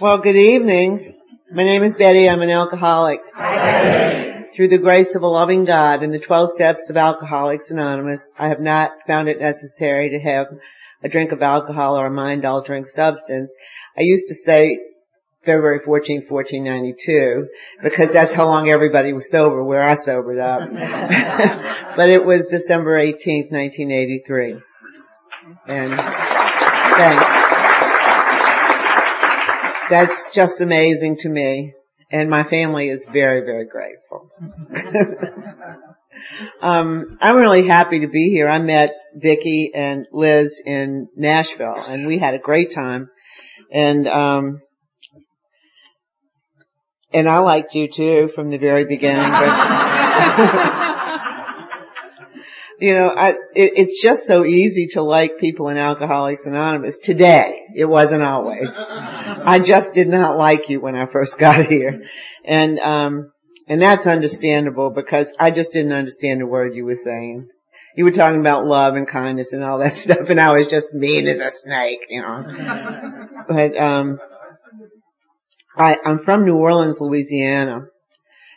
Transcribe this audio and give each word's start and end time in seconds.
Well, 0.00 0.18
good 0.18 0.36
evening. 0.36 1.16
My 1.50 1.64
name 1.64 1.82
is 1.82 1.96
Betty. 1.96 2.28
I'm 2.28 2.40
an 2.40 2.50
alcoholic. 2.50 3.20
Through 4.54 4.68
the 4.68 4.78
grace 4.78 5.14
of 5.14 5.22
a 5.22 5.26
loving 5.26 5.64
God 5.64 6.02
and 6.02 6.12
the 6.12 6.18
12 6.18 6.50
steps 6.50 6.88
of 6.88 6.96
Alcoholics 6.96 7.70
Anonymous, 7.70 8.24
I 8.38 8.48
have 8.48 8.60
not 8.60 8.92
found 9.06 9.28
it 9.28 9.40
necessary 9.40 10.10
to 10.10 10.18
have 10.20 10.46
a 11.02 11.08
drink 11.08 11.32
of 11.32 11.42
alcohol 11.42 11.98
or 11.98 12.06
a 12.06 12.10
mind-altering 12.10 12.86
substance. 12.86 13.54
I 13.96 14.02
used 14.02 14.28
to 14.28 14.34
say 14.34 14.78
February 15.44 15.80
14, 15.80 16.22
1492, 16.28 17.48
because 17.82 18.12
that's 18.14 18.32
how 18.32 18.46
long 18.46 18.70
everybody 18.70 19.12
was 19.12 19.30
sober 19.30 19.62
where 19.62 19.82
I 19.82 19.96
sobered 19.96 20.38
up. 20.38 20.60
but 21.96 22.08
it 22.08 22.24
was 22.24 22.46
December 22.46 22.96
18, 22.96 23.48
1983. 23.50 24.56
And 25.66 25.96
thanks 25.96 27.41
that's 29.92 30.28
just 30.32 30.60
amazing 30.60 31.16
to 31.18 31.28
me. 31.28 31.74
And 32.10 32.30
my 32.30 32.44
family 32.44 32.88
is 32.88 33.06
very, 33.12 33.44
very 33.44 33.66
grateful. 33.66 34.30
um, 36.62 37.18
I'm 37.20 37.36
really 37.36 37.66
happy 37.66 38.00
to 38.00 38.08
be 38.08 38.30
here. 38.30 38.48
I 38.48 38.58
met 38.58 38.90
Vicki 39.14 39.72
and 39.74 40.06
Liz 40.12 40.62
in 40.64 41.08
Nashville 41.16 41.82
and 41.86 42.06
we 42.06 42.18
had 42.18 42.34
a 42.34 42.38
great 42.38 42.72
time. 42.74 43.08
And, 43.70 44.08
um, 44.08 44.62
and 47.12 47.28
I 47.28 47.38
liked 47.40 47.74
you 47.74 47.88
too 47.94 48.30
from 48.34 48.50
the 48.50 48.58
very 48.58 48.86
beginning. 48.86 49.30
you 52.82 52.96
know, 52.96 53.10
I, 53.10 53.30
it, 53.54 53.72
it's 53.76 54.02
just 54.02 54.26
so 54.26 54.44
easy 54.44 54.88
to 54.94 55.02
like 55.02 55.38
people 55.38 55.68
in 55.68 55.76
Alcoholics 55.76 56.46
Anonymous. 56.46 56.98
Today, 56.98 57.60
it 57.76 57.84
wasn't 57.84 58.24
always. 58.24 58.72
I 58.76 59.60
just 59.60 59.94
did 59.94 60.08
not 60.08 60.36
like 60.36 60.68
you 60.68 60.80
when 60.80 60.96
I 60.96 61.06
first 61.06 61.38
got 61.38 61.66
here. 61.66 62.02
And, 62.44 62.80
um, 62.80 63.30
and 63.68 63.80
that's 63.80 64.08
understandable 64.08 64.90
because 64.90 65.32
I 65.38 65.52
just 65.52 65.72
didn't 65.72 65.92
understand 65.92 66.42
a 66.42 66.46
word 66.46 66.74
you 66.74 66.84
were 66.84 66.98
saying. 67.04 67.46
You 67.96 68.04
were 68.04 68.10
talking 68.10 68.40
about 68.40 68.66
love 68.66 68.96
and 68.96 69.06
kindness 69.06 69.52
and 69.52 69.62
all 69.62 69.78
that 69.78 69.94
stuff 69.94 70.28
and 70.28 70.40
I 70.40 70.50
was 70.50 70.66
just 70.66 70.92
mean 70.92 71.28
as 71.28 71.40
a 71.40 71.50
snake, 71.50 72.00
you 72.08 72.20
know. 72.20 73.28
but, 73.48 73.76
um, 73.76 74.18
I, 75.78 75.98
I'm 76.04 76.18
from 76.18 76.44
New 76.44 76.56
Orleans, 76.56 77.00
Louisiana, 77.00 77.82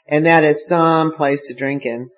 and 0.08 0.26
that 0.26 0.44
is 0.44 0.68
some 0.68 1.16
place 1.16 1.48
to 1.48 1.54
drink 1.54 1.86
in. 1.86 2.10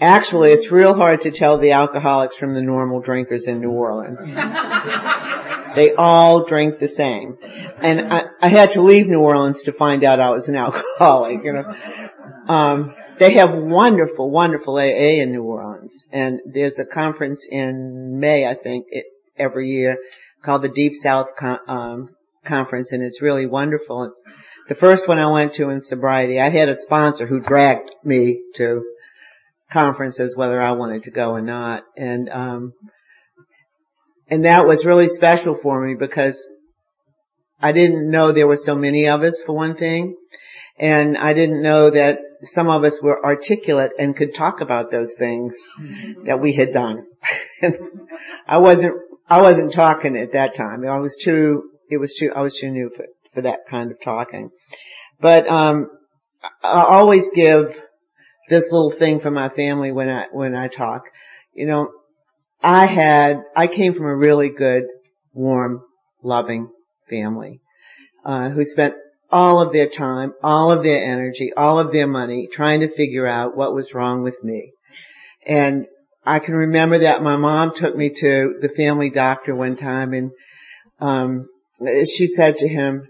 Actually, 0.00 0.52
it's 0.52 0.70
real 0.70 0.94
hard 0.94 1.20
to 1.22 1.30
tell 1.30 1.58
the 1.58 1.72
alcoholics 1.72 2.36
from 2.36 2.54
the 2.54 2.62
normal 2.62 3.00
drinkers 3.00 3.46
in 3.46 3.60
New 3.60 3.70
Orleans. 3.70 4.18
they 5.76 5.94
all 5.94 6.44
drink 6.44 6.78
the 6.78 6.88
same. 6.88 7.38
And 7.80 8.12
I, 8.12 8.22
I, 8.40 8.48
had 8.48 8.72
to 8.72 8.82
leave 8.82 9.06
New 9.06 9.20
Orleans 9.20 9.62
to 9.64 9.72
find 9.72 10.02
out 10.04 10.20
I 10.20 10.30
was 10.30 10.48
an 10.48 10.56
alcoholic, 10.66 11.44
you 11.44 11.52
know. 11.52 11.74
Um, 12.48 12.94
they 13.18 13.34
have 13.34 13.50
wonderful, 13.52 14.30
wonderful 14.30 14.76
AA 14.76 15.20
in 15.22 15.32
New 15.32 15.44
Orleans. 15.44 16.06
And 16.10 16.40
there's 16.46 16.78
a 16.78 16.84
conference 16.84 17.46
in 17.48 18.18
May, 18.18 18.46
I 18.46 18.54
think, 18.54 18.86
it, 18.88 19.06
every 19.38 19.68
year 19.68 19.98
called 20.42 20.62
the 20.62 20.68
Deep 20.68 20.94
South 20.96 21.28
Con- 21.38 21.60
um, 21.68 22.10
Conference 22.44 22.90
and 22.92 23.04
it's 23.04 23.22
really 23.22 23.46
wonderful. 23.46 24.12
The 24.68 24.74
first 24.74 25.06
one 25.06 25.18
I 25.18 25.30
went 25.30 25.54
to 25.54 25.68
in 25.68 25.82
sobriety, 25.82 26.40
I 26.40 26.48
had 26.50 26.68
a 26.68 26.76
sponsor 26.76 27.26
who 27.26 27.40
dragged 27.40 27.90
me 28.04 28.40
to 28.56 28.82
conferences 29.72 30.36
whether 30.36 30.60
I 30.60 30.72
wanted 30.72 31.04
to 31.04 31.10
go 31.10 31.30
or 31.30 31.40
not. 31.40 31.84
And, 31.96 32.28
um, 32.28 32.72
and 34.28 34.44
that 34.44 34.66
was 34.66 34.84
really 34.84 35.08
special 35.08 35.56
for 35.56 35.84
me 35.86 35.94
because 35.94 36.38
I 37.60 37.72
didn't 37.72 38.10
know 38.10 38.32
there 38.32 38.46
were 38.46 38.56
so 38.56 38.74
many 38.74 39.08
of 39.08 39.22
us 39.22 39.42
for 39.44 39.54
one 39.54 39.76
thing. 39.76 40.16
And 40.78 41.16
I 41.16 41.32
didn't 41.32 41.62
know 41.62 41.90
that 41.90 42.18
some 42.42 42.68
of 42.68 42.82
us 42.82 43.00
were 43.00 43.24
articulate 43.24 43.92
and 43.98 44.16
could 44.16 44.34
talk 44.34 44.60
about 44.60 44.90
those 44.90 45.14
things 45.14 45.56
that 46.24 46.40
we 46.40 46.54
had 46.54 46.72
done. 46.72 47.04
I 48.48 48.58
wasn't, 48.58 48.94
I 49.28 49.40
wasn't 49.42 49.72
talking 49.72 50.16
at 50.16 50.32
that 50.32 50.56
time. 50.56 50.86
I 50.86 50.98
was 50.98 51.16
too, 51.16 51.70
it 51.88 51.98
was 51.98 52.14
too, 52.14 52.32
I 52.34 52.40
was 52.40 52.56
too 52.56 52.70
new 52.70 52.90
for, 52.94 53.06
for 53.34 53.42
that 53.42 53.60
kind 53.68 53.92
of 53.92 53.98
talking. 54.02 54.50
But, 55.20 55.46
um, 55.46 55.88
I 56.64 56.82
always 56.82 57.30
give 57.30 57.80
this 58.48 58.70
little 58.70 58.90
thing 58.90 59.20
for 59.20 59.30
my 59.30 59.48
family 59.48 59.92
when 59.92 60.08
I, 60.08 60.26
when 60.32 60.54
I 60.54 60.68
talk. 60.68 61.02
You 61.54 61.66
know, 61.66 61.90
I 62.62 62.86
had, 62.86 63.42
I 63.56 63.66
came 63.66 63.94
from 63.94 64.06
a 64.06 64.16
really 64.16 64.50
good, 64.50 64.84
warm, 65.32 65.82
loving 66.22 66.70
family, 67.08 67.60
uh, 68.24 68.50
who 68.50 68.64
spent 68.64 68.94
all 69.30 69.60
of 69.60 69.72
their 69.72 69.88
time, 69.88 70.34
all 70.42 70.70
of 70.70 70.82
their 70.82 71.02
energy, 71.02 71.52
all 71.56 71.78
of 71.78 71.92
their 71.92 72.06
money 72.06 72.48
trying 72.52 72.80
to 72.80 72.94
figure 72.94 73.26
out 73.26 73.56
what 73.56 73.74
was 73.74 73.94
wrong 73.94 74.22
with 74.22 74.42
me. 74.44 74.72
And 75.46 75.86
I 76.24 76.38
can 76.38 76.54
remember 76.54 76.98
that 76.98 77.22
my 77.22 77.36
mom 77.36 77.74
took 77.74 77.96
me 77.96 78.10
to 78.10 78.58
the 78.60 78.68
family 78.68 79.10
doctor 79.10 79.54
one 79.54 79.76
time 79.76 80.12
and, 80.12 80.30
um, 81.00 81.48
she 82.06 82.26
said 82.26 82.58
to 82.58 82.68
him, 82.68 83.08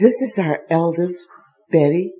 this 0.00 0.22
is 0.22 0.38
our 0.38 0.58
eldest, 0.68 1.18
Betty. 1.70 2.12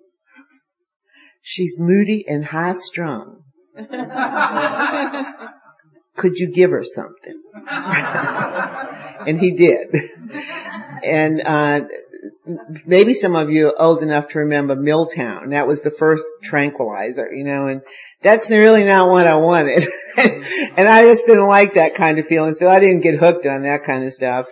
She's 1.48 1.76
moody 1.78 2.24
and 2.26 2.44
high 2.44 2.72
strung. 2.72 3.44
Could 6.16 6.38
you 6.38 6.50
give 6.50 6.72
her 6.72 6.82
something? 6.82 7.40
and 7.70 9.38
he 9.38 9.52
did. 9.52 9.94
And, 11.04 11.40
uh, 11.46 11.82
maybe 12.84 13.14
some 13.14 13.36
of 13.36 13.50
you 13.50 13.68
are 13.68 13.80
old 13.80 14.02
enough 14.02 14.30
to 14.30 14.40
remember 14.40 14.74
Miltown. 14.74 15.50
That 15.50 15.68
was 15.68 15.82
the 15.82 15.92
first 15.92 16.24
tranquilizer, 16.42 17.32
you 17.32 17.44
know, 17.44 17.68
and 17.68 17.82
that's 18.22 18.50
really 18.50 18.82
not 18.82 19.08
what 19.08 19.28
I 19.28 19.36
wanted. 19.36 19.86
and 20.16 20.88
I 20.88 21.04
just 21.04 21.28
didn't 21.28 21.46
like 21.46 21.74
that 21.74 21.94
kind 21.94 22.18
of 22.18 22.26
feeling, 22.26 22.54
so 22.54 22.68
I 22.68 22.80
didn't 22.80 23.02
get 23.02 23.20
hooked 23.20 23.46
on 23.46 23.62
that 23.62 23.84
kind 23.84 24.02
of 24.02 24.12
stuff. 24.12 24.46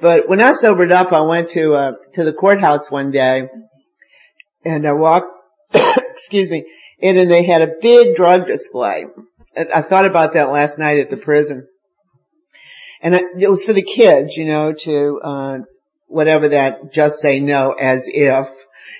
But 0.00 0.30
when 0.30 0.40
I 0.40 0.52
sobered 0.52 0.92
up, 0.92 1.12
I 1.12 1.20
went 1.20 1.50
to, 1.50 1.74
uh, 1.74 1.92
to 2.14 2.24
the 2.24 2.32
courthouse 2.32 2.90
one 2.90 3.10
day, 3.10 3.50
and 4.64 4.88
I 4.88 4.92
walked 4.92 5.26
excuse 6.12 6.50
me, 6.50 6.64
And 7.00 7.18
then 7.18 7.28
they 7.28 7.44
had 7.44 7.62
a 7.62 7.74
big 7.80 8.16
drug 8.16 8.46
display. 8.46 9.06
I 9.56 9.82
thought 9.82 10.06
about 10.06 10.34
that 10.34 10.50
last 10.50 10.78
night 10.78 10.98
at 10.98 11.10
the 11.10 11.16
prison. 11.16 11.66
And 13.02 13.14
it 13.14 13.50
was 13.50 13.64
for 13.64 13.72
the 13.72 13.82
kids, 13.82 14.36
you 14.36 14.46
know, 14.46 14.72
to, 14.72 15.20
uh, 15.22 15.58
whatever 16.06 16.50
that 16.50 16.92
just 16.92 17.20
say 17.20 17.40
no 17.40 17.72
as 17.72 18.04
if 18.06 18.48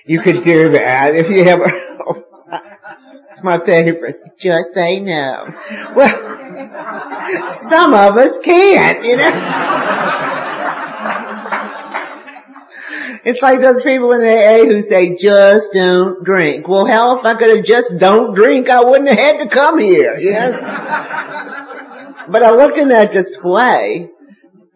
you 0.05 0.19
could 0.19 0.43
do 0.43 0.71
that 0.71 1.15
if 1.15 1.29
you 1.29 1.43
ever, 1.43 1.71
it's 3.29 3.43
my 3.43 3.63
favorite. 3.63 4.17
Just 4.37 4.73
say 4.73 4.99
no. 4.99 5.47
Well, 5.95 7.51
some 7.51 7.93
of 7.93 8.17
us 8.17 8.39
can't, 8.39 9.05
you 9.05 9.17
know. 9.17 10.42
It's 13.25 13.41
like 13.41 13.61
those 13.61 13.81
people 13.81 14.11
in 14.11 14.21
AA 14.21 14.65
who 14.65 14.81
say, 14.81 15.15
just 15.15 15.71
don't 15.71 16.25
drink. 16.25 16.67
Well, 16.67 16.85
hell, 16.85 17.19
if 17.19 17.25
I 17.25 17.35
could 17.35 17.55
have 17.55 17.65
just 17.65 17.93
don't 17.97 18.35
drink, 18.35 18.69
I 18.69 18.83
wouldn't 18.83 19.07
have 19.07 19.17
had 19.17 19.37
to 19.43 19.49
come 19.49 19.79
here, 19.79 20.19
yes? 20.19 20.59
but 22.29 22.43
I 22.43 22.51
looked 22.51 22.77
in 22.77 22.89
that 22.89 23.11
display, 23.11 24.09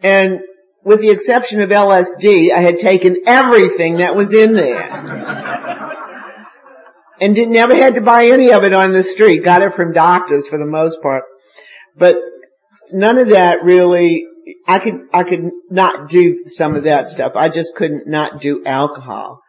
and 0.01 0.39
with 0.85 1.01
the 1.01 1.09
exception 1.09 1.61
of 1.61 1.69
LSD, 1.69 2.53
I 2.53 2.61
had 2.61 2.77
taken 2.77 3.17
everything 3.25 3.97
that 3.97 4.15
was 4.15 4.33
in 4.33 4.53
there. 4.53 4.81
and 7.19 7.35
didn't, 7.35 7.51
never 7.51 7.75
had 7.75 7.95
to 7.95 8.01
buy 8.01 8.27
any 8.27 8.53
of 8.53 8.63
it 8.63 8.73
on 8.73 8.93
the 8.93 9.03
street. 9.03 9.43
Got 9.43 9.61
it 9.61 9.73
from 9.73 9.91
doctors 9.91 10.47
for 10.47 10.57
the 10.57 10.65
most 10.65 11.01
part. 11.01 11.23
But 11.97 12.15
none 12.93 13.17
of 13.17 13.29
that 13.29 13.63
really 13.63 14.25
I 14.67 14.79
could, 14.79 14.95
I 15.13 15.23
could 15.23 15.51
not 15.69 16.09
do 16.09 16.43
some 16.45 16.75
of 16.75 16.83
that 16.83 17.07
stuff. 17.09 17.33
I 17.35 17.49
just 17.49 17.75
couldn't 17.75 18.07
not 18.07 18.41
do 18.41 18.65
alcohol. 18.65 19.41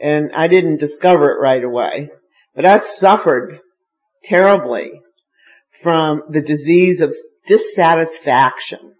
And 0.00 0.30
I 0.34 0.48
didn't 0.48 0.80
discover 0.80 1.30
it 1.30 1.40
right 1.40 1.62
away. 1.62 2.10
But 2.54 2.64
I 2.64 2.78
suffered 2.78 3.60
terribly 4.24 5.02
from 5.82 6.22
the 6.30 6.42
disease 6.42 7.00
of 7.00 7.14
dissatisfaction. 7.46 8.94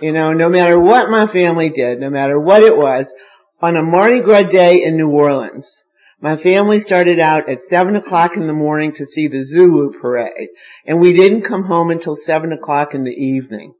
You 0.00 0.12
know, 0.12 0.32
no 0.32 0.48
matter 0.48 0.80
what 0.80 1.10
my 1.10 1.26
family 1.26 1.70
did, 1.70 2.00
no 2.00 2.10
matter 2.10 2.40
what 2.40 2.62
it 2.62 2.76
was, 2.76 3.12
on 3.60 3.76
a 3.76 3.82
Mardi 3.82 4.20
Gras 4.20 4.50
day 4.50 4.82
in 4.82 4.96
New 4.96 5.10
Orleans, 5.10 5.82
my 6.20 6.36
family 6.36 6.80
started 6.80 7.20
out 7.20 7.48
at 7.48 7.60
seven 7.60 7.96
o'clock 7.96 8.36
in 8.36 8.46
the 8.46 8.52
morning 8.52 8.92
to 8.94 9.06
see 9.06 9.28
the 9.28 9.44
Zulu 9.44 10.00
parade, 10.00 10.48
and 10.86 11.00
we 11.00 11.12
didn't 11.12 11.42
come 11.42 11.64
home 11.64 11.90
until 11.90 12.16
seven 12.16 12.52
o'clock 12.52 12.94
in 12.94 13.04
the 13.04 13.14
evening. 13.14 13.74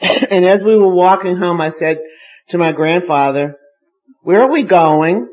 and 0.00 0.46
as 0.46 0.64
we 0.64 0.76
were 0.76 0.94
walking 0.94 1.36
home, 1.36 1.60
I 1.60 1.68
said 1.70 1.98
to 2.48 2.58
my 2.58 2.72
grandfather, 2.72 3.56
where 4.22 4.42
are 4.42 4.50
we 4.50 4.64
going? 4.64 5.28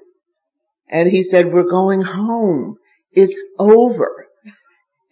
And 0.89 1.09
he 1.09 1.23
said, 1.23 1.51
we're 1.51 1.69
going 1.69 2.01
home. 2.01 2.77
It's 3.11 3.43
over. 3.57 4.27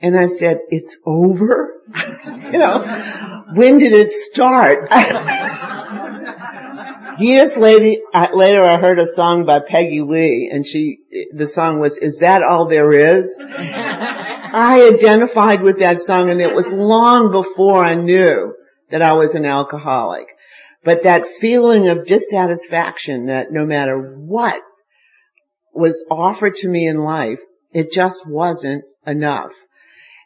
And 0.02 0.19
I 0.19 0.28
said, 0.28 0.60
it's 0.69 0.98
over? 1.06 1.74
you 2.25 2.60
know, 2.60 3.46
when 3.54 3.78
did 3.78 3.94
it 3.94 4.12
start? 4.12 4.90
Years 7.18 7.56
later, 7.56 8.01
later 8.34 8.62
I 8.62 8.78
heard 8.78 9.00
a 9.00 9.08
song 9.16 9.46
by 9.46 9.62
Peggy 9.62 10.01
Lee 10.01 10.51
and 10.54 10.68
she, 10.68 10.98
the 11.34 11.48
song 11.48 11.80
was, 11.80 11.98
is 11.98 12.18
that 12.19 12.44
all 12.44 12.68
there 12.68 12.92
is? 12.92 13.40
I 13.40 14.92
identified 14.94 15.62
with 15.62 15.80
that 15.80 16.01
song 16.01 16.30
and 16.30 16.42
it 16.42 16.54
was 16.54 16.68
long 16.68 17.31
before 17.31 17.81
I 17.81 17.96
knew 17.96 18.54
that 18.95 19.01
I 19.01 19.12
was 19.12 19.36
an 19.36 19.45
alcoholic. 19.45 20.27
But 20.86 21.03
that 21.03 21.27
feeling 21.27 21.89
of 21.89 22.06
dissatisfaction 22.06 23.25
that 23.25 23.51
no 23.51 23.65
matter 23.65 24.15
what 24.15 24.62
was 25.74 26.01
offered 26.09 26.56
to 26.56 26.69
me 26.69 26.88
in 26.88 27.00
life, 27.00 27.42
it 27.74 27.92
just 27.92 28.25
wasn't 28.25 28.86
enough. 29.06 29.51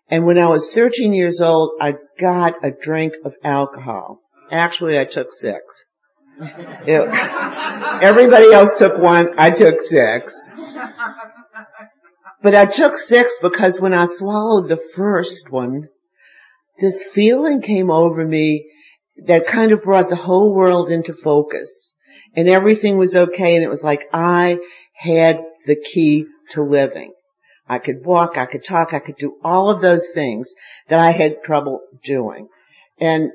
And 0.08 0.24
when 0.28 0.38
I 0.38 0.50
was 0.50 0.70
13 0.72 1.14
years 1.14 1.42
old, 1.42 1.72
I 1.82 1.96
got 2.20 2.64
a 2.64 2.70
drink 2.70 3.14
of 3.26 3.34
alcohol. 3.44 4.20
Actually, 4.52 5.00
I 5.00 5.06
took 5.06 5.32
six. 5.32 5.84
It, 6.40 7.02
everybody 8.04 8.54
else 8.54 8.76
took 8.78 9.00
one, 9.00 9.30
I 9.40 9.50
took 9.50 9.82
six. 9.82 10.40
But 12.44 12.54
I 12.54 12.66
took 12.66 12.98
six 12.98 13.34
because 13.42 13.82
when 13.82 13.96
I 13.96 14.06
swallowed 14.06 14.70
the 14.70 14.82
first 14.96 15.50
one, 15.50 15.88
this 16.80 17.06
feeling 17.08 17.62
came 17.62 17.90
over 17.92 18.26
me 18.26 18.70
that 19.26 19.46
kind 19.46 19.72
of 19.72 19.84
brought 19.84 20.10
the 20.10 20.16
whole 20.16 20.54
world 20.54 20.92
into 20.92 21.14
focus. 21.14 21.94
And 22.36 22.48
everything 22.48 22.98
was 22.98 23.16
okay 23.16 23.56
and 23.56 23.64
it 23.64 23.70
was 23.70 23.84
like 23.84 24.08
I 24.14 24.60
had 24.94 25.40
the 25.66 25.76
key 25.76 26.26
to 26.52 26.62
living. 26.64 27.14
I 27.68 27.78
could 27.80 28.04
walk, 28.04 28.38
I 28.38 28.46
could 28.46 28.64
talk, 28.64 28.94
I 28.94 29.00
could 29.00 29.18
do 29.18 29.38
all 29.44 29.70
of 29.70 29.82
those 29.82 30.08
things 30.14 30.50
that 30.88 31.00
I 31.00 31.12
had 31.12 31.44
trouble 31.44 31.82
doing. 32.04 32.48
And, 33.00 33.30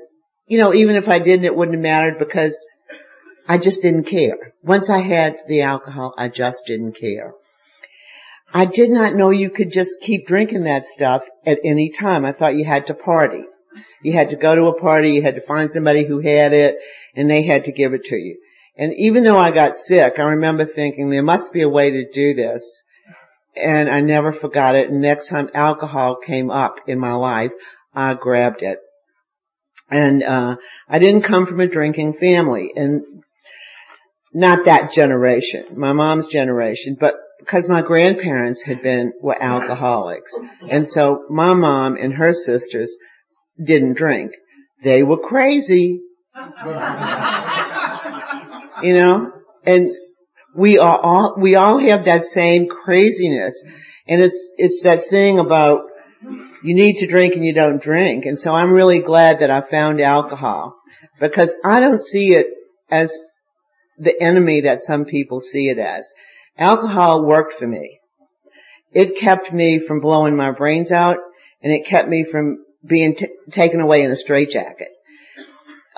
you 0.47 0.59
know, 0.59 0.73
even 0.73 0.97
if 0.97 1.07
I 1.07 1.19
didn't, 1.19 1.45
it 1.45 1.55
wouldn't 1.55 1.75
have 1.75 1.81
mattered 1.81 2.19
because 2.19 2.57
I 3.47 3.57
just 3.57 3.81
didn't 3.81 4.05
care. 4.05 4.53
Once 4.61 4.89
I 4.89 4.99
had 4.99 5.37
the 5.47 5.61
alcohol, 5.61 6.13
I 6.17 6.27
just 6.27 6.65
didn't 6.67 6.99
care. 6.99 7.33
I 8.53 8.65
did 8.65 8.89
not 8.89 9.15
know 9.15 9.31
you 9.31 9.49
could 9.49 9.71
just 9.71 9.99
keep 10.01 10.27
drinking 10.27 10.63
that 10.63 10.87
stuff 10.87 11.23
at 11.45 11.59
any 11.63 11.89
time. 11.89 12.25
I 12.25 12.31
thought 12.31 12.55
you 12.55 12.65
had 12.65 12.87
to 12.87 12.93
party. 12.93 13.43
You 14.01 14.13
had 14.13 14.29
to 14.29 14.35
go 14.35 14.55
to 14.55 14.67
a 14.67 14.79
party, 14.79 15.11
you 15.11 15.21
had 15.21 15.35
to 15.35 15.41
find 15.41 15.71
somebody 15.71 16.05
who 16.05 16.19
had 16.19 16.53
it, 16.53 16.77
and 17.15 17.29
they 17.29 17.43
had 17.43 17.65
to 17.65 17.71
give 17.71 17.93
it 17.93 18.05
to 18.05 18.15
you. 18.15 18.37
And 18.77 18.93
even 18.97 19.23
though 19.23 19.37
I 19.37 19.51
got 19.51 19.77
sick, 19.77 20.19
I 20.19 20.23
remember 20.23 20.65
thinking 20.65 21.09
there 21.09 21.23
must 21.23 21.51
be 21.53 21.61
a 21.61 21.69
way 21.69 21.91
to 21.91 22.11
do 22.11 22.33
this. 22.33 22.83
And 23.55 23.89
I 23.89 24.01
never 24.01 24.33
forgot 24.33 24.75
it. 24.75 24.89
And 24.89 25.01
next 25.01 25.29
time 25.29 25.49
alcohol 25.53 26.17
came 26.17 26.51
up 26.51 26.75
in 26.87 26.99
my 26.99 27.13
life, 27.13 27.51
I 27.93 28.13
grabbed 28.13 28.61
it. 28.61 28.79
And, 29.89 30.23
uh, 30.23 30.57
I 30.89 30.99
didn't 30.99 31.23
come 31.23 31.45
from 31.45 31.61
a 31.61 31.67
drinking 31.67 32.15
family. 32.15 32.71
And 32.75 33.01
not 34.33 34.65
that 34.65 34.91
generation, 34.91 35.67
my 35.77 35.93
mom's 35.93 36.27
generation, 36.27 36.97
but 36.99 37.15
because 37.39 37.69
my 37.69 37.81
grandparents 37.81 38.63
had 38.63 38.81
been, 38.81 39.13
were 39.21 39.41
alcoholics. 39.41 40.37
And 40.69 40.87
so 40.87 41.25
my 41.29 41.53
mom 41.53 41.95
and 41.95 42.13
her 42.13 42.33
sisters 42.33 42.95
didn't 43.63 43.93
drink. 43.93 44.31
They 44.83 45.03
were 45.03 45.17
crazy. 45.17 46.01
you 48.83 48.93
know? 48.93 49.31
And 49.65 49.91
we 50.55 50.77
are 50.79 50.99
all, 50.99 51.35
we 51.37 51.55
all 51.55 51.79
have 51.79 52.05
that 52.05 52.25
same 52.25 52.67
craziness. 52.67 53.61
And 54.07 54.21
it's, 54.21 54.41
it's 54.57 54.83
that 54.83 55.03
thing 55.09 55.39
about 55.39 55.81
you 56.63 56.73
need 56.73 56.97
to 56.97 57.07
drink 57.07 57.35
and 57.35 57.45
you 57.45 57.53
don't 57.53 57.81
drink. 57.81 58.25
And 58.25 58.39
so 58.39 58.53
I'm 58.53 58.71
really 58.71 59.01
glad 59.01 59.39
that 59.39 59.51
I 59.51 59.61
found 59.61 60.01
alcohol 60.01 60.75
because 61.19 61.53
I 61.63 61.79
don't 61.79 62.03
see 62.03 62.33
it 62.33 62.47
as 62.89 63.11
the 63.97 64.19
enemy 64.21 64.61
that 64.61 64.81
some 64.81 65.05
people 65.05 65.39
see 65.39 65.69
it 65.69 65.77
as. 65.77 66.11
Alcohol 66.57 67.25
worked 67.25 67.53
for 67.53 67.67
me. 67.67 67.99
It 68.91 69.17
kept 69.17 69.51
me 69.51 69.79
from 69.79 69.99
blowing 69.99 70.35
my 70.35 70.51
brains 70.51 70.91
out 70.91 71.17
and 71.61 71.73
it 71.73 71.85
kept 71.85 72.07
me 72.07 72.23
from 72.23 72.63
being 72.85 73.15
t- 73.15 73.27
taken 73.51 73.81
away 73.81 74.03
in 74.03 74.11
a 74.11 74.15
straitjacket. 74.15 74.89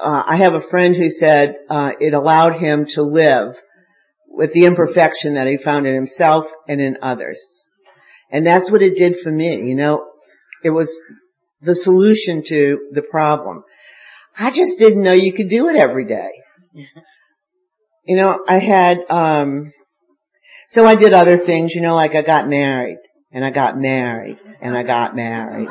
Uh, 0.02 0.24
I 0.26 0.38
have 0.38 0.54
a 0.54 0.60
friend 0.60 0.96
who 0.96 1.10
said 1.10 1.58
uh, 1.70 1.92
it 2.00 2.14
allowed 2.14 2.60
him 2.60 2.86
to 2.92 3.04
live 3.04 3.56
with 4.28 4.54
the 4.54 4.66
imperfection 4.66 5.36
that 5.36 5.48
he 5.48 5.58
found 5.58 5.86
in 5.88 5.96
himself 5.96 6.52
and 6.68 6.80
in 6.80 6.98
others. 7.02 7.40
And 8.32 8.46
that's 8.46 8.70
what 8.70 8.82
it 8.82 8.96
did 8.96 9.20
for 9.20 9.32
me. 9.32 9.56
You 9.68 9.76
know, 9.76 10.06
it 10.64 10.70
was 10.70 10.92
the 11.62 11.76
solution 11.76 12.44
to 12.48 12.90
the 12.92 13.02
problem. 13.02 13.64
I 14.38 14.52
just 14.52 14.78
didn't 14.78 15.02
know 15.02 15.14
you 15.14 15.34
could 15.34 15.50
do 15.50 15.70
it 15.70 15.76
every 15.76 16.06
day. 16.06 16.30
You 18.10 18.16
know, 18.16 18.40
I 18.48 18.60
had, 18.60 19.00
um, 19.10 19.74
so 20.68 20.86
I 20.86 20.96
did 20.96 21.14
other 21.14 21.38
things, 21.38 21.74
you 21.74 21.82
know, 21.82 21.96
like 21.96 22.14
I 22.14 22.22
got 22.22 22.48
married 22.48 23.00
and 23.32 23.44
I 23.46 23.52
got 23.52 23.78
married 23.78 24.38
and 24.62 24.78
I 24.78 24.84
got 24.84 25.16
married. 25.16 25.68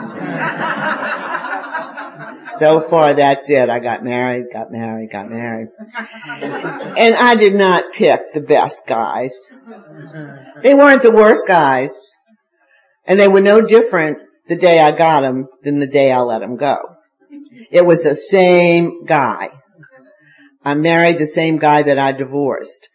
so 2.59 2.81
far 2.89 3.15
that's 3.15 3.49
it. 3.51 3.69
I 3.69 3.79
got 3.79 4.03
married, 4.03 4.47
got 4.53 4.73
married, 4.73 5.11
got 5.13 5.29
married. 5.29 5.69
And 5.79 7.15
I 7.15 7.37
did 7.37 7.55
not 7.55 7.93
pick 7.93 8.33
the 8.33 8.41
best 8.41 8.87
guys. 8.87 9.33
They 10.63 10.75
weren't 10.75 11.03
the 11.03 11.13
worst 11.13 11.47
guys. 11.47 11.93
And 13.07 13.21
they 13.21 13.29
were 13.29 13.43
no 13.43 13.61
different 13.61 14.19
the 14.49 14.57
day 14.57 14.79
I 14.79 14.97
got 14.97 15.21
them 15.21 15.49
than 15.63 15.79
the 15.79 15.87
day 15.87 16.11
I 16.11 16.21
let 16.21 16.41
them 16.41 16.57
go. 16.57 16.79
It 17.71 17.85
was 17.85 18.03
the 18.03 18.15
same 18.15 19.05
guy. 19.05 19.49
I 20.65 20.75
married 20.75 21.19
the 21.19 21.27
same 21.27 21.59
guy 21.59 21.83
that 21.83 21.99
I 21.99 22.13
divorced. 22.13 22.89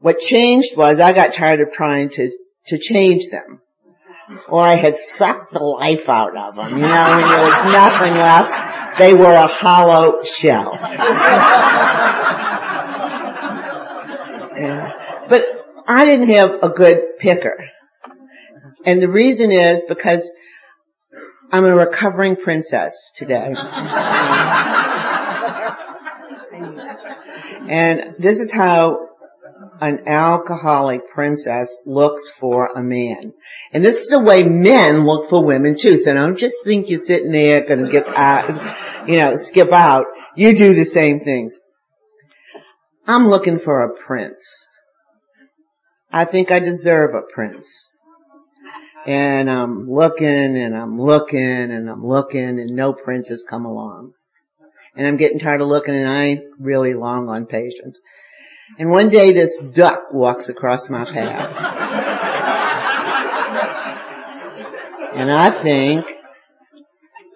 What 0.00 0.18
changed 0.18 0.76
was 0.76 0.98
I 0.98 1.12
got 1.12 1.34
tired 1.34 1.60
of 1.60 1.72
trying 1.72 2.08
to, 2.10 2.30
to 2.68 2.78
change 2.78 3.28
them. 3.30 3.60
Or 4.48 4.62
I 4.62 4.76
had 4.76 4.96
sucked 4.96 5.52
the 5.52 5.58
life 5.58 6.08
out 6.08 6.36
of 6.36 6.54
them. 6.54 6.70
You 6.76 6.82
know, 6.82 7.10
when 7.10 7.28
there 7.28 7.42
was 7.42 7.64
nothing 7.72 8.14
left, 8.14 8.98
they 8.98 9.12
were 9.12 9.34
a 9.34 9.46
hollow 9.46 10.22
shell. 10.22 10.72
yeah. 14.56 14.92
But 15.28 15.42
I 15.86 16.06
didn't 16.06 16.28
have 16.28 16.50
a 16.62 16.68
good 16.70 17.18
picker. 17.18 17.66
And 18.86 19.02
the 19.02 19.08
reason 19.08 19.52
is 19.52 19.84
because 19.86 20.32
I'm 21.52 21.64
a 21.64 21.74
recovering 21.74 22.36
princess 22.36 22.96
today. 23.14 23.52
And 27.70 28.16
this 28.18 28.40
is 28.40 28.50
how 28.52 29.09
an 29.80 30.06
alcoholic 30.06 31.08
princess 31.10 31.80
looks 31.86 32.28
for 32.28 32.66
a 32.66 32.82
man. 32.82 33.32
And 33.72 33.84
this 33.84 34.00
is 34.00 34.08
the 34.08 34.20
way 34.20 34.44
men 34.44 35.06
look 35.06 35.28
for 35.28 35.44
women 35.44 35.76
too. 35.76 35.96
So 35.98 36.12
don't 36.12 36.36
just 36.36 36.56
think 36.64 36.90
you're 36.90 37.02
sitting 37.02 37.32
there 37.32 37.66
gonna 37.66 37.90
get 37.90 38.06
out, 38.08 39.08
you 39.08 39.18
know, 39.18 39.36
skip 39.36 39.72
out. 39.72 40.04
You 40.36 40.56
do 40.56 40.74
the 40.74 40.84
same 40.84 41.20
things. 41.20 41.56
I'm 43.06 43.26
looking 43.26 43.58
for 43.58 43.82
a 43.82 43.96
prince. 44.06 44.68
I 46.12 46.24
think 46.24 46.50
I 46.50 46.60
deserve 46.60 47.14
a 47.14 47.22
prince. 47.32 47.90
And 49.06 49.50
I'm 49.50 49.90
looking 49.90 50.56
and 50.56 50.76
I'm 50.76 51.00
looking 51.00 51.40
and 51.40 51.88
I'm 51.88 52.06
looking 52.06 52.60
and 52.60 52.76
no 52.76 52.92
prince 52.92 53.30
has 53.30 53.44
come 53.48 53.64
along 53.64 54.12
and 54.94 55.06
I'm 55.06 55.16
getting 55.16 55.38
tired 55.38 55.60
of 55.60 55.68
looking 55.68 55.94
and 55.94 56.08
I 56.08 56.24
ain't 56.24 56.44
really 56.58 56.94
long 56.94 57.28
on 57.28 57.46
patience. 57.46 57.98
And 58.78 58.90
one 58.90 59.08
day 59.08 59.32
this 59.32 59.58
duck 59.58 60.12
walks 60.12 60.48
across 60.48 60.88
my 60.88 61.04
path. 61.04 61.56
and 65.16 65.32
I 65.32 65.62
think, 65.62 66.06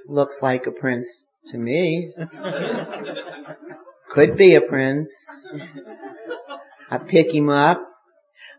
looks 0.08 0.40
like 0.42 0.66
a 0.66 0.70
prince 0.70 1.08
to 1.48 1.58
me. 1.58 2.12
Could 4.10 4.36
be 4.36 4.54
a 4.54 4.60
prince. 4.60 5.14
I 6.90 6.98
pick 6.98 7.34
him 7.34 7.48
up, 7.48 7.82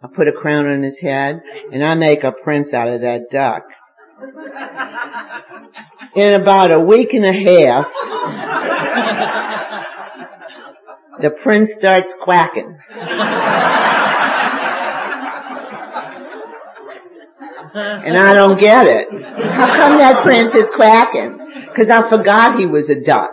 I 0.03 0.07
put 0.13 0.27
a 0.27 0.33
crown 0.33 0.67
on 0.67 0.83
his 0.83 0.99
head, 0.99 1.41
and 1.71 1.83
I 1.83 1.95
make 1.95 2.23
a 2.23 2.31
prince 2.31 2.73
out 2.73 2.87
of 2.89 3.01
that 3.01 3.29
duck. 3.31 3.63
In 6.15 6.33
about 6.33 6.71
a 6.71 6.79
week 6.79 7.13
and 7.13 7.25
a 7.25 7.33
half, 7.33 7.87
the 11.21 11.29
prince 11.29 11.73
starts 11.73 12.15
quacking. 12.21 12.77
And 17.75 18.17
I 18.17 18.33
don't 18.33 18.59
get 18.59 18.85
it. 18.85 19.07
How 19.51 19.67
come 19.67 19.97
that 19.97 20.23
prince 20.23 20.55
is 20.55 20.69
quacking? 20.71 21.39
Cause 21.75 21.89
I 21.89 22.09
forgot 22.09 22.57
he 22.57 22.65
was 22.65 22.89
a 22.89 23.01
duck. 23.01 23.31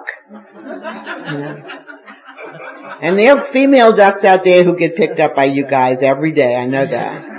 And 3.02 3.18
there 3.18 3.36
are 3.36 3.42
female 3.42 3.94
ducks 3.94 4.24
out 4.24 4.44
there 4.44 4.64
who 4.64 4.76
get 4.76 4.96
picked 4.96 5.18
up 5.20 5.34
by 5.34 5.46
you 5.46 5.66
guys 5.66 6.02
every 6.02 6.32
day. 6.32 6.54
I 6.54 6.66
know 6.66 6.86
that. 6.86 7.32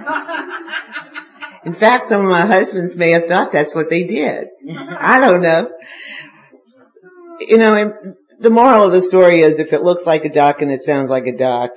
In 1.66 1.74
fact, 1.74 2.06
some 2.06 2.22
of 2.22 2.30
my 2.30 2.46
husbands 2.46 2.96
may 2.96 3.12
have 3.12 3.28
thought 3.28 3.54
that's 3.54 3.74
what 3.74 3.90
they 3.90 4.04
did. 4.04 4.48
I 4.78 5.20
don't 5.22 5.42
know. 5.42 5.70
You 7.40 7.58
know, 7.58 7.94
the 8.44 8.50
moral 8.50 8.86
of 8.86 8.92
the 8.92 9.02
story 9.02 9.42
is 9.42 9.56
if 9.56 9.72
it 9.72 9.84
looks 9.84 10.06
like 10.06 10.26
a 10.26 10.30
duck 10.30 10.62
and 10.62 10.70
it 10.70 10.84
sounds 10.84 11.10
like 11.10 11.28
a 11.28 11.36
duck, 11.36 11.72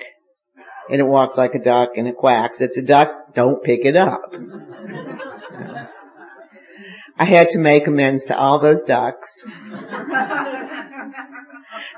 and 0.91 1.01
it 1.01 1.05
walks 1.05 1.37
like 1.37 1.55
a 1.55 1.63
duck 1.63 1.91
and 1.97 2.09
it 2.09 2.17
quacks, 2.17 2.61
it's 2.61 2.77
a 2.77 2.83
duck, 2.83 3.35
don't 3.35 3.63
pick 3.63 3.85
it 3.85 3.97
up. 3.97 4.33
I 7.19 7.25
had 7.25 7.51
to 7.51 7.59
make 7.59 7.87
amends 7.87 8.27
to 8.27 8.37
all 8.37 8.59
those 8.59 8.83
ducks. 8.83 9.45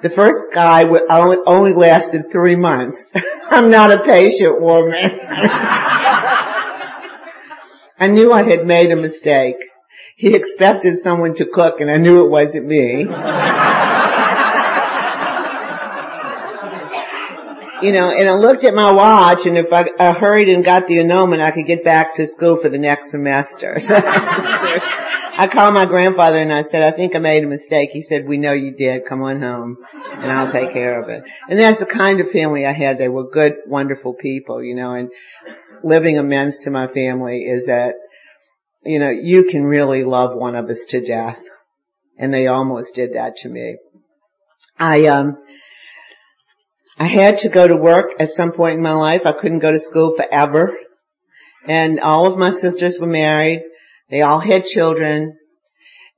The 0.03 0.11
first 0.11 0.45
guy 0.53 0.85
only 0.85 1.73
lasted 1.73 2.31
three 2.31 2.57
months. 2.57 3.11
I'm 3.51 3.71
not 3.71 3.91
a 3.91 4.03
patient 4.03 4.61
woman. 4.61 4.95
I 8.01 8.09
knew 8.09 8.33
I 8.33 8.45
had 8.49 8.67
made 8.67 8.93
a 8.93 8.97
mistake. 8.97 9.57
He 10.17 10.35
expected 10.37 10.99
someone 11.01 11.35
to 11.37 11.47
cook 11.47 11.81
and 11.81 11.91
I 11.91 11.97
knew 11.97 12.25
it 12.25 12.31
wasn't 12.31 12.67
me. 12.67 13.07
you 17.83 17.93
know, 17.93 18.11
and 18.11 18.29
I 18.29 18.35
looked 18.35 18.65
at 18.65 18.75
my 18.75 18.91
watch 18.93 19.47
and 19.47 19.57
if 19.57 19.73
I, 19.73 19.91
I 19.99 20.13
hurried 20.13 20.49
and 20.49 20.65
got 20.65 20.87
the 20.87 21.01
annulment, 21.01 21.43
I 21.43 21.51
could 21.51 21.67
get 21.67 21.85
back 21.85 22.17
to 22.17 22.27
school 22.27 22.57
for 22.57 22.69
the 22.69 22.79
next 22.79 23.11
semester. 23.11 23.77
I 25.41 25.49
called 25.53 25.75
my 25.75 25.87
grandfather 25.87 26.39
and 26.39 26.53
I 26.53 26.63
said, 26.63 26.83
I 26.83 26.97
think 26.97 27.15
I 27.15 27.21
made 27.21 27.45
a 27.45 27.47
mistake. 27.47 27.91
He 27.93 28.03
said, 28.03 28.27
we 28.27 28.39
know 28.39 28.53
you 28.53 28.73
did. 28.73 29.07
Come 29.07 29.23
on 29.23 29.41
home 29.41 29.77
and 29.95 30.33
I'll 30.33 30.51
take 30.51 30.73
care 30.73 31.01
of 31.01 31.09
it. 31.09 31.23
And 31.49 31.59
that's 31.59 31.81
the 31.81 31.87
kind 31.87 32.21
of 32.21 32.31
family 32.31 32.67
I 32.67 32.73
had. 32.73 32.99
They 32.99 33.09
were 33.09 33.31
good, 33.31 33.53
wonderful 33.67 34.15
people, 34.15 34.63
you 34.63 34.75
know, 34.75 34.95
and 34.95 35.11
living 35.85 36.19
amends 36.19 36.65
to 36.65 36.71
my 36.71 36.89
family 36.89 37.43
is 37.43 37.67
that, 37.67 37.95
you 38.85 38.99
know, 38.99 39.11
you 39.11 39.45
can 39.45 39.65
really 39.65 40.05
love 40.05 40.35
one 40.35 40.57
of 40.57 40.69
us 40.69 40.85
to 40.89 41.05
death. 41.07 41.39
And 42.19 42.35
they 42.35 42.49
almost 42.49 42.97
did 42.97 43.15
that 43.15 43.37
to 43.39 43.49
me. 43.49 43.77
I, 44.77 45.07
um, 45.07 45.39
I 46.99 47.07
had 47.07 47.39
to 47.39 47.49
go 47.49 47.67
to 47.67 47.77
work 47.77 48.15
at 48.19 48.35
some 48.35 48.53
point 48.53 48.77
in 48.77 48.83
my 48.83 48.93
life. 48.93 49.23
I 49.25 49.33
couldn't 49.33 49.61
go 49.61 49.71
to 49.71 49.79
school 49.79 50.17
forever. 50.17 50.77
And 51.67 52.01
all 52.01 52.27
of 52.27 52.39
my 52.39 52.51
sisters 52.51 52.99
were 52.99 53.07
married. 53.07 53.63
They 54.11 54.23
all 54.23 54.41
had 54.41 54.65
children 54.65 55.39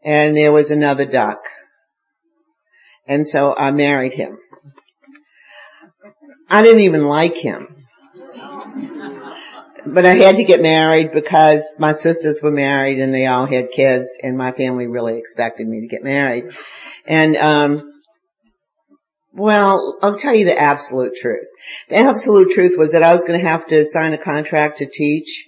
and 0.03 0.35
there 0.35 0.53
was 0.53 0.71
another 0.71 1.05
duck. 1.05 1.41
And 3.07 3.27
so 3.27 3.55
I 3.55 3.71
married 3.73 4.15
him. 4.15 4.39
I 6.49 6.63
didn't 6.63 6.81
even 6.81 7.05
like 7.05 7.35
him. 7.35 7.77
But 9.87 10.07
I 10.07 10.15
had 10.15 10.37
to 10.37 10.45
get 10.45 10.63
married 10.63 11.13
because 11.13 11.65
my 11.79 11.93
sisters 11.93 12.41
were 12.43 12.51
married 12.51 13.01
and 13.01 13.13
they 13.13 13.27
all 13.27 13.47
had 13.47 13.71
kids 13.71 14.11
and 14.23 14.37
my 14.37 14.53
family 14.53 14.87
really 14.87 15.19
expected 15.19 15.67
me 15.67 15.81
to 15.81 15.89
get 15.89 16.05
married. 16.05 16.45
And, 17.07 17.37
um, 17.37 18.00
well, 19.33 19.97
I'll 20.03 20.19
tell 20.19 20.35
you 20.35 20.45
the 20.45 20.59
absolute 20.59 21.15
truth. 21.15 21.47
The 21.89 21.97
absolute 21.97 22.51
truth 22.51 22.77
was 22.77 22.93
that 22.93 23.03
I 23.03 23.15
was 23.15 23.25
going 23.25 23.41
to 23.41 23.47
have 23.47 23.67
to 23.69 23.87
sign 23.87 24.13
a 24.13 24.19
contract 24.19 24.79
to 24.79 24.87
teach 24.87 25.45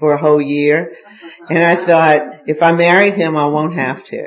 for 0.00 0.12
a 0.12 0.20
whole 0.20 0.40
year. 0.40 0.94
And 1.48 1.58
I 1.58 1.84
thought, 1.84 2.22
if 2.46 2.62
I 2.62 2.72
married 2.72 3.14
him, 3.14 3.36
I 3.36 3.46
won't 3.46 3.76
have 3.76 4.04
to. 4.04 4.24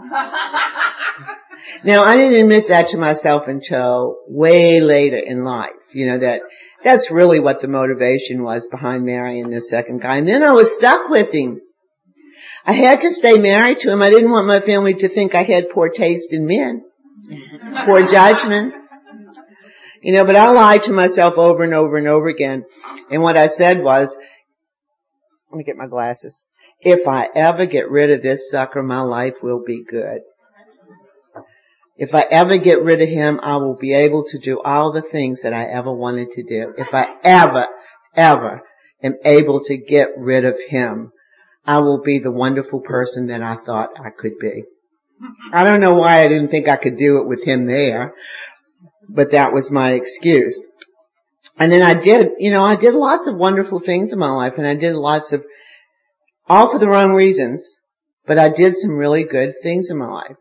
now, 1.84 2.02
I 2.02 2.16
didn't 2.16 2.40
admit 2.40 2.68
that 2.68 2.88
to 2.88 2.98
myself 2.98 3.46
until 3.46 4.16
way 4.28 4.80
later 4.80 5.18
in 5.18 5.44
life, 5.44 5.70
you 5.92 6.06
know, 6.10 6.18
that 6.20 6.40
that's 6.82 7.10
really 7.10 7.40
what 7.40 7.60
the 7.60 7.68
motivation 7.68 8.42
was 8.42 8.66
behind 8.68 9.04
marrying 9.04 9.50
the 9.50 9.60
second 9.60 10.00
guy. 10.00 10.16
And 10.16 10.26
then 10.26 10.42
I 10.42 10.52
was 10.52 10.74
stuck 10.74 11.10
with 11.10 11.30
him. 11.32 11.60
I 12.64 12.72
had 12.72 13.00
to 13.00 13.10
stay 13.10 13.34
married 13.34 13.80
to 13.80 13.92
him. 13.92 14.02
I 14.02 14.10
didn't 14.10 14.30
want 14.30 14.46
my 14.46 14.60
family 14.60 14.94
to 14.94 15.08
think 15.08 15.34
I 15.34 15.42
had 15.42 15.70
poor 15.70 15.88
taste 15.88 16.26
in 16.30 16.46
men. 16.46 16.84
Poor 17.86 18.06
judgment. 18.06 18.74
You 20.02 20.14
know, 20.14 20.24
but 20.24 20.36
I 20.36 20.50
lied 20.50 20.84
to 20.84 20.92
myself 20.92 21.34
over 21.36 21.62
and 21.62 21.74
over 21.74 21.96
and 21.96 22.08
over 22.08 22.28
again. 22.28 22.64
And 23.10 23.22
what 23.22 23.36
I 23.36 23.48
said 23.48 23.82
was, 23.82 24.16
let 25.50 25.58
me 25.58 25.64
get 25.64 25.76
my 25.76 25.86
glasses. 25.86 26.44
If 26.80 27.06
I 27.06 27.26
ever 27.34 27.66
get 27.66 27.90
rid 27.90 28.10
of 28.10 28.22
this 28.22 28.50
sucker, 28.50 28.82
my 28.82 29.02
life 29.02 29.34
will 29.42 29.62
be 29.66 29.84
good. 29.84 30.20
If 31.96 32.14
I 32.14 32.22
ever 32.22 32.56
get 32.56 32.82
rid 32.82 33.02
of 33.02 33.08
him, 33.10 33.40
I 33.42 33.56
will 33.56 33.76
be 33.76 33.92
able 33.92 34.24
to 34.28 34.38
do 34.38 34.62
all 34.62 34.90
the 34.90 35.02
things 35.02 35.42
that 35.42 35.52
I 35.52 35.64
ever 35.64 35.92
wanted 35.92 36.30
to 36.32 36.42
do. 36.42 36.72
If 36.78 36.94
I 36.94 37.04
ever, 37.22 37.66
ever 38.16 38.62
am 39.02 39.16
able 39.22 39.62
to 39.64 39.76
get 39.76 40.08
rid 40.16 40.46
of 40.46 40.58
him, 40.68 41.12
I 41.66 41.80
will 41.80 42.00
be 42.00 42.18
the 42.18 42.32
wonderful 42.32 42.80
person 42.80 43.26
that 43.26 43.42
I 43.42 43.56
thought 43.56 43.90
I 44.02 44.08
could 44.18 44.38
be. 44.40 44.64
I 45.52 45.64
don't 45.64 45.80
know 45.80 45.94
why 45.94 46.24
I 46.24 46.28
didn't 46.28 46.48
think 46.48 46.68
I 46.68 46.76
could 46.76 46.96
do 46.96 47.18
it 47.18 47.26
with 47.26 47.44
him 47.44 47.66
there, 47.66 48.14
but 49.08 49.32
that 49.32 49.52
was 49.52 49.70
my 49.70 49.92
excuse. 49.92 50.60
And 51.58 51.70
then 51.70 51.82
I 51.82 51.94
did, 51.94 52.32
you 52.38 52.50
know, 52.50 52.64
I 52.64 52.76
did 52.76 52.94
lots 52.94 53.26
of 53.26 53.36
wonderful 53.36 53.80
things 53.80 54.12
in 54.12 54.18
my 54.18 54.30
life 54.30 54.54
and 54.56 54.66
I 54.66 54.74
did 54.74 54.96
lots 54.96 55.32
of, 55.32 55.44
all 56.48 56.68
for 56.68 56.78
the 56.78 56.88
wrong 56.88 57.12
reasons, 57.12 57.62
but 58.26 58.38
I 58.38 58.48
did 58.48 58.76
some 58.76 58.92
really 58.92 59.24
good 59.24 59.54
things 59.62 59.90
in 59.90 59.98
my 59.98 60.08
life. 60.08 60.36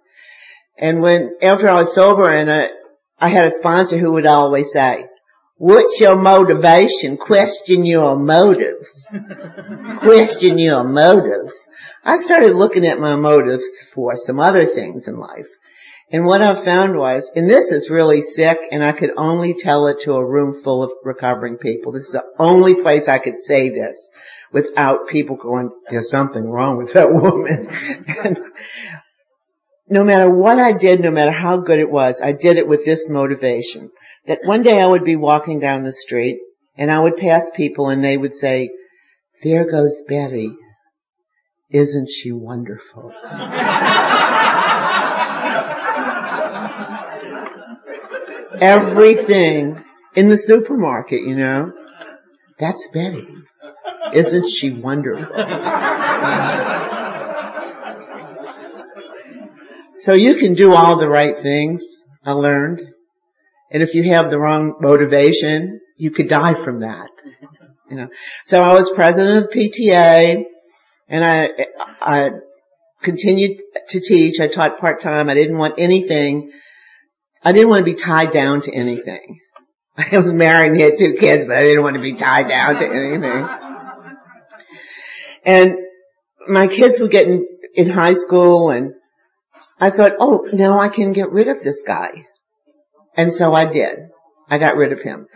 And 0.77 1.01
when, 1.01 1.31
after 1.41 1.67
I 1.67 1.75
was 1.75 1.93
sober 1.93 2.29
and 2.29 2.51
I, 2.51 2.69
I 3.19 3.29
had 3.29 3.47
a 3.47 3.55
sponsor 3.55 3.97
who 3.97 4.13
would 4.13 4.25
always 4.25 4.71
say, 4.71 5.08
what's 5.59 5.99
your 5.99 6.17
motivation? 6.17 7.17
Question 7.17 7.85
your 7.85 8.17
motives. 8.17 9.07
Question 9.99 10.57
your 10.57 10.83
motives. 10.83 11.53
I 12.03 12.17
started 12.17 12.55
looking 12.55 12.87
at 12.87 12.99
my 12.99 13.15
motives 13.15 13.83
for 13.93 14.15
some 14.15 14.39
other 14.39 14.65
things 14.65 15.07
in 15.07 15.19
life. 15.19 15.47
And 16.11 16.25
what 16.25 16.41
I 16.41 16.65
found 16.65 16.97
was, 16.97 17.31
and 17.35 17.47
this 17.47 17.71
is 17.71 17.91
really 17.91 18.23
sick, 18.23 18.57
and 18.71 18.83
I 18.83 18.93
could 18.93 19.11
only 19.15 19.53
tell 19.53 19.85
it 19.87 20.01
to 20.01 20.13
a 20.13 20.25
room 20.25 20.63
full 20.63 20.83
of 20.83 20.89
recovering 21.03 21.57
people. 21.57 21.91
This 21.91 22.05
is 22.05 22.11
the 22.11 22.23
only 22.39 22.81
place 22.81 23.07
I 23.07 23.19
could 23.19 23.37
say 23.37 23.69
this 23.69 24.09
without 24.51 25.07
people 25.07 25.35
going, 25.35 25.69
there's 25.91 26.09
something 26.09 26.43
wrong 26.43 26.77
with 26.77 26.93
that 26.93 27.13
woman. 27.13 27.67
no 29.89 30.03
matter 30.03 30.29
what 30.29 30.59
I 30.59 30.71
did, 30.73 31.01
no 31.01 31.11
matter 31.11 31.31
how 31.31 31.57
good 31.57 31.79
it 31.79 31.89
was, 31.89 32.21
I 32.23 32.31
did 32.31 32.57
it 32.57 32.67
with 32.67 32.85
this 32.85 33.07
motivation. 33.09 33.91
That 34.27 34.39
one 34.43 34.61
day 34.63 34.79
I 34.79 34.87
would 34.87 35.03
be 35.03 35.15
walking 35.15 35.59
down 35.59 35.83
the 35.83 35.93
street, 35.93 36.39
and 36.77 36.91
I 36.91 36.99
would 36.99 37.17
pass 37.17 37.49
people 37.55 37.89
and 37.89 38.03
they 38.03 38.17
would 38.17 38.35
say, 38.35 38.69
there 39.43 39.69
goes 39.69 40.01
Betty. 40.07 40.51
Isn't 41.71 42.09
she 42.09 42.31
wonderful? 42.31 43.13
everything 48.61 49.83
in 50.15 50.27
the 50.27 50.37
supermarket, 50.37 51.21
you 51.21 51.35
know. 51.35 51.71
That's 52.59 52.87
Betty. 52.93 53.27
Isn't 54.13 54.49
she 54.49 54.71
wonderful? 54.71 55.35
so 60.01 60.13
you 60.13 60.35
can 60.35 60.53
do 60.53 60.73
all 60.73 60.99
the 60.99 61.09
right 61.09 61.37
things, 61.37 61.83
I 62.23 62.31
learned. 62.33 62.81
And 63.71 63.83
if 63.83 63.93
you 63.93 64.11
have 64.11 64.31
the 64.31 64.39
wrong 64.39 64.75
motivation, 64.79 65.79
you 65.97 66.11
could 66.11 66.29
die 66.29 66.55
from 66.55 66.81
that. 66.81 67.09
You 67.89 67.97
know. 67.97 68.07
So 68.45 68.61
I 68.61 68.73
was 68.73 68.91
president 68.95 69.45
of 69.45 69.51
PTA 69.51 70.43
and 71.07 71.25
I, 71.25 71.49
I 72.01 72.29
continued 73.01 73.61
to 73.89 73.99
teach. 73.99 74.39
I 74.39 74.47
taught 74.47 74.79
part 74.79 75.01
time. 75.01 75.29
I 75.29 75.33
didn't 75.33 75.57
want 75.57 75.75
anything 75.77 76.51
I 77.43 77.53
didn't 77.53 77.69
want 77.69 77.85
to 77.85 77.91
be 77.91 77.97
tied 77.97 78.31
down 78.31 78.61
to 78.61 78.73
anything. 78.73 79.39
I 79.97 80.17
was 80.17 80.27
married 80.27 80.73
and 80.73 80.81
had 80.81 80.97
two 80.97 81.15
kids, 81.19 81.45
but 81.45 81.57
I 81.57 81.63
didn't 81.63 81.83
want 81.83 81.95
to 81.95 82.01
be 82.01 82.13
tied 82.13 82.47
down 82.47 82.75
to 82.75 82.85
anything. 82.85 83.47
And 85.45 85.71
my 86.47 86.67
kids 86.67 86.99
were 86.99 87.07
getting 87.07 87.47
in 87.73 87.89
high 87.89 88.13
school 88.13 88.71
and 88.71 88.93
I 89.79 89.91
thought, 89.91 90.13
oh, 90.19 90.47
now 90.51 90.79
I 90.79 90.89
can 90.89 91.13
get 91.13 91.31
rid 91.31 91.47
of 91.47 91.63
this 91.63 91.83
guy. 91.83 92.09
And 93.15 93.33
so 93.33 93.53
I 93.53 93.65
did. 93.65 94.09
I 94.49 94.57
got 94.57 94.75
rid 94.75 94.91
of 94.91 95.01
him. 95.01 95.27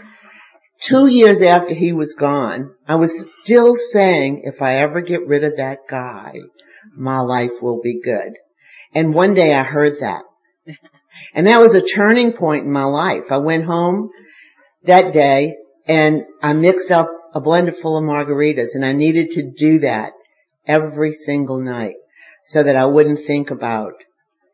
Two 0.82 1.08
years 1.08 1.42
after 1.42 1.74
he 1.74 1.94
was 1.94 2.16
gone, 2.16 2.74
I 2.88 2.96
was 2.96 3.26
still 3.44 3.76
saying, 3.76 4.42
if 4.44 4.62
I 4.62 4.78
ever 4.78 5.02
get 5.02 5.26
rid 5.26 5.44
of 5.44 5.58
that 5.58 5.80
guy, 5.90 6.34
my 6.96 7.20
life 7.20 7.62
will 7.62 7.80
be 7.82 8.02
good. 8.02 8.34
And 8.94 9.14
one 9.14 9.34
day 9.34 9.54
I 9.54 9.64
heard 9.64 10.00
that. 10.02 10.24
And 11.34 11.48
that 11.48 11.62
was 11.62 11.76
a 11.76 11.82
turning 11.82 12.34
point 12.34 12.66
in 12.66 12.72
my 12.72 12.84
life. 12.86 13.32
I 13.32 13.38
went 13.38 13.66
home 13.66 14.10
that 14.84 15.14
day 15.14 15.56
and 15.88 16.24
I 16.42 16.54
mixed 16.54 16.92
up 16.92 17.08
a 17.34 17.40
blender 17.40 17.76
full 17.76 17.98
of 17.98 18.04
margaritas 18.04 18.76
and 18.76 18.86
I 18.86 18.94
needed 18.94 19.32
to 19.32 19.52
do 19.52 19.80
that 19.80 20.12
every 20.68 21.12
single 21.12 21.60
night 21.60 21.96
so 22.44 22.64
that 22.64 22.76
I 22.76 22.86
wouldn't 22.86 23.26
think 23.26 23.52
about 23.52 23.94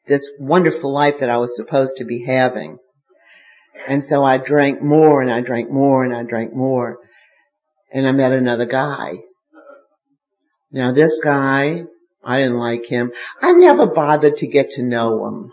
this 0.09 0.29
wonderful 0.39 0.91
life 0.91 1.15
that 1.21 1.29
I 1.29 1.37
was 1.37 1.55
supposed 1.55 1.97
to 1.97 2.05
be 2.05 2.25
having. 2.25 2.79
And 3.87 4.03
so 4.03 4.23
I 4.23 4.37
drank 4.37 4.81
more 4.81 5.21
and 5.21 5.31
I 5.31 5.41
drank 5.41 5.69
more 5.69 6.03
and 6.03 6.13
I 6.13 6.23
drank 6.23 6.53
more 6.53 6.97
and 7.93 8.07
I 8.07 8.11
met 8.11 8.33
another 8.33 8.65
guy. 8.65 9.13
Now 10.71 10.93
this 10.93 11.19
guy, 11.23 11.83
I 12.23 12.37
didn't 12.39 12.57
like 12.57 12.85
him. 12.85 13.11
I 13.41 13.53
never 13.53 13.87
bothered 13.87 14.37
to 14.37 14.47
get 14.47 14.71
to 14.71 14.83
know 14.83 15.25
him. 15.25 15.51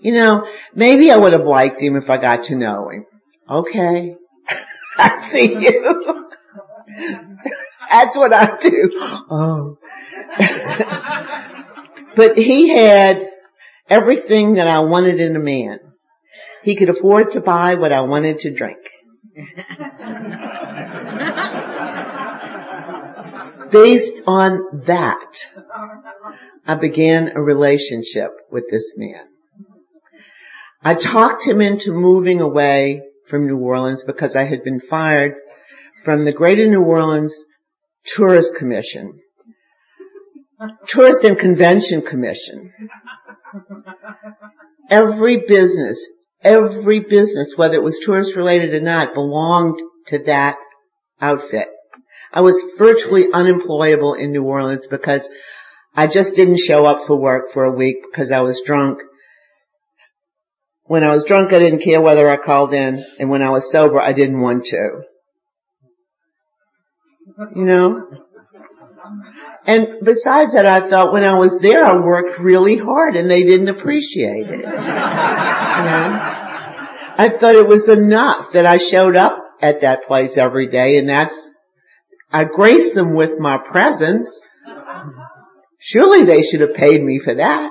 You 0.00 0.12
know, 0.12 0.46
maybe 0.74 1.10
I 1.10 1.16
would 1.16 1.32
have 1.32 1.46
liked 1.46 1.80
him 1.80 1.96
if 1.96 2.10
I 2.10 2.16
got 2.18 2.44
to 2.44 2.56
know 2.56 2.88
him. 2.88 3.06
Okay. 3.48 4.16
I 4.98 5.16
see 5.28 5.54
you. 5.58 6.28
That's 7.90 8.16
what 8.16 8.32
I 8.32 8.56
do. 8.58 8.90
Oh. 9.30 9.78
but 12.16 12.36
he 12.36 12.68
had 12.68 13.30
everything 13.94 14.54
that 14.54 14.66
I 14.66 14.80
wanted 14.80 15.20
in 15.20 15.36
a 15.36 15.40
man. 15.40 15.78
He 16.62 16.76
could 16.76 16.88
afford 16.88 17.32
to 17.32 17.40
buy 17.40 17.74
what 17.76 17.92
I 17.92 18.00
wanted 18.00 18.38
to 18.38 18.54
drink. 18.54 18.78
Based 23.70 24.22
on 24.26 24.82
that, 24.86 25.46
I 26.66 26.74
began 26.76 27.32
a 27.36 27.42
relationship 27.42 28.30
with 28.50 28.64
this 28.70 28.94
man. 28.96 29.26
I 30.82 30.94
talked 30.94 31.46
him 31.46 31.60
into 31.60 31.92
moving 31.92 32.40
away 32.40 33.02
from 33.26 33.46
New 33.46 33.58
Orleans 33.58 34.04
because 34.04 34.36
I 34.36 34.44
had 34.44 34.64
been 34.64 34.80
fired 34.80 35.34
from 36.04 36.24
the 36.24 36.32
Greater 36.32 36.66
New 36.66 36.82
Orleans 36.82 37.34
Tourist 38.04 38.54
Commission, 38.56 39.20
Tourist 40.86 41.24
and 41.24 41.38
Convention 41.38 42.02
Commission. 42.02 42.72
Every 44.90 45.44
business, 45.46 46.08
every 46.42 47.00
business, 47.00 47.54
whether 47.56 47.74
it 47.74 47.82
was 47.82 47.98
tourist 47.98 48.36
related 48.36 48.74
or 48.74 48.80
not, 48.80 49.14
belonged 49.14 49.80
to 50.08 50.18
that 50.24 50.56
outfit. 51.20 51.68
I 52.32 52.40
was 52.40 52.62
virtually 52.76 53.32
unemployable 53.32 54.14
in 54.14 54.32
New 54.32 54.42
Orleans 54.42 54.86
because 54.88 55.28
I 55.94 56.06
just 56.06 56.34
didn't 56.34 56.58
show 56.58 56.84
up 56.84 57.06
for 57.06 57.16
work 57.16 57.50
for 57.52 57.64
a 57.64 57.72
week 57.72 57.96
because 58.10 58.30
I 58.30 58.40
was 58.40 58.62
drunk. 58.64 58.98
When 60.82 61.04
I 61.04 61.14
was 61.14 61.24
drunk, 61.24 61.52
I 61.52 61.60
didn't 61.60 61.82
care 61.82 62.02
whether 62.02 62.28
I 62.28 62.36
called 62.36 62.74
in, 62.74 63.04
and 63.18 63.30
when 63.30 63.42
I 63.42 63.50
was 63.50 63.70
sober, 63.70 64.00
I 64.00 64.12
didn't 64.12 64.40
want 64.40 64.66
to. 64.66 65.02
You 67.54 67.64
know? 67.64 68.23
And 69.66 70.04
besides 70.04 70.54
that, 70.54 70.66
I 70.66 70.88
felt 70.88 71.12
when 71.12 71.24
I 71.24 71.38
was 71.38 71.58
there, 71.60 71.84
I 71.84 71.96
worked 71.96 72.38
really 72.38 72.76
hard 72.76 73.16
and 73.16 73.30
they 73.30 73.44
didn't 73.44 73.68
appreciate 73.68 74.46
it. 74.48 74.60
You 74.60 74.66
know? 74.66 76.10
I 77.16 77.28
thought 77.30 77.54
it 77.54 77.66
was 77.66 77.88
enough 77.88 78.52
that 78.52 78.66
I 78.66 78.76
showed 78.76 79.16
up 79.16 79.38
at 79.62 79.80
that 79.80 80.06
place 80.06 80.36
every 80.36 80.68
day 80.68 80.98
and 80.98 81.08
that's, 81.08 81.34
I 82.30 82.44
graced 82.44 82.94
them 82.94 83.14
with 83.14 83.38
my 83.38 83.58
presence. 83.70 84.40
Surely 85.78 86.24
they 86.24 86.42
should 86.42 86.60
have 86.60 86.74
paid 86.74 87.02
me 87.02 87.20
for 87.20 87.34
that. 87.36 87.70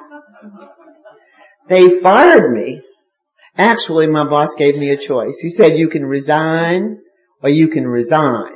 They 1.70 2.00
fired 2.00 2.52
me. 2.52 2.82
Actually, 3.56 4.08
my 4.08 4.28
boss 4.28 4.56
gave 4.56 4.76
me 4.76 4.90
a 4.90 4.98
choice. 4.98 5.38
He 5.40 5.50
said, 5.50 5.78
you 5.78 5.90
can 5.90 6.06
resign 6.06 7.00
or 7.42 7.50
you 7.50 7.68
can 7.68 7.86
resign. 7.86 8.54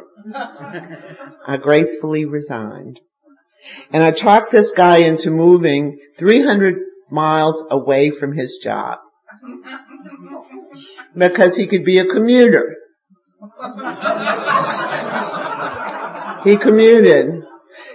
I 1.48 1.58
gracefully 1.62 2.26
resigned. 2.26 3.00
And 3.92 4.04
I 4.04 4.12
talked 4.12 4.52
this 4.52 4.72
guy 4.72 5.00
into 5.00 5.32
moving 5.32 6.00
300 6.18 6.76
miles 7.10 7.64
away 7.70 8.12
from 8.12 8.34
his 8.34 8.60
job. 8.64 9.00
Because 11.16 11.56
he 11.56 11.68
could 11.68 11.84
be 11.84 12.00
a 12.00 12.06
commuter. 12.06 12.76
he 16.44 16.58
commuted. 16.58 17.44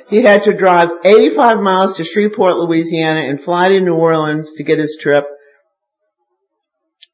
He 0.09 0.23
had 0.23 0.45
to 0.45 0.53
drive 0.53 0.91
85 1.05 1.59
miles 1.61 1.97
to 1.97 2.05
Shreveport, 2.05 2.57
Louisiana 2.57 3.21
and 3.21 3.41
fly 3.41 3.69
to 3.69 3.81
New 3.81 3.95
Orleans 3.95 4.53
to 4.57 4.65
get 4.65 4.79
his 4.79 4.99
trip 5.01 5.25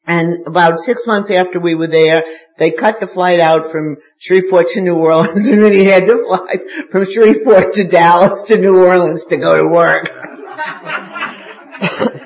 and 0.09 0.47
about 0.47 0.79
six 0.79 1.07
months 1.07 1.31
after 1.31 1.61
we 1.61 1.75
were 1.75 1.87
there, 1.87 2.25
they 2.57 2.71
cut 2.71 2.99
the 2.99 3.07
flight 3.07 3.41
out 3.41 3.71
from 3.71 3.99
Shreveport 4.17 4.69
to 4.69 4.81
New 4.81 4.97
Orleans 4.97 5.49
and 5.51 5.63
then 5.63 5.75
he 5.75 5.85
had 5.85 6.07
to 6.07 6.25
fly 6.27 6.55
from 6.91 7.05
Shreveport 7.05 7.75
to 7.75 7.85
Dallas 7.85 8.41
to 8.43 8.57
New 8.57 8.83
Orleans 8.83 9.27
to 9.27 9.37
go 9.37 9.59
to 9.59 9.69
work. 9.69 10.09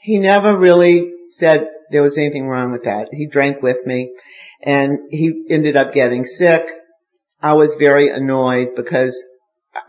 he 0.00 0.20
never 0.20 0.56
really 0.56 1.10
said 1.30 1.66
there 1.90 2.02
was 2.02 2.16
anything 2.16 2.46
wrong 2.46 2.70
with 2.70 2.84
that. 2.84 3.08
He 3.10 3.26
drank 3.26 3.60
with 3.60 3.84
me 3.84 4.14
and 4.62 5.00
he 5.10 5.46
ended 5.50 5.76
up 5.76 5.92
getting 5.92 6.24
sick. 6.24 6.70
I 7.40 7.54
was 7.54 7.74
very 7.74 8.10
annoyed 8.10 8.76
because 8.76 9.20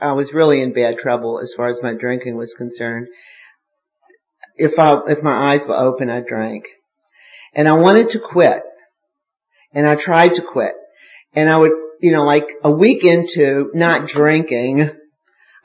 I 0.01 0.13
was 0.13 0.33
really 0.33 0.61
in 0.61 0.73
bad 0.73 0.97
trouble 0.97 1.39
as 1.39 1.53
far 1.55 1.67
as 1.67 1.83
my 1.83 1.93
drinking 1.93 2.37
was 2.37 2.55
concerned 2.55 3.07
if 4.55 4.77
I, 4.79 4.99
if 5.07 5.23
my 5.23 5.53
eyes 5.53 5.65
were 5.65 5.77
open, 5.77 6.09
I 6.09 6.21
drank. 6.21 6.65
And 7.53 7.67
I 7.67 7.73
wanted 7.73 8.09
to 8.09 8.19
quit. 8.19 8.61
And 9.73 9.87
I 9.87 9.95
tried 9.95 10.33
to 10.33 10.41
quit. 10.41 10.73
And 11.33 11.49
I 11.49 11.57
would, 11.57 11.71
you 12.01 12.11
know, 12.11 12.23
like 12.23 12.47
a 12.63 12.71
week 12.71 13.03
into 13.03 13.71
not 13.73 14.07
drinking, 14.07 14.91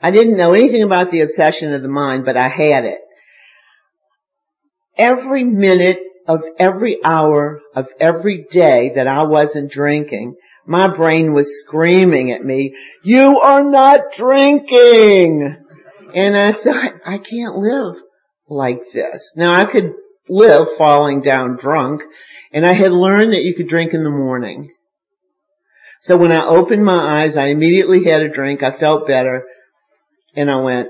I 0.01 0.11
didn't 0.11 0.37
know 0.37 0.53
anything 0.53 0.83
about 0.83 1.11
the 1.11 1.21
obsession 1.21 1.73
of 1.73 1.81
the 1.81 1.89
mind, 1.89 2.25
but 2.25 2.37
I 2.37 2.47
had 2.47 2.85
it. 2.85 2.99
Every 4.97 5.43
minute 5.43 5.99
of 6.27 6.41
every 6.57 7.03
hour 7.03 7.61
of 7.75 7.87
every 7.99 8.45
day 8.49 8.91
that 8.95 9.07
I 9.07 9.23
wasn't 9.23 9.71
drinking, 9.71 10.35
my 10.65 10.87
brain 10.95 11.33
was 11.33 11.59
screaming 11.61 12.31
at 12.31 12.43
me, 12.43 12.75
you 13.03 13.39
are 13.39 13.63
not 13.63 14.13
drinking! 14.13 15.57
And 16.13 16.37
I 16.37 16.53
thought, 16.53 16.93
I 17.05 17.17
can't 17.17 17.55
live 17.55 18.01
like 18.49 18.91
this. 18.93 19.31
Now 19.35 19.55
I 19.55 19.71
could 19.71 19.93
live 20.27 20.67
falling 20.77 21.21
down 21.21 21.57
drunk 21.57 22.01
and 22.53 22.65
I 22.65 22.73
had 22.73 22.91
learned 22.91 23.33
that 23.33 23.43
you 23.43 23.55
could 23.55 23.67
drink 23.67 23.93
in 23.93 24.03
the 24.03 24.09
morning. 24.09 24.71
So 26.01 26.17
when 26.17 26.31
I 26.31 26.45
opened 26.45 26.83
my 26.83 27.23
eyes, 27.23 27.35
I 27.35 27.47
immediately 27.47 28.03
had 28.05 28.21
a 28.21 28.33
drink. 28.33 28.63
I 28.63 28.77
felt 28.77 29.07
better 29.07 29.45
and 30.35 30.49
I 30.49 30.57
went 30.57 30.89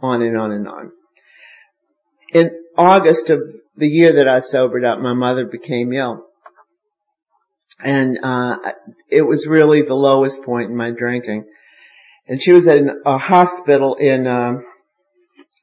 on 0.00 0.22
and 0.22 0.36
on 0.38 0.52
and 0.52 0.68
on. 0.68 0.92
In 2.32 2.50
August 2.76 3.30
of 3.30 3.40
the 3.76 3.88
year 3.88 4.14
that 4.14 4.28
I 4.28 4.40
sobered 4.40 4.84
up, 4.84 5.00
my 5.00 5.12
mother 5.12 5.46
became 5.46 5.92
ill. 5.92 6.24
And, 7.80 8.18
uh, 8.22 8.56
it 9.08 9.22
was 9.22 9.46
really 9.46 9.82
the 9.82 9.94
lowest 9.94 10.42
point 10.42 10.70
in 10.70 10.76
my 10.76 10.90
drinking. 10.90 11.44
And 12.26 12.42
she 12.42 12.52
was 12.52 12.66
in 12.66 12.90
a 13.06 13.18
hospital 13.18 13.94
in, 13.96 14.26
um, 14.26 14.64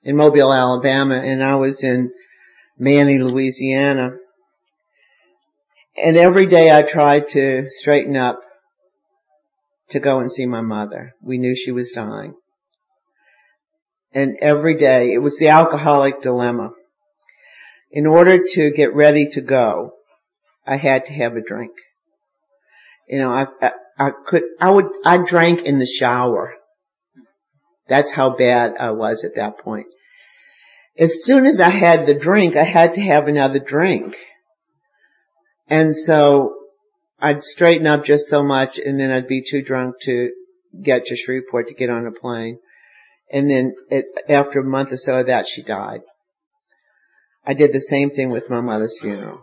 in 0.06 0.15
Mobile, 0.15 0.54
Alabama, 0.54 1.15
and 1.15 1.44
I 1.44 1.56
was 1.56 1.84
in 1.84 2.12
Many, 2.78 3.18
Louisiana. 3.18 4.12
And 5.98 6.15
every 6.15 6.46
day 6.46 6.72
I 6.72 6.84
tried 6.84 7.28
to 7.30 7.65
straighten 7.70 8.15
up 8.15 8.39
to 9.89 10.00
go 10.00 10.20
and 10.20 10.32
see 10.32 10.46
my 10.46 10.62
mother. 10.62 11.13
We 11.24 11.39
knew 11.39 11.56
she 11.56 11.72
was 11.72 11.91
dying. 11.91 12.36
And 14.13 14.38
every 14.41 14.78
day, 14.78 15.12
it 15.13 15.22
was 15.22 15.38
the 15.38 15.50
alcoholic 15.50 16.22
dilemma. 16.22 16.72
In 17.91 18.06
order 18.06 18.39
to 18.54 18.72
get 18.72 18.94
ready 18.94 19.28
to 19.32 19.41
go, 19.41 19.91
I 20.68 20.78
had 20.78 21.06
to 21.06 21.13
have 21.13 21.36
a 21.36 21.41
drink. 21.41 21.72
You 23.10 23.20
know, 23.20 23.32
I, 23.32 23.46
I, 23.62 23.72
I 23.98 24.10
could, 24.26 24.44
I 24.60 24.70
would, 24.70 24.86
I 25.06 25.18
drank 25.26 25.63
in 25.63 25.80
the 25.80 25.86
shower. 25.86 26.54
That's 27.88 28.12
how 28.12 28.36
bad 28.36 28.74
I 28.80 28.91
was 28.91 29.24
at 29.24 29.36
that 29.36 29.60
point. 29.60 29.88
As 30.98 31.24
soon 31.24 31.46
as 31.46 31.60
I 31.60 31.70
had 31.72 32.06
the 32.06 32.14
drink, 32.14 32.56
I 32.56 32.64
had 32.64 32.94
to 32.94 33.02
have 33.02 33.28
another 33.28 33.60
drink. 33.60 34.16
And 35.68 35.96
so 35.96 36.56
I'd 37.20 37.44
straighten 37.44 37.88
up 37.88 38.06
just 38.06 38.28
so 38.28 38.44
much 38.44 38.78
and 38.78 39.00
then 39.00 39.12
I'd 39.12 39.28
be 39.28 39.42
too 39.42 39.62
drunk 39.62 39.96
to 40.02 40.32
get 40.82 41.06
to 41.06 41.16
Shreveport 41.16 41.68
to 41.68 41.74
get 41.74 41.90
on 41.90 42.08
a 42.08 42.12
plane. 42.12 42.60
And 43.32 43.50
then 43.50 43.74
it, 43.90 44.06
after 44.30 44.60
a 44.60 44.64
month 44.64 44.92
or 44.92 44.98
so 44.98 45.20
of 45.20 45.28
that, 45.28 45.48
she 45.48 45.64
died. 45.64 46.02
I 47.46 47.54
did 47.54 47.74
the 47.74 47.80
same 47.80 48.12
thing 48.12 48.30
with 48.30 48.50
my 48.50 48.62
mother's 48.62 48.98
funeral. 49.00 49.42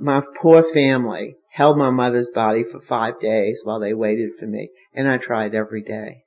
My 0.00 0.22
poor 0.40 0.62
family 0.62 1.36
held 1.52 1.76
my 1.76 1.90
mother's 1.90 2.30
body 2.34 2.64
for 2.64 2.80
five 2.80 3.20
days 3.20 3.60
while 3.64 3.78
they 3.78 3.94
waited 3.94 4.30
for 4.38 4.46
me, 4.46 4.70
and 4.94 5.08
I 5.08 5.18
tried 5.18 5.54
every 5.54 5.82
day. 5.82 6.24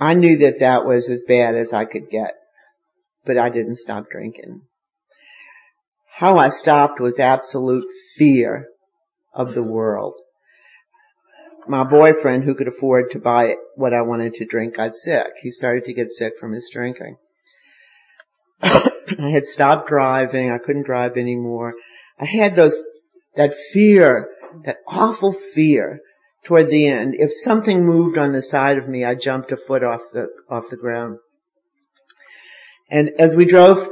I 0.00 0.14
knew 0.14 0.38
that 0.38 0.60
that 0.60 0.86
was 0.86 1.10
as 1.10 1.22
bad 1.28 1.54
as 1.54 1.74
I 1.74 1.84
could 1.84 2.08
get, 2.08 2.34
but 3.26 3.36
I 3.36 3.50
didn't 3.50 3.76
stop 3.76 4.08
drinking. 4.10 4.62
How 6.10 6.38
I 6.38 6.48
stopped 6.48 7.00
was 7.00 7.18
absolute 7.18 7.84
fear 8.16 8.68
of 9.34 9.54
the 9.54 9.62
world. 9.62 10.14
My 11.68 11.84
boyfriend 11.84 12.44
who 12.44 12.54
could 12.54 12.68
afford 12.68 13.10
to 13.10 13.18
buy 13.18 13.56
what 13.76 13.92
I 13.92 14.00
wanted 14.00 14.34
to 14.34 14.46
drink 14.46 14.76
got 14.76 14.96
sick. 14.96 15.26
He 15.42 15.50
started 15.50 15.84
to 15.84 15.92
get 15.92 16.14
sick 16.14 16.34
from 16.40 16.52
his 16.52 16.70
drinking. 16.72 17.16
I 18.62 19.30
had 19.30 19.46
stopped 19.46 19.88
driving. 19.88 20.50
I 20.50 20.58
couldn't 20.58 20.86
drive 20.86 21.18
anymore. 21.18 21.74
I 22.18 22.24
had 22.24 22.56
those, 22.56 22.82
that 23.36 23.54
fear, 23.54 24.30
that 24.64 24.76
awful 24.86 25.32
fear 25.32 26.00
toward 26.44 26.70
the 26.70 26.88
end. 26.88 27.14
If 27.16 27.32
something 27.42 27.84
moved 27.84 28.18
on 28.18 28.32
the 28.32 28.42
side 28.42 28.78
of 28.78 28.88
me, 28.88 29.04
I 29.04 29.14
jumped 29.14 29.52
a 29.52 29.56
foot 29.56 29.82
off 29.82 30.00
the, 30.12 30.28
off 30.48 30.64
the 30.70 30.76
ground. 30.76 31.18
And 32.90 33.10
as 33.18 33.36
we 33.36 33.46
drove 33.46 33.88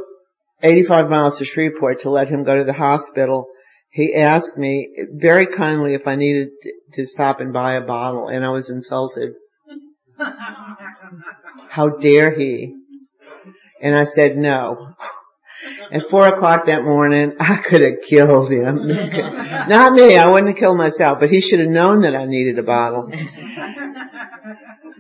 85 0.63 1.09
miles 1.09 1.39
to 1.39 1.45
Shreveport 1.45 2.01
to 2.01 2.11
let 2.11 2.29
him 2.29 2.45
go 2.45 2.57
to 2.57 2.65
the 2.65 2.73
hospital, 2.73 3.49
he 3.91 4.15
asked 4.15 4.57
me 4.59 4.89
very 5.13 5.47
kindly 5.47 5.95
if 5.95 6.07
I 6.07 6.17
needed 6.17 6.49
to 6.95 7.07
stop 7.07 7.41
and 7.41 7.53
buy 7.53 7.75
a 7.75 7.81
bottle 7.81 8.29
and 8.29 8.45
I 8.45 8.51
was 8.51 8.71
insulted. 8.71 9.35
How 11.69 11.91
dare 11.91 12.35
he? 12.37 12.75
And 13.81 13.95
I 13.95 14.05
said 14.05 14.37
no. 14.37 14.95
At 15.93 16.09
four 16.11 16.27
o'clock 16.27 16.67
that 16.67 16.85
morning, 16.85 17.35
I 17.41 17.57
could 17.57 17.81
have 17.81 18.03
killed 18.07 18.53
him. 18.53 18.87
Not 19.69 19.95
me, 19.95 20.17
I 20.17 20.29
wouldn't 20.29 20.51
have 20.51 20.59
killed 20.59 20.77
myself, 20.77 21.19
but 21.19 21.31
he 21.31 21.41
should 21.41 21.61
have 21.61 21.69
known 21.69 22.03
that 22.03 22.15
I 22.15 22.27
needed 22.27 22.59
a 22.59 22.63
bottle. 22.63 23.11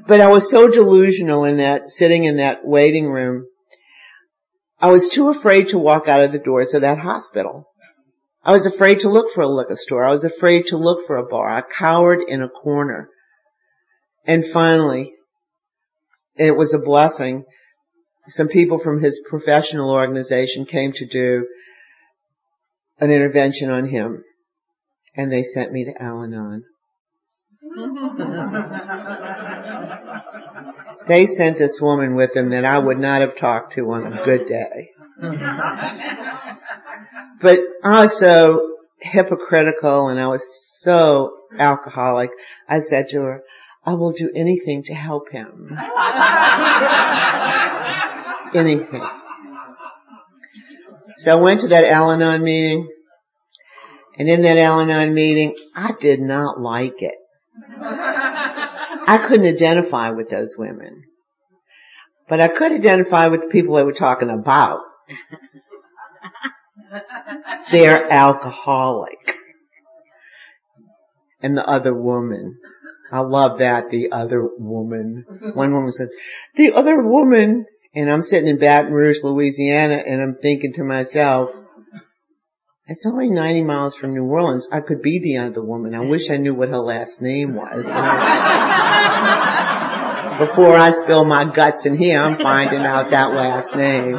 But 0.08 0.20
I 0.20 0.28
was 0.28 0.50
so 0.50 0.68
delusional 0.68 1.44
in 1.44 1.58
that, 1.58 1.90
sitting 1.90 2.24
in 2.24 2.38
that 2.38 2.66
waiting 2.66 3.06
room, 3.06 3.46
I 4.80 4.88
was 4.88 5.08
too 5.08 5.28
afraid 5.28 5.68
to 5.68 5.78
walk 5.78 6.08
out 6.08 6.22
of 6.22 6.32
the 6.32 6.38
doors 6.38 6.72
of 6.74 6.82
that 6.82 6.98
hospital. 6.98 7.68
I 8.44 8.52
was 8.52 8.64
afraid 8.64 9.00
to 9.00 9.10
look 9.10 9.30
for 9.32 9.42
a 9.42 9.48
liquor 9.48 9.76
store. 9.76 10.04
I 10.04 10.10
was 10.10 10.24
afraid 10.24 10.66
to 10.66 10.76
look 10.76 11.06
for 11.06 11.16
a 11.16 11.26
bar. 11.26 11.48
I 11.48 11.60
cowered 11.60 12.20
in 12.26 12.42
a 12.42 12.48
corner. 12.48 13.10
And 14.24 14.46
finally, 14.46 15.14
it 16.36 16.56
was 16.56 16.72
a 16.72 16.78
blessing. 16.78 17.44
Some 18.28 18.48
people 18.48 18.78
from 18.78 19.02
his 19.02 19.20
professional 19.28 19.90
organization 19.90 20.66
came 20.66 20.92
to 20.92 21.06
do 21.06 21.46
an 23.00 23.10
intervention 23.10 23.70
on 23.70 23.88
him. 23.88 24.22
And 25.16 25.32
they 25.32 25.42
sent 25.42 25.72
me 25.72 25.84
to 25.86 26.02
Al-Anon. 26.02 26.64
they 31.08 31.26
sent 31.26 31.58
this 31.58 31.80
woman 31.80 32.14
with 32.14 32.34
them 32.34 32.50
that 32.50 32.64
I 32.64 32.78
would 32.78 32.98
not 32.98 33.22
have 33.22 33.36
talked 33.36 33.74
to 33.74 33.80
on 33.90 34.12
a 34.12 34.24
good 34.24 34.46
day. 34.46 34.90
but 37.40 37.58
I 37.82 38.02
was 38.04 38.18
so 38.18 38.76
hypocritical 39.00 40.08
and 40.08 40.20
I 40.20 40.26
was 40.26 40.42
so 40.80 41.32
alcoholic. 41.58 42.30
I 42.68 42.80
said 42.80 43.08
to 43.08 43.20
her, 43.22 43.42
I 43.84 43.94
will 43.94 44.12
do 44.12 44.30
anything 44.34 44.82
to 44.84 44.94
help 44.94 45.30
him. 45.30 45.70
Anything. 48.54 49.02
So 51.18 51.32
I 51.32 51.40
went 51.40 51.60
to 51.62 51.68
that 51.68 51.84
Al-Anon 51.84 52.42
meeting 52.42 52.88
and 54.18 54.28
in 54.28 54.42
that 54.42 54.58
Al-Anon 54.58 55.14
meeting, 55.14 55.54
I 55.76 55.92
did 55.98 56.20
not 56.20 56.60
like 56.60 57.02
it. 57.02 57.14
I 57.80 59.24
couldn't 59.26 59.46
identify 59.46 60.10
with 60.10 60.28
those 60.28 60.56
women. 60.58 61.04
But 62.28 62.40
I 62.40 62.48
could 62.48 62.72
identify 62.72 63.28
with 63.28 63.42
the 63.42 63.46
people 63.46 63.76
they 63.76 63.84
were 63.84 63.92
talking 63.92 64.28
about. 64.28 64.80
They're 67.70 68.10
alcoholic. 68.10 69.36
And 71.40 71.56
the 71.56 71.64
other 71.64 71.94
woman. 71.94 72.58
I 73.12 73.20
love 73.20 73.60
that, 73.60 73.90
the 73.90 74.10
other 74.10 74.46
woman. 74.58 75.24
One 75.54 75.72
woman 75.72 75.92
said, 75.92 76.08
the 76.56 76.72
other 76.72 77.00
woman. 77.00 77.66
And 77.94 78.10
I'm 78.10 78.22
sitting 78.22 78.48
in 78.48 78.58
Baton 78.58 78.92
Rouge, 78.92 79.18
Louisiana, 79.22 80.02
and 80.06 80.20
I'm 80.20 80.34
thinking 80.34 80.72
to 80.74 80.84
myself, 80.84 81.50
it's 82.86 83.06
only 83.06 83.30
90 83.30 83.64
miles 83.64 83.94
from 83.94 84.14
New 84.14 84.24
Orleans. 84.24 84.68
I 84.72 84.80
could 84.80 85.02
be 85.02 85.20
the 85.20 85.38
other 85.38 85.62
woman. 85.62 85.94
I 85.94 86.06
wish 86.06 86.30
I 86.30 86.36
knew 86.36 86.54
what 86.54 86.70
her 86.70 86.78
last 86.78 87.20
name 87.20 87.54
was. 87.54 87.84
Before 90.38 90.76
I 90.76 90.90
spill 90.90 91.24
my 91.24 91.52
guts 91.54 91.84
in 91.84 91.98
here, 91.98 92.18
I'm 92.18 92.38
finding 92.38 92.80
out 92.80 93.10
that 93.10 93.34
last 93.34 93.74
name. 93.74 94.14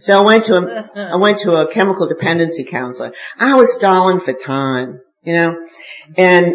So 0.00 0.18
I 0.18 0.22
went 0.22 0.44
to 0.44 0.56
a, 0.56 1.12
I 1.12 1.16
went 1.16 1.38
to 1.40 1.52
a 1.52 1.72
chemical 1.72 2.08
dependency 2.08 2.64
counselor. 2.64 3.12
I 3.38 3.54
was 3.54 3.74
stalling 3.74 4.18
for 4.18 4.32
time, 4.32 5.00
you 5.22 5.34
know, 5.34 5.54
and 6.16 6.54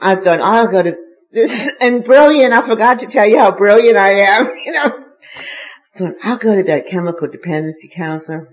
I 0.00 0.16
thought 0.16 0.40
I'll 0.40 0.68
go 0.68 0.82
to 0.82 0.96
this 1.30 1.52
is, 1.66 1.70
and 1.80 2.04
brilliant. 2.04 2.52
I 2.52 2.62
forgot 2.62 3.00
to 3.00 3.06
tell 3.06 3.26
you 3.26 3.38
how 3.38 3.56
brilliant 3.56 3.96
I 3.96 4.20
am, 4.20 4.46
you 4.64 4.72
know. 4.72 4.90
I'll 6.22 6.36
go 6.36 6.54
to 6.54 6.62
that 6.64 6.86
chemical 6.86 7.26
dependency 7.26 7.88
counselor 7.88 8.48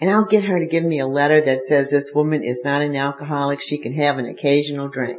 and 0.00 0.10
I'll 0.10 0.24
get 0.24 0.44
her 0.44 0.58
to 0.58 0.66
give 0.66 0.84
me 0.84 1.00
a 1.00 1.06
letter 1.06 1.40
that 1.40 1.62
says 1.62 1.90
this 1.90 2.10
woman 2.14 2.42
is 2.42 2.60
not 2.64 2.80
an 2.80 2.96
alcoholic. 2.96 3.60
She 3.60 3.76
can 3.76 3.92
have 3.92 4.16
an 4.16 4.24
occasional 4.24 4.88
drink. 4.88 5.18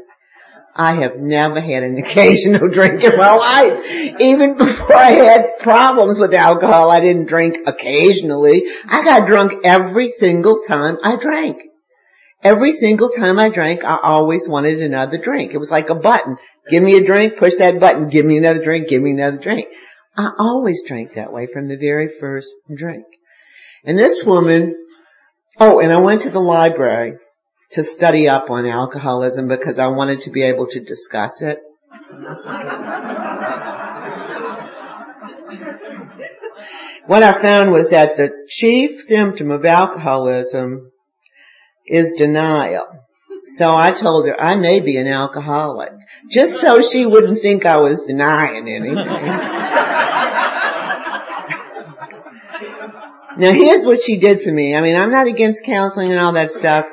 I 0.76 0.96
have 1.02 1.18
never 1.18 1.60
had 1.60 1.84
an 1.84 1.98
occasional 2.04 2.70
drink 2.70 3.04
in 3.04 3.18
my 3.18 3.34
life. 3.34 4.20
Even 4.20 4.58
before 4.58 4.98
I 4.98 5.12
had 5.12 5.60
problems 5.60 6.18
with 6.18 6.34
alcohol, 6.34 6.90
I 6.90 7.02
didn't 7.02 7.28
drink 7.28 7.58
occasionally. 7.68 8.64
I 8.88 9.04
got 9.04 9.28
drunk 9.28 9.54
every 9.64 10.10
single 10.10 10.62
time 10.68 10.98
I 11.04 11.18
drank. 11.18 11.62
Every 12.44 12.72
single 12.72 13.10
time 13.10 13.38
I 13.38 13.50
drank, 13.50 13.84
I 13.84 13.98
always 14.02 14.50
wanted 14.50 14.82
another 14.82 15.20
drink. 15.20 15.54
It 15.54 15.60
was 15.60 15.70
like 15.70 15.90
a 15.90 15.96
button. 15.96 16.38
Give 16.70 16.82
me 16.82 16.96
a 16.96 17.06
drink, 17.06 17.38
push 17.38 17.56
that 17.58 17.80
button, 17.80 18.10
give 18.10 18.26
me 18.26 18.38
another 18.38 18.64
drink, 18.64 18.88
give 18.88 19.02
me 19.02 19.12
another 19.12 19.38
drink. 19.38 19.68
I 20.18 20.32
always 20.40 20.82
drank 20.84 21.16
that 21.16 21.32
way 21.32 21.48
from 21.52 21.68
the 21.68 21.78
very 21.78 22.10
first 22.20 22.56
drink. 22.74 23.06
And 23.84 23.98
this 23.98 24.24
woman, 24.24 24.76
oh, 25.60 25.80
and 25.80 25.94
I 25.94 26.00
went 26.00 26.24
to 26.24 26.32
the 26.32 26.40
library 26.40 27.18
to 27.72 27.84
study 27.84 28.28
up 28.28 28.50
on 28.50 28.66
alcoholism 28.66 29.48
because 29.48 29.78
I 29.78 29.88
wanted 29.88 30.22
to 30.22 30.32
be 30.32 30.44
able 30.44 30.66
to 30.68 30.84
discuss 30.84 31.44
it. 31.44 31.60
what 37.06 37.24
I 37.24 37.40
found 37.40 37.72
was 37.72 37.92
that 37.92 38.18
the 38.18 38.32
chief 38.48 39.02
symptom 39.02 39.52
of 39.52 39.66
alcoholism 39.66 40.91
is 41.86 42.14
denial. 42.14 42.88
So 43.46 43.76
I 43.76 43.92
told 43.92 44.28
her 44.28 44.40
I 44.40 44.56
may 44.56 44.82
be 44.82 44.98
an 44.98 45.08
alcoholic, 45.08 45.94
just 46.30 46.62
so 46.62 46.82
she 46.82 47.06
wouldn't 47.06 47.40
think 47.40 47.66
I 47.66 47.78
was 47.78 48.02
denying 48.02 48.68
anything. 48.68 48.96
now 53.38 53.52
here's 53.52 53.86
what 53.86 54.04
she 54.04 54.18
did 54.18 54.42
for 54.42 54.52
me. 54.52 54.76
I 54.76 54.82
mean, 54.82 54.96
I'm 54.96 55.12
not 55.12 55.28
against 55.28 55.66
counseling 55.66 56.12
and 56.12 56.20
all 56.20 56.34
that 56.34 56.52
stuff. 56.52 56.86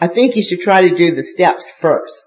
I 0.00 0.08
think 0.08 0.34
you 0.34 0.42
should 0.42 0.60
try 0.60 0.88
to 0.88 0.96
do 0.96 1.14
the 1.14 1.22
steps 1.22 1.70
first. 1.78 2.26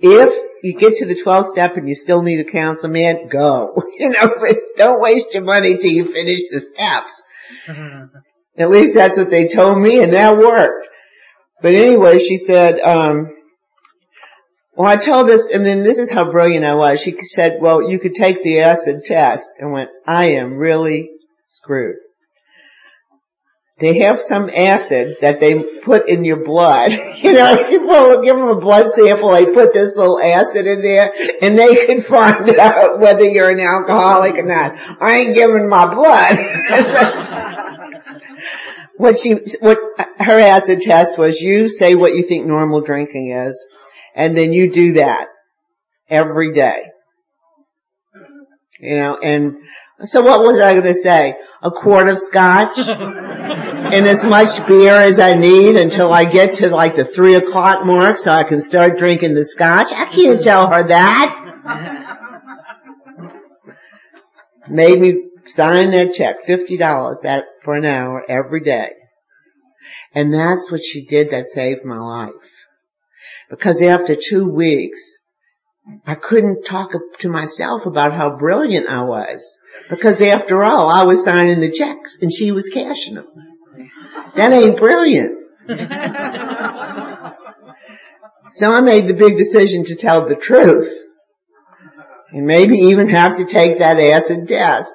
If 0.00 0.32
you 0.64 0.74
get 0.74 0.96
to 0.96 1.06
the 1.06 1.14
12th 1.14 1.52
step 1.52 1.76
and 1.76 1.88
you 1.88 1.94
still 1.94 2.22
need 2.22 2.40
a 2.40 2.50
counselor, 2.50 2.92
man, 2.92 3.28
go. 3.28 3.82
You 3.98 4.08
know, 4.08 4.34
but 4.40 4.56
don't 4.76 5.00
waste 5.00 5.34
your 5.34 5.44
money 5.44 5.76
till 5.76 5.92
you 5.92 6.12
finish 6.12 6.40
the 6.50 6.58
steps. 6.58 7.22
Mm-hmm. 7.68 8.16
At 8.58 8.70
least 8.70 8.94
that's 8.94 9.16
what 9.16 9.30
they 9.30 9.46
told 9.46 9.78
me 9.78 10.02
and 10.02 10.12
that 10.12 10.36
worked. 10.36 10.88
But 11.62 11.74
anyway, 11.74 12.18
she 12.18 12.38
said, 12.38 12.80
um, 12.80 13.34
well, 14.74 14.88
I 14.88 14.96
told 14.96 15.28
this, 15.28 15.48
and 15.52 15.64
then 15.64 15.82
this 15.82 15.98
is 15.98 16.10
how 16.10 16.30
brilliant 16.30 16.64
I 16.64 16.74
was. 16.74 17.00
She 17.00 17.14
said, 17.20 17.58
well, 17.60 17.88
you 17.88 17.98
could 17.98 18.14
take 18.14 18.42
the 18.42 18.60
acid 18.60 19.04
test 19.04 19.50
and 19.58 19.72
went, 19.72 19.90
I 20.06 20.32
am 20.32 20.56
really 20.56 21.10
screwed 21.46 21.96
they 23.82 23.98
have 23.98 24.20
some 24.20 24.48
acid 24.48 25.16
that 25.22 25.40
they 25.40 25.54
put 25.82 26.08
in 26.08 26.24
your 26.24 26.44
blood. 26.44 26.92
you 27.16 27.32
know, 27.32 27.56
people 27.68 28.22
give 28.22 28.36
them 28.36 28.48
a 28.48 28.60
blood 28.60 28.86
sample, 28.88 29.32
they 29.32 29.46
put 29.46 29.72
this 29.72 29.96
little 29.96 30.20
acid 30.22 30.66
in 30.66 30.80
there, 30.80 31.12
and 31.42 31.58
they 31.58 31.86
can 31.86 32.00
find 32.00 32.48
out 32.58 33.00
whether 33.00 33.24
you're 33.24 33.50
an 33.50 33.60
alcoholic 33.60 34.34
or 34.34 34.46
not. 34.46 34.78
I 35.02 35.16
ain't 35.18 35.34
giving 35.34 35.68
my 35.68 35.92
blood. 35.92 37.68
what 38.96 39.18
she, 39.18 39.34
what 39.60 39.78
her 40.18 40.40
acid 40.40 40.80
test 40.80 41.18
was, 41.18 41.40
you 41.40 41.68
say 41.68 41.94
what 41.94 42.14
you 42.14 42.22
think 42.22 42.46
normal 42.46 42.80
drinking 42.80 43.36
is, 43.36 43.64
and 44.14 44.36
then 44.36 44.52
you 44.52 44.72
do 44.72 44.92
that 44.94 45.26
every 46.08 46.52
day. 46.52 46.90
You 48.80 48.98
know, 48.98 49.16
and 49.16 49.56
so 50.02 50.22
what 50.22 50.40
was 50.40 50.58
I 50.58 50.72
going 50.72 50.92
to 50.92 50.94
say? 50.94 51.36
A 51.62 51.70
quart 51.70 52.08
of 52.08 52.18
scotch? 52.18 52.78
and 52.88 54.06
as 54.06 54.24
much 54.24 54.66
beer 54.66 54.94
as 54.94 55.20
I 55.20 55.34
need 55.34 55.76
until 55.76 56.12
I 56.12 56.24
get 56.24 56.56
to 56.56 56.68
like 56.68 56.96
the 56.96 57.04
three 57.04 57.34
o'clock 57.34 57.86
mark 57.86 58.16
so 58.16 58.32
I 58.32 58.44
can 58.44 58.60
start 58.62 58.98
drinking 58.98 59.34
the 59.34 59.44
scotch. 59.44 59.92
I 59.92 60.06
can't 60.06 60.42
tell 60.42 60.68
her 60.68 60.88
that. 60.88 61.38
Made 64.68 65.00
me 65.00 65.14
sign 65.46 65.90
that 65.90 66.12
check, 66.14 66.44
$50 66.46 67.22
that 67.22 67.44
for 67.64 67.74
an 67.74 67.84
hour 67.84 68.24
every 68.28 68.60
day. 68.60 68.92
And 70.14 70.32
that's 70.32 70.70
what 70.70 70.82
she 70.82 71.04
did 71.04 71.30
that 71.30 71.48
saved 71.48 71.84
my 71.84 71.98
life. 71.98 72.32
Because 73.50 73.82
after 73.82 74.16
two 74.16 74.48
weeks, 74.48 75.00
I 76.06 76.14
couldn't 76.14 76.64
talk 76.64 76.92
to 77.20 77.28
myself 77.28 77.86
about 77.86 78.12
how 78.12 78.36
brilliant 78.38 78.88
I 78.88 79.02
was. 79.02 79.44
Because 79.90 80.22
after 80.22 80.62
all, 80.62 80.88
I 80.88 81.02
was 81.04 81.24
signing 81.24 81.60
the 81.60 81.72
checks 81.72 82.16
and 82.20 82.32
she 82.32 82.52
was 82.52 82.68
cashing 82.68 83.14
them. 83.14 83.26
That 84.36 84.52
ain't 84.52 84.78
brilliant. 84.78 85.38
so 88.52 88.70
I 88.70 88.80
made 88.80 89.06
the 89.08 89.14
big 89.14 89.36
decision 89.36 89.84
to 89.84 89.96
tell 89.96 90.28
the 90.28 90.36
truth. 90.36 90.92
And 92.30 92.46
maybe 92.46 92.76
even 92.76 93.08
have 93.08 93.36
to 93.36 93.44
take 93.44 93.78
that 93.78 93.98
acid 93.98 94.48
test. 94.48 94.92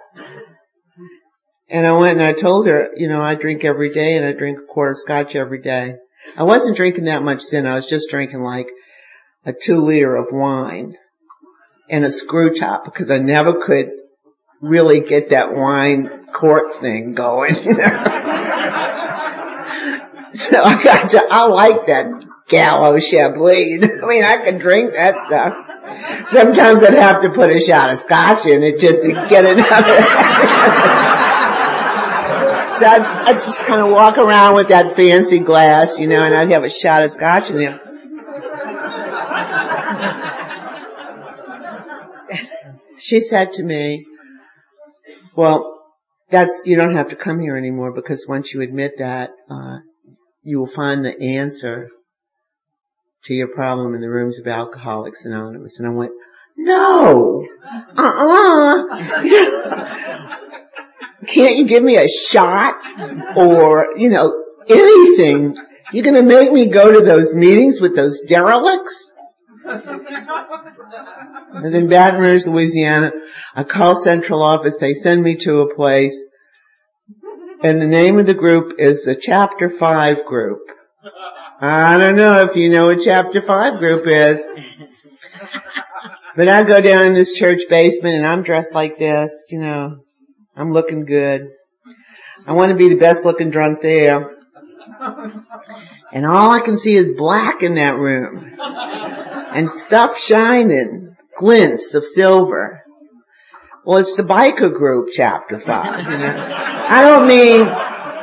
And 1.69 1.85
I 1.85 1.91
went 1.93 2.19
and 2.19 2.27
I 2.27 2.33
told 2.33 2.67
her, 2.67 2.89
you 2.95 3.09
know, 3.09 3.19
I 3.21 3.35
drink 3.35 3.65
every 3.65 3.91
day 3.91 4.15
and 4.15 4.25
I 4.25 4.31
drink 4.31 4.59
a 4.59 4.65
quart 4.73 4.93
of 4.93 4.99
scotch 4.99 5.35
every 5.35 5.61
day. 5.61 5.95
I 6.37 6.43
wasn't 6.43 6.77
drinking 6.77 7.05
that 7.05 7.23
much 7.23 7.43
then. 7.51 7.65
I 7.65 7.75
was 7.75 7.87
just 7.87 8.09
drinking 8.09 8.41
like 8.41 8.67
a 9.45 9.53
two 9.53 9.81
liter 9.81 10.15
of 10.15 10.27
wine 10.31 10.93
and 11.89 12.05
a 12.05 12.11
screw 12.11 12.53
top 12.53 12.85
because 12.85 13.11
I 13.11 13.17
never 13.17 13.65
could 13.65 13.89
really 14.61 15.01
get 15.01 15.29
that 15.29 15.53
wine 15.53 16.27
quart 16.33 16.79
thing 16.79 17.15
going. 17.15 17.53
so 17.55 17.69
I 20.63 20.83
got 20.83 21.09
to, 21.11 21.21
I 21.29 21.47
like 21.47 21.85
that 21.87 22.05
Gallo 22.47 22.97
Chablis. 22.97 23.83
I 24.03 24.05
mean, 24.07 24.23
I 24.23 24.45
could 24.45 24.59
drink 24.59 24.93
that 24.93 25.17
stuff. 25.25 25.53
Sometimes 26.29 26.83
I'd 26.83 26.93
have 26.93 27.21
to 27.21 27.29
put 27.33 27.49
a 27.49 27.59
shot 27.59 27.91
of 27.91 27.97
scotch 27.97 28.45
in 28.45 28.63
it 28.63 28.79
just 28.79 29.01
to 29.01 29.11
get 29.29 29.45
it 29.45 29.59
out. 29.59 31.33
So 32.79 32.85
I'd, 32.85 33.01
I'd 33.01 33.41
just 33.41 33.59
kind 33.65 33.81
of 33.81 33.89
walk 33.89 34.17
around 34.17 34.53
with 34.55 34.67
that 34.69 34.95
fancy 34.95 35.39
glass, 35.39 35.97
you 35.97 36.05
know, 36.05 36.23
and 36.23 36.35
I'd 36.35 36.51
have 36.51 36.63
a 36.63 36.69
shot 36.69 37.03
of 37.03 37.09
scotch 37.09 37.49
in 37.49 37.57
there. 37.57 37.81
she 42.99 43.19
said 43.19 43.53
to 43.53 43.63
me, 43.63 44.05
well, 45.35 45.81
that's, 46.29 46.61
you 46.65 46.77
don't 46.77 46.95
have 46.95 47.09
to 47.09 47.15
come 47.15 47.39
here 47.39 47.57
anymore 47.57 47.93
because 47.93 48.27
once 48.27 48.53
you 48.53 48.61
admit 48.61 48.99
that, 48.99 49.31
uh, 49.49 49.77
you 50.43 50.59
will 50.59 50.67
find 50.67 51.03
the 51.03 51.19
answer 51.19 51.89
to 53.23 53.33
your 53.33 53.47
problem 53.47 53.95
in 53.95 54.01
the 54.01 54.09
rooms 54.09 54.37
of 54.37 54.45
Alcoholics 54.45 55.25
Anonymous. 55.25 55.79
And 55.79 55.87
I 55.87 55.91
went, 55.91 56.11
no, 56.57 57.43
uh-uh. 57.97 58.83
can't 61.25 61.55
you 61.55 61.67
give 61.67 61.83
me 61.83 61.97
a 61.97 62.07
shot 62.07 62.75
or, 63.35 63.89
you 63.97 64.09
know, 64.09 64.33
anything? 64.67 65.55
You're 65.91 66.03
gonna 66.03 66.23
make 66.23 66.51
me 66.51 66.69
go 66.69 66.91
to 66.91 67.05
those 67.05 67.33
meetings 67.33 67.79
with 67.79 67.95
those 67.95 68.19
derelicts? 68.27 69.11
And 69.65 71.73
in 71.73 71.89
Baton 71.89 72.21
Rouge, 72.21 72.45
Louisiana, 72.45 73.11
I 73.55 73.63
call 73.63 73.95
central 73.95 74.43
office, 74.43 74.77
they 74.79 74.93
send 74.93 75.23
me 75.23 75.35
to 75.37 75.61
a 75.61 75.75
place, 75.75 76.15
and 77.63 77.81
the 77.81 77.87
name 77.87 78.19
of 78.19 78.27
the 78.27 78.35
group 78.35 78.73
is 78.77 79.03
the 79.03 79.15
Chapter 79.19 79.69
5 79.69 80.25
group. 80.25 80.59
I 81.59 81.97
don't 81.97 82.15
know 82.15 82.43
if 82.43 82.55
you 82.55 82.69
know 82.69 82.85
what 82.85 82.99
Chapter 83.03 83.41
5 83.41 83.79
group 83.79 84.03
is. 84.05 84.45
But 86.35 86.49
I 86.49 86.63
go 86.63 86.81
down 86.81 87.05
in 87.05 87.13
this 87.15 87.33
church 87.33 87.61
basement 87.67 88.15
and 88.15 88.25
I'm 88.25 88.43
dressed 88.43 88.75
like 88.75 88.99
this, 88.99 89.47
you 89.49 89.59
know, 89.59 90.03
I'm 90.57 90.73
looking 90.73 91.05
good. 91.05 91.51
I 92.47 92.53
want 92.53 92.71
to 92.71 92.75
be 92.75 92.89
the 92.89 92.97
best 92.97 93.23
looking 93.23 93.51
drunk 93.51 93.81
there. 93.81 94.31
And 96.11 96.25
all 96.25 96.51
I 96.51 96.61
can 96.61 96.79
see 96.79 96.95
is 96.95 97.11
black 97.15 97.61
in 97.61 97.75
that 97.75 97.95
room. 97.95 98.57
And 98.59 99.69
stuff 99.69 100.19
shining. 100.19 101.15
Glints 101.37 101.93
of 101.93 102.03
silver. 102.05 102.81
Well, 103.85 103.99
it's 103.99 104.15
the 104.15 104.23
biker 104.23 104.73
group, 104.73 105.09
chapter 105.13 105.59
five. 105.59 105.99
You 106.03 106.17
know? 106.17 106.35
I 106.35 107.01
don't 107.03 107.27
mean 107.27 107.65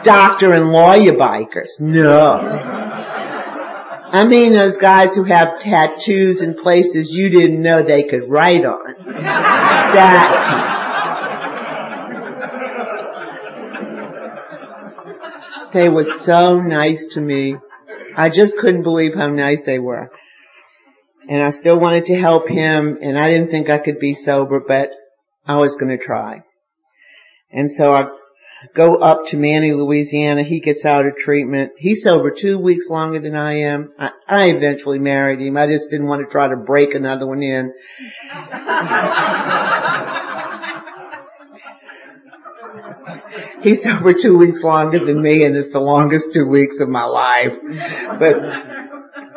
doctor 0.03 0.53
and 0.53 0.73
lawyer 0.73 1.13
bikers. 1.13 1.79
No. 1.79 2.41
I 4.13 4.25
mean 4.27 4.53
those 4.53 4.79
guys 4.79 5.17
who 5.17 5.25
have 5.25 5.61
tattoos 5.61 6.43
in 6.43 6.55
places 6.55 7.11
you 7.11 7.31
didn't 7.31 7.63
know 7.63 7.83
they 7.83 8.03
could 8.05 8.29
write 8.29 8.65
on. 8.65 8.95
That 9.95 10.84
They 15.75 15.89
were 15.89 16.19
so 16.19 16.61
nice 16.61 17.09
to 17.09 17.21
me. 17.21 17.57
I 18.17 18.29
just 18.29 18.57
couldn't 18.59 18.85
believe 18.85 19.15
how 19.15 19.27
nice 19.27 19.63
they 19.67 19.81
were. 19.81 20.09
And 21.29 21.43
I 21.43 21.51
still 21.51 21.81
wanted 21.81 22.05
to 22.07 22.17
help 22.17 22.49
him 22.49 22.97
and 23.03 23.19
I 23.19 23.29
didn't 23.29 23.51
think 23.51 23.69
I 23.69 23.79
could 23.79 23.99
be 23.99 24.15
sober, 24.15 24.63
but 24.67 24.91
I 25.45 25.59
was 25.59 25.75
gonna 25.75 25.99
try. 25.99 26.45
And 27.51 27.73
so 27.73 27.93
I 27.93 28.05
go 28.73 28.97
up 28.97 29.27
to 29.27 29.37
Many, 29.37 29.73
Louisiana. 29.73 30.45
He 30.45 30.61
gets 30.61 30.85
out 30.85 31.07
of 31.07 31.17
treatment. 31.17 31.73
He's 31.77 32.05
sober 32.05 32.31
two 32.31 32.61
weeks 32.61 32.89
longer 32.89 33.19
than 33.19 33.35
I 33.35 33.63
am. 33.63 33.93
I, 33.99 34.11
I 34.29 34.51
eventually 34.51 35.01
married 35.01 35.41
him. 35.41 35.57
I 35.57 35.67
just 35.67 35.91
didn't 35.91 36.07
want 36.07 36.25
to 36.25 36.31
try 36.31 36.47
to 36.47 36.57
break 36.57 36.95
another 36.95 37.27
one 37.27 37.43
in. 37.43 37.73
He's 43.63 43.87
over 43.87 44.13
two 44.15 44.37
weeks 44.37 44.63
longer 44.63 45.05
than 45.05 45.21
me 45.21 45.45
and 45.45 45.57
it's 45.57 45.73
the 45.73 45.81
longest 45.81 46.33
two 46.33 46.47
weeks 46.47 46.81
of 46.81 46.89
my 46.89 47.05
life. 47.05 47.59
But 48.19 48.37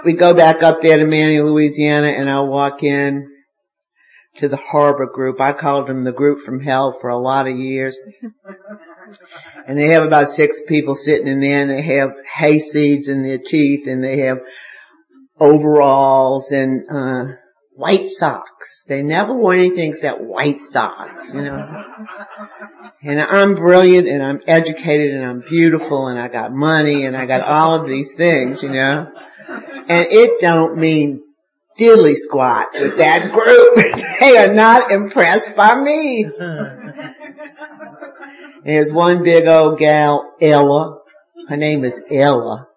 we 0.03 0.13
go 0.13 0.33
back 0.33 0.63
up 0.63 0.81
there 0.81 0.97
to 0.97 1.05
Many, 1.05 1.39
Louisiana 1.41 2.07
and 2.07 2.29
I 2.29 2.41
walk 2.41 2.83
in 2.83 3.27
to 4.37 4.47
the 4.47 4.57
harbor 4.57 5.07
group. 5.07 5.41
I 5.41 5.53
called 5.53 5.87
them 5.87 6.03
the 6.03 6.13
group 6.13 6.45
from 6.45 6.59
hell 6.59 6.97
for 6.99 7.09
a 7.09 7.17
lot 7.17 7.47
of 7.47 7.57
years. 7.57 7.97
And 9.67 9.77
they 9.77 9.91
have 9.91 10.03
about 10.03 10.29
six 10.29 10.61
people 10.67 10.95
sitting 10.95 11.27
in 11.27 11.39
there 11.39 11.59
and 11.59 11.69
they 11.69 11.81
have 11.97 12.09
hay 12.37 12.59
seeds 12.59 13.09
in 13.09 13.23
their 13.23 13.39
teeth 13.39 13.87
and 13.87 14.03
they 14.03 14.19
have 14.19 14.39
overalls 15.39 16.51
and, 16.51 16.83
uh, 16.89 17.33
white 17.77 18.09
socks. 18.09 18.83
They 18.87 19.03
never 19.03 19.33
wore 19.33 19.53
anything 19.53 19.91
except 19.91 20.19
white 20.19 20.63
socks, 20.63 21.33
you 21.33 21.43
know. 21.43 21.83
And 23.03 23.21
I'm 23.21 23.53
brilliant 23.53 24.07
and 24.07 24.23
I'm 24.23 24.41
educated 24.47 25.13
and 25.13 25.23
I'm 25.23 25.41
beautiful 25.41 26.07
and 26.07 26.19
I 26.19 26.27
got 26.27 26.51
money 26.51 27.05
and 27.05 27.15
I 27.15 27.27
got 27.27 27.41
all 27.41 27.79
of 27.79 27.87
these 27.87 28.13
things, 28.15 28.63
you 28.63 28.69
know. 28.69 29.11
And 29.47 30.07
it 30.09 30.41
don't 30.41 30.77
mean 30.77 31.23
diddly 31.79 32.15
squat 32.15 32.69
with 32.73 32.97
that 32.97 33.31
group. 33.31 33.75
they 34.19 34.37
are 34.37 34.53
not 34.53 34.91
impressed 34.91 35.55
by 35.55 35.79
me. 35.79 36.25
There's 38.65 38.91
one 38.91 39.23
big 39.23 39.47
old 39.47 39.77
gal, 39.77 40.33
Ella. 40.41 41.01
Her 41.47 41.57
name 41.57 41.85
is 41.85 42.01
Ella. 42.11 42.67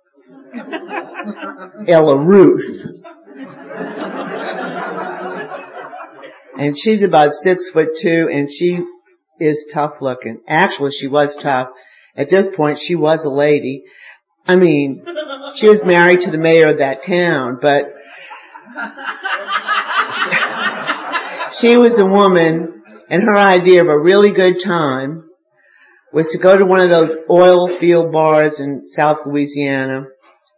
Ella 1.89 2.19
Ruth. 2.19 3.00
And 6.61 6.79
she's 6.79 7.03
about 7.03 7.33
six 7.33 7.71
foot 7.71 7.97
two 7.97 8.29
and 8.31 8.53
she 8.53 8.81
is 9.41 9.67
tough 9.73 9.95
looking. 10.03 10.43
Actually, 10.47 10.91
she 10.91 11.07
was 11.07 11.35
tough. 11.35 11.69
At 12.15 12.29
this 12.29 12.51
point, 12.51 12.79
she 12.79 12.97
was 12.97 13.25
a 13.25 13.31
lady. 13.31 13.85
I 14.47 14.57
mean, 14.57 15.03
she 15.55 15.69
was 15.69 15.83
married 15.83 16.21
to 16.23 16.31
the 16.31 16.37
mayor 16.37 16.69
of 16.69 16.79
that 16.79 17.03
town, 17.03 17.61
but 17.63 17.95
she 21.59 21.79
was 21.79 21.99
a 21.99 22.05
woman 22.05 22.83
and 23.09 23.23
her 23.23 23.39
idea 23.39 23.81
of 23.81 23.89
a 23.89 23.99
really 23.99 24.33
good 24.33 24.63
time 24.63 25.31
was 26.13 26.29
to 26.29 26.39
go 26.39 26.59
to 26.59 26.67
one 26.67 26.81
of 26.81 26.91
those 26.91 27.17
oil 27.31 27.75
field 27.79 28.13
bars 28.13 28.61
in 28.61 28.87
South 28.87 29.21
Louisiana, 29.25 30.09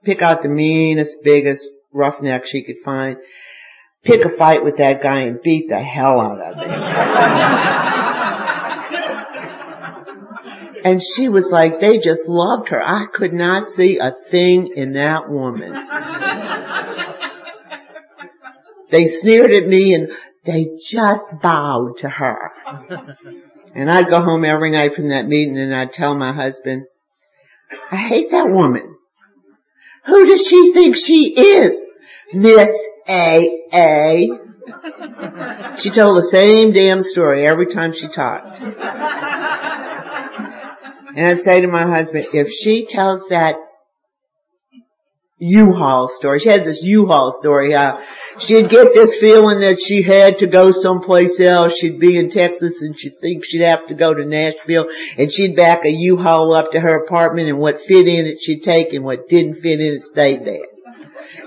pick 0.05 0.21
out 0.21 0.43
the 0.43 0.49
meanest, 0.49 1.19
biggest 1.23 1.65
roughneck 1.93 2.45
she 2.45 2.65
could 2.65 2.79
find, 2.85 3.19
pick 4.05 4.25
a 4.25 4.31
fight 4.31 4.65
with 4.65 4.79
that 4.79 5.03
guy 5.03 5.21
and 5.21 5.41
beat 5.43 5.69
the 5.69 5.81
hell 5.81 6.21
out 6.21 6.41
of 6.41 6.57
him. 6.57 6.71
and 10.85 11.01
she 11.03 11.29
was 11.29 11.51
like, 11.51 11.79
they 11.79 11.99
just 11.99 12.27
loved 12.29 12.69
her. 12.71 12.83
I 12.83 13.07
could 13.13 13.33
not 13.33 13.69
see 13.69 13.99
a 13.99 14.13
thing 14.31 14.73
in 14.77 14.95
that 14.95 15.29
woman. 15.29 15.73
they 18.91 19.07
sneered 19.07 19.53
at 19.53 19.69
me 19.69 19.95
and 19.95 20.11
they 20.45 20.67
just 20.85 21.27
bowed 21.41 21.99
to 21.99 22.09
her. 22.09 22.51
And 23.75 23.91
I'd 23.91 24.09
go 24.09 24.21
home 24.21 24.45
every 24.45 24.71
night 24.73 24.95
from 24.95 25.09
that 25.11 25.27
meeting 25.27 25.57
and 25.57 25.75
I'd 25.75 25.93
tell 25.93 26.17
my 26.17 26.33
husband, 26.33 26.87
I 27.91 27.97
hate 27.97 28.31
that 28.33 28.51
woman. 28.51 28.97
Who 30.07 30.27
does 30.27 30.47
she 30.47 30.73
think 30.73 30.97
she 30.97 31.33
is? 31.33 31.81
Miss 32.35 32.71
A. 33.09 33.63
A. 33.73 34.29
She 35.77 35.91
told 35.91 36.17
the 36.17 36.29
same 36.31 36.73
damn 36.73 37.03
story 37.03 37.47
every 37.47 37.67
time 37.67 37.93
she 37.93 38.09
talked. 38.09 38.61
And 41.15 41.27
I'd 41.27 41.43
say 41.43 41.61
to 41.61 41.69
my 41.69 41.87
husband, 41.87 42.29
if 42.33 42.51
she 42.51 42.87
tells 42.87 43.21
that 43.29 43.55
U-Haul 45.43 46.07
story. 46.07 46.39
She 46.39 46.51
had 46.51 46.65
this 46.65 46.85
U-Haul 46.85 47.37
story 47.41 47.73
how 47.73 48.01
she'd 48.39 48.71
get 48.71 48.95
this 48.95 49.17
feeling 49.17 49.59
that 49.61 49.81
she 49.81 50.03
had 50.03 50.39
to 50.39 50.47
go 50.47 50.71
someplace 50.71 51.41
else. 51.41 51.77
She'd 51.77 51.99
be 51.99 52.17
in 52.17 52.31
Texas 52.31 52.81
and 52.81 52.97
she'd 52.97 53.15
think 53.21 53.45
she'd 53.45 53.67
have 53.67 53.89
to 53.89 53.95
go 53.95 54.15
to 54.15 54.25
Nashville 54.25 54.87
and 55.19 55.33
she'd 55.33 55.57
back 55.57 55.85
a 55.85 55.91
U-Haul 55.91 56.55
up 56.55 56.71
to 56.73 56.81
her 56.81 57.05
apartment 57.05 57.49
and 57.49 57.59
what 57.59 57.81
fit 57.81 58.07
in 58.07 58.27
it 58.27 58.39
she'd 58.41 58.63
take 58.63 58.93
and 58.93 59.05
what 59.05 59.29
didn't 59.29 59.55
fit 59.55 59.81
in 59.81 59.95
it 59.95 60.03
stayed 60.03 60.45
there. 60.45 60.72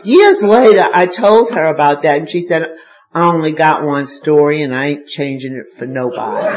Years 0.05 0.43
later 0.43 0.87
I 0.93 1.07
told 1.07 1.49
her 1.51 1.65
about 1.65 2.03
that 2.03 2.19
and 2.19 2.29
she 2.29 2.41
said, 2.41 2.63
I 3.13 3.33
only 3.33 3.53
got 3.53 3.83
one 3.83 4.07
story 4.07 4.61
and 4.61 4.75
I 4.75 4.85
ain't 4.85 5.07
changing 5.07 5.55
it 5.55 5.77
for 5.77 5.85
nobody. 5.85 6.47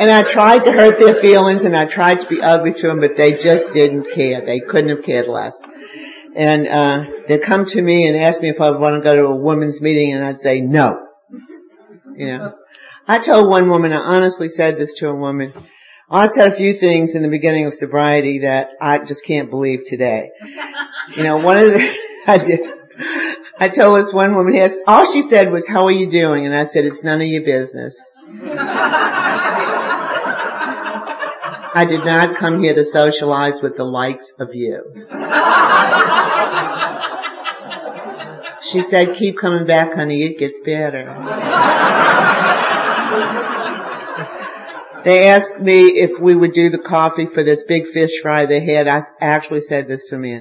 And 0.00 0.10
I 0.10 0.22
tried 0.22 0.64
to 0.64 0.72
hurt 0.72 0.98
their 0.98 1.14
feelings 1.16 1.64
and 1.64 1.76
I 1.76 1.84
tried 1.84 2.20
to 2.20 2.26
be 2.26 2.40
ugly 2.40 2.72
to 2.72 2.86
them, 2.86 3.00
but 3.00 3.16
they 3.16 3.34
just 3.34 3.72
didn't 3.72 4.10
care. 4.14 4.46
They 4.46 4.60
couldn't 4.60 4.96
have 4.96 5.04
cared 5.04 5.28
less. 5.28 5.54
And, 6.34 6.68
uh, 6.68 7.04
they'd 7.26 7.42
come 7.42 7.66
to 7.66 7.82
me 7.82 8.06
and 8.06 8.16
ask 8.16 8.40
me 8.40 8.48
if 8.48 8.60
I 8.60 8.70
want 8.70 8.94
to 8.96 9.02
go 9.02 9.16
to 9.16 9.22
a 9.24 9.36
women's 9.36 9.80
meeting 9.80 10.14
and 10.14 10.24
I'd 10.24 10.40
say 10.40 10.60
no. 10.60 11.06
You 12.16 12.26
know. 12.38 12.54
I 13.06 13.18
told 13.18 13.48
one 13.50 13.68
woman, 13.68 13.92
I 13.92 13.98
honestly 13.98 14.48
said 14.50 14.78
this 14.78 14.94
to 14.96 15.08
a 15.08 15.14
woman, 15.14 15.52
I 16.08 16.26
said 16.26 16.52
a 16.52 16.56
few 16.56 16.74
things 16.74 17.14
in 17.14 17.22
the 17.22 17.28
beginning 17.28 17.66
of 17.66 17.74
sobriety 17.74 18.40
that 18.40 18.70
I 18.80 18.98
just 18.98 19.24
can't 19.24 19.48
believe 19.50 19.80
today. 19.86 20.30
You 21.16 21.22
know, 21.22 21.38
one 21.38 21.56
of 21.56 21.72
the, 21.72 21.94
I 22.26 22.38
did, 22.38 22.60
I 23.58 23.68
told 23.68 24.04
this 24.04 24.12
one 24.12 24.34
woman, 24.34 24.56
asked, 24.56 24.76
all 24.86 25.10
she 25.10 25.22
said 25.22 25.50
was, 25.50 25.68
how 25.68 25.86
are 25.86 25.92
you 25.92 26.10
doing? 26.10 26.46
And 26.46 26.54
I 26.54 26.64
said, 26.64 26.84
it's 26.84 27.02
none 27.02 27.20
of 27.20 27.26
your 27.26 27.44
business. 27.44 27.96
I 31.72 31.84
did 31.86 32.04
not 32.04 32.36
come 32.36 32.58
here 32.60 32.74
to 32.74 32.84
socialize 32.84 33.62
with 33.62 33.76
the 33.76 33.84
likes 33.84 34.32
of 34.40 34.54
you. 34.54 34.82
She 38.70 38.82
said, 38.82 39.14
keep 39.14 39.38
coming 39.38 39.66
back, 39.66 39.94
honey, 39.94 40.24
it 40.24 40.38
gets 40.38 40.60
better. 40.60 41.08
They 45.04 45.28
asked 45.28 45.58
me 45.58 45.88
if 46.00 46.20
we 46.20 46.34
would 46.34 46.52
do 46.52 46.70
the 46.70 46.78
coffee 46.78 47.26
for 47.26 47.42
this 47.42 47.62
big 47.66 47.88
fish 47.88 48.20
fry 48.22 48.46
they 48.46 48.64
had. 48.64 48.88
I 48.88 49.02
actually 49.20 49.62
said 49.62 49.88
this 49.88 50.08
to 50.10 50.18
me. 50.18 50.40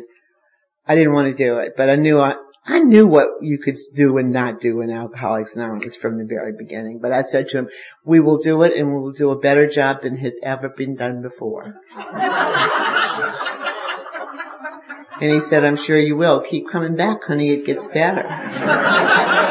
I 0.86 0.96
didn't 0.96 1.14
want 1.14 1.36
to 1.36 1.44
do 1.44 1.58
it, 1.60 1.74
but 1.78 1.90
I 1.90 1.96
knew 1.96 2.20
I, 2.20 2.34
I 2.66 2.80
knew 2.80 3.08
what 3.08 3.28
you 3.42 3.58
could 3.58 3.78
do 3.96 4.18
and 4.18 4.32
not 4.32 4.60
do 4.60 4.82
in 4.82 4.92
Alcoholics 4.92 5.56
Anonymous 5.56 5.96
from 5.96 6.18
the 6.18 6.26
very 6.26 6.54
beginning, 6.58 7.00
but 7.02 7.12
I 7.12 7.24
said 7.24 7.48
to 7.50 7.60
him, 7.60 7.70
we 8.06 8.20
will 8.20 8.38
do 8.38 8.62
it 8.64 8.74
and 8.76 8.90
we 8.90 9.00
will 9.00 9.14
do 9.14 9.32
a 9.32 9.40
better 9.40 9.68
job 9.68 10.02
than 10.02 10.18
had 10.18 10.34
ever 10.44 10.70
been 10.70 10.96
done 10.96 11.22
before. 11.22 11.76
and 15.22 15.32
he 15.32 15.40
said, 15.40 15.66
I'm 15.66 15.78
sure 15.78 15.98
you 15.98 16.16
will. 16.16 16.44
Keep 16.48 16.70
coming 16.70 16.96
back, 16.96 17.24
honey, 17.24 17.52
it 17.52 17.66
gets 17.66 17.88
better. 17.88 19.49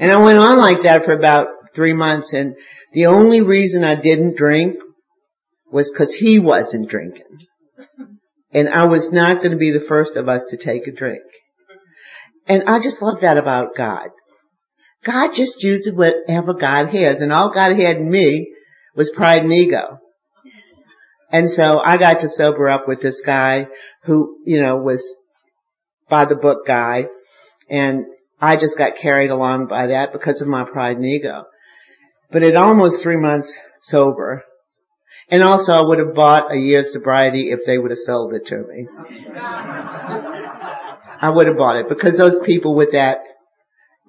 And 0.00 0.10
I 0.10 0.16
went 0.16 0.38
on 0.38 0.58
like 0.58 0.82
that 0.82 1.04
for 1.04 1.12
about 1.12 1.46
three 1.74 1.92
months 1.92 2.32
and 2.32 2.56
the 2.92 3.06
only 3.06 3.42
reason 3.42 3.84
I 3.84 3.94
didn't 3.94 4.36
drink 4.36 4.76
was 5.70 5.90
because 5.90 6.12
he 6.12 6.38
wasn't 6.38 6.88
drinking. 6.88 7.46
And 8.52 8.68
I 8.68 8.86
was 8.86 9.10
not 9.10 9.38
going 9.38 9.52
to 9.52 9.56
be 9.56 9.70
the 9.70 9.80
first 9.80 10.16
of 10.16 10.28
us 10.28 10.42
to 10.50 10.56
take 10.56 10.88
a 10.88 10.92
drink. 10.92 11.22
And 12.48 12.64
I 12.66 12.80
just 12.80 13.00
love 13.00 13.20
that 13.20 13.38
about 13.38 13.76
God. 13.76 14.08
God 15.04 15.32
just 15.34 15.62
uses 15.62 15.92
whatever 15.94 16.54
God 16.54 16.88
has. 16.88 17.22
And 17.22 17.32
all 17.32 17.52
God 17.52 17.76
had 17.76 17.98
in 17.98 18.10
me 18.10 18.52
was 18.96 19.10
pride 19.10 19.42
and 19.42 19.52
ego. 19.52 19.98
And 21.30 21.48
so 21.48 21.78
I 21.78 21.96
got 21.96 22.20
to 22.20 22.28
sober 22.28 22.68
up 22.68 22.88
with 22.88 23.00
this 23.00 23.20
guy 23.20 23.66
who, 24.04 24.38
you 24.44 24.60
know, 24.60 24.78
was 24.78 25.14
by 26.08 26.24
the 26.24 26.34
book 26.34 26.66
guy. 26.66 27.04
And 27.68 28.04
I 28.40 28.56
just 28.56 28.78
got 28.78 28.96
carried 28.96 29.30
along 29.30 29.66
by 29.66 29.88
that 29.88 30.12
because 30.12 30.40
of 30.40 30.48
my 30.48 30.64
pride 30.64 30.96
and 30.96 31.04
ego. 31.04 31.44
But 32.30 32.42
at 32.42 32.56
almost 32.56 33.02
three 33.02 33.16
months 33.16 33.58
sober, 33.82 34.44
and 35.30 35.42
also 35.42 35.72
I 35.72 35.82
would 35.82 35.98
have 35.98 36.14
bought 36.14 36.52
a 36.52 36.58
year's 36.58 36.92
sobriety 36.92 37.50
if 37.50 37.60
they 37.66 37.76
would 37.78 37.90
have 37.90 37.98
sold 37.98 38.32
it 38.34 38.46
to 38.46 38.56
me. 38.56 38.88
I 41.22 41.28
would 41.28 41.48
have 41.48 41.58
bought 41.58 41.76
it 41.76 41.88
because 41.88 42.16
those 42.16 42.38
people 42.44 42.74
with 42.74 42.92
that 42.92 43.18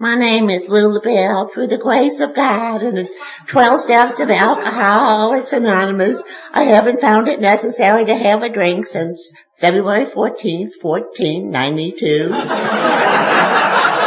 my 0.02 0.16
name 0.16 0.50
is 0.50 0.66
Lou 0.68 0.88
LaBelle. 0.94 1.52
Through 1.54 1.68
the 1.68 1.78
grace 1.78 2.20
of 2.22 2.34
God 2.34 2.82
and 2.82 2.98
the 2.98 3.08
12 3.52 3.82
steps 3.82 4.20
of 4.20 4.32
Alcoholics 4.32 5.54
Anonymous, 5.54 6.18
I 6.52 6.64
haven't 6.64 7.02
found 7.02 7.28
it 7.28 7.40
necessary 7.40 8.06
to 8.06 8.16
have 8.16 8.42
a 8.42 8.52
drink 8.52 8.88
since 8.88 9.32
February 9.60 10.08
14th, 10.08 10.72
1492. 10.82 12.32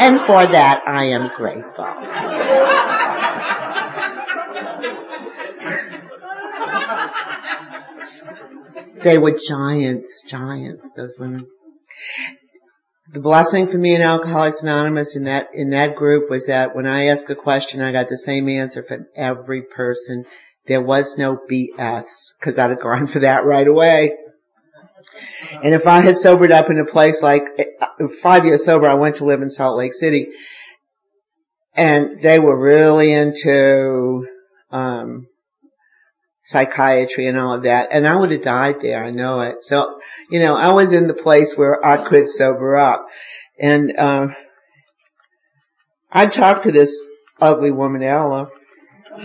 and 0.00 0.18
for 0.22 0.46
that 0.46 0.80
I 0.86 1.08
am 1.08 1.30
grateful. 1.36 1.84
They 9.04 9.18
were 9.18 9.38
giants, 9.48 10.22
giants, 10.26 10.90
those 10.96 11.16
women. 11.18 11.46
The 13.12 13.20
blessing 13.20 13.68
for 13.68 13.76
me 13.76 13.94
in 13.94 14.02
Alcoholics 14.02 14.62
Anonymous 14.62 15.16
in 15.16 15.24
that, 15.24 15.48
in 15.54 15.70
that 15.70 15.96
group 15.96 16.30
was 16.30 16.46
that 16.46 16.74
when 16.74 16.86
I 16.86 17.06
asked 17.06 17.28
a 17.28 17.34
question, 17.34 17.82
I 17.82 17.92
got 17.92 18.08
the 18.08 18.18
same 18.18 18.48
answer 18.48 18.82
from 18.86 19.06
every 19.16 19.62
person. 19.62 20.24
There 20.66 20.82
was 20.82 21.14
no 21.18 21.38
BS, 21.50 22.06
cause 22.40 22.58
I'd 22.58 22.70
have 22.70 22.82
gone 22.82 23.06
for 23.06 23.20
that 23.20 23.44
right 23.44 23.66
away. 23.66 24.12
And 25.62 25.74
if 25.74 25.86
I 25.86 26.02
had 26.02 26.18
sobered 26.18 26.52
up 26.52 26.70
in 26.70 26.78
a 26.78 26.90
place 26.90 27.22
like, 27.22 27.42
five 28.22 28.44
years 28.44 28.64
sober, 28.64 28.86
I 28.86 28.94
went 28.94 29.16
to 29.16 29.24
live 29.24 29.42
in 29.42 29.50
Salt 29.50 29.76
Lake 29.76 29.94
City, 29.94 30.28
and 31.74 32.20
they 32.20 32.38
were 32.38 32.58
really 32.58 33.12
into, 33.12 34.26
um, 34.70 35.26
psychiatry 36.44 37.26
and 37.26 37.38
all 37.38 37.56
of 37.56 37.62
that. 37.62 37.88
And 37.92 38.06
I 38.06 38.16
would 38.16 38.30
have 38.32 38.42
died 38.42 38.76
there. 38.82 39.04
I 39.04 39.10
know 39.10 39.40
it. 39.40 39.56
So, 39.62 40.00
you 40.30 40.40
know, 40.40 40.54
I 40.54 40.72
was 40.72 40.92
in 40.92 41.06
the 41.06 41.14
place 41.14 41.54
where 41.54 41.84
I 41.84 42.08
could 42.08 42.28
sober 42.28 42.76
up. 42.76 43.06
And, 43.58 43.96
uh, 43.96 44.28
I 46.10 46.26
talked 46.26 46.64
to 46.64 46.72
this 46.72 46.92
ugly 47.40 47.70
woman, 47.70 48.02
Ella. 48.02 48.48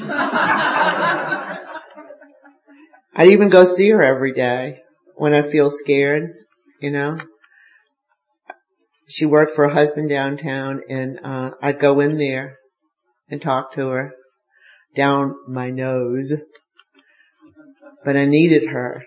I'd 3.17 3.29
even 3.29 3.49
go 3.49 3.63
see 3.63 3.89
her 3.89 4.03
every 4.03 4.33
day 4.33 4.81
when 5.15 5.33
I 5.33 5.49
feel 5.49 5.71
scared, 5.71 6.33
you 6.81 6.91
know. 6.91 7.17
She 9.07 9.25
worked 9.25 9.55
for 9.55 9.65
a 9.65 9.73
husband 9.73 10.09
downtown 10.09 10.81
and, 10.89 11.19
uh, 11.23 11.51
I'd 11.61 11.79
go 11.79 11.99
in 11.99 12.17
there 12.17 12.57
and 13.29 13.41
talk 13.41 13.73
to 13.73 13.89
her 13.89 14.13
down 14.95 15.35
my 15.47 15.69
nose 15.69 16.33
but 18.05 18.15
I 18.15 18.25
needed 18.25 18.69
her. 18.69 19.03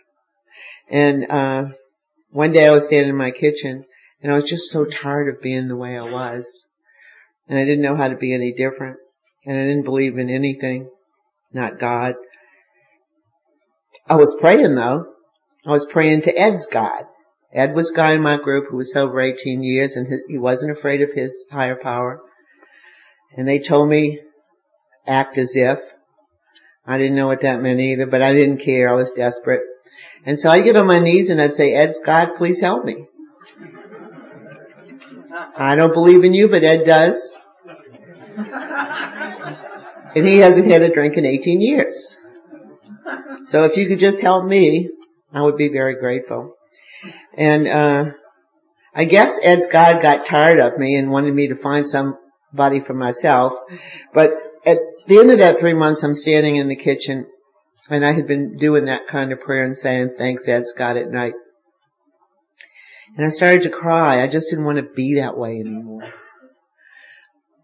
And, 0.90 1.30
uh, 1.30 1.64
one 2.30 2.52
day 2.52 2.66
I 2.66 2.72
was 2.72 2.84
standing 2.84 3.10
in 3.10 3.16
my 3.16 3.30
kitchen 3.30 3.84
and 4.20 4.32
I 4.32 4.36
was 4.36 4.50
just 4.50 4.70
so 4.70 4.84
tired 4.84 5.28
of 5.28 5.40
being 5.40 5.68
the 5.68 5.76
way 5.76 5.96
I 5.96 6.02
was. 6.02 6.46
And 7.48 7.58
I 7.58 7.64
didn't 7.64 7.84
know 7.84 7.94
how 7.94 8.08
to 8.08 8.16
be 8.16 8.34
any 8.34 8.52
different. 8.52 8.98
And 9.46 9.56
I 9.56 9.62
didn't 9.62 9.84
believe 9.84 10.18
in 10.18 10.28
anything, 10.28 10.90
not 11.52 11.78
God. 11.78 12.14
I 14.06 14.16
was 14.16 14.36
praying 14.40 14.74
though. 14.74 15.06
I 15.68 15.72
was 15.72 15.86
praying 15.86 16.22
to 16.22 16.32
Ed's 16.32 16.66
God. 16.66 17.04
Ed 17.52 17.74
was 17.74 17.90
a 17.90 17.94
guy 17.94 18.14
in 18.14 18.22
my 18.22 18.38
group 18.38 18.70
who 18.70 18.78
was 18.78 18.90
sober 18.90 19.20
18 19.20 19.62
years 19.62 19.96
and 19.96 20.06
his, 20.06 20.22
he 20.26 20.38
wasn't 20.38 20.72
afraid 20.72 21.02
of 21.02 21.10
his 21.12 21.46
higher 21.52 21.76
power. 21.76 22.22
And 23.36 23.46
they 23.46 23.58
told 23.58 23.90
me, 23.90 24.20
act 25.06 25.36
as 25.36 25.52
if. 25.54 25.78
I 26.86 26.96
didn't 26.96 27.16
know 27.16 27.26
what 27.26 27.42
that 27.42 27.60
meant 27.60 27.80
either, 27.80 28.06
but 28.06 28.22
I 28.22 28.32
didn't 28.32 28.64
care. 28.64 28.88
I 28.88 28.94
was 28.94 29.10
desperate. 29.10 29.60
And 30.24 30.40
so 30.40 30.48
I'd 30.48 30.64
get 30.64 30.76
on 30.76 30.86
my 30.86 31.00
knees 31.00 31.28
and 31.28 31.38
I'd 31.38 31.54
say, 31.54 31.74
Ed's 31.74 32.00
God, 32.02 32.36
please 32.36 32.62
help 32.62 32.86
me. 32.86 33.06
I 35.54 35.76
don't 35.76 35.92
believe 35.92 36.24
in 36.24 36.32
you, 36.32 36.48
but 36.48 36.64
Ed 36.64 36.84
does. 36.86 37.20
And 40.16 40.26
he 40.26 40.38
hasn't 40.38 40.70
had 40.70 40.80
a 40.80 40.94
drink 40.94 41.18
in 41.18 41.26
18 41.26 41.60
years. 41.60 42.16
So 43.44 43.66
if 43.66 43.76
you 43.76 43.86
could 43.86 43.98
just 43.98 44.22
help 44.22 44.46
me, 44.46 44.92
I 45.32 45.42
would 45.42 45.56
be 45.56 45.68
very 45.68 45.96
grateful. 45.96 46.54
And, 47.36 47.68
uh, 47.68 48.04
I 48.94 49.04
guess 49.04 49.38
Ed's 49.42 49.66
God 49.66 50.02
got 50.02 50.26
tired 50.26 50.58
of 50.58 50.78
me 50.78 50.96
and 50.96 51.10
wanted 51.10 51.34
me 51.34 51.48
to 51.48 51.56
find 51.56 51.88
somebody 51.88 52.80
for 52.80 52.94
myself, 52.94 53.52
but 54.12 54.30
at 54.66 54.78
the 55.06 55.18
end 55.18 55.30
of 55.30 55.38
that 55.38 55.58
three 55.58 55.74
months, 55.74 56.02
I'm 56.02 56.14
standing 56.14 56.56
in 56.56 56.68
the 56.68 56.76
kitchen 56.76 57.26
and 57.90 58.04
I 58.04 58.12
had 58.12 58.26
been 58.26 58.56
doing 58.56 58.86
that 58.86 59.06
kind 59.06 59.32
of 59.32 59.40
prayer 59.40 59.64
and 59.64 59.76
saying 59.76 60.14
thanks, 60.18 60.46
Ed's 60.46 60.72
God 60.72 60.96
at 60.96 61.10
night. 61.10 61.34
And 63.16 63.26
I 63.26 63.30
started 63.30 63.62
to 63.62 63.70
cry. 63.70 64.22
I 64.22 64.28
just 64.28 64.50
didn't 64.50 64.66
want 64.66 64.78
to 64.78 64.94
be 64.94 65.16
that 65.16 65.36
way 65.36 65.58
anymore. 65.58 66.02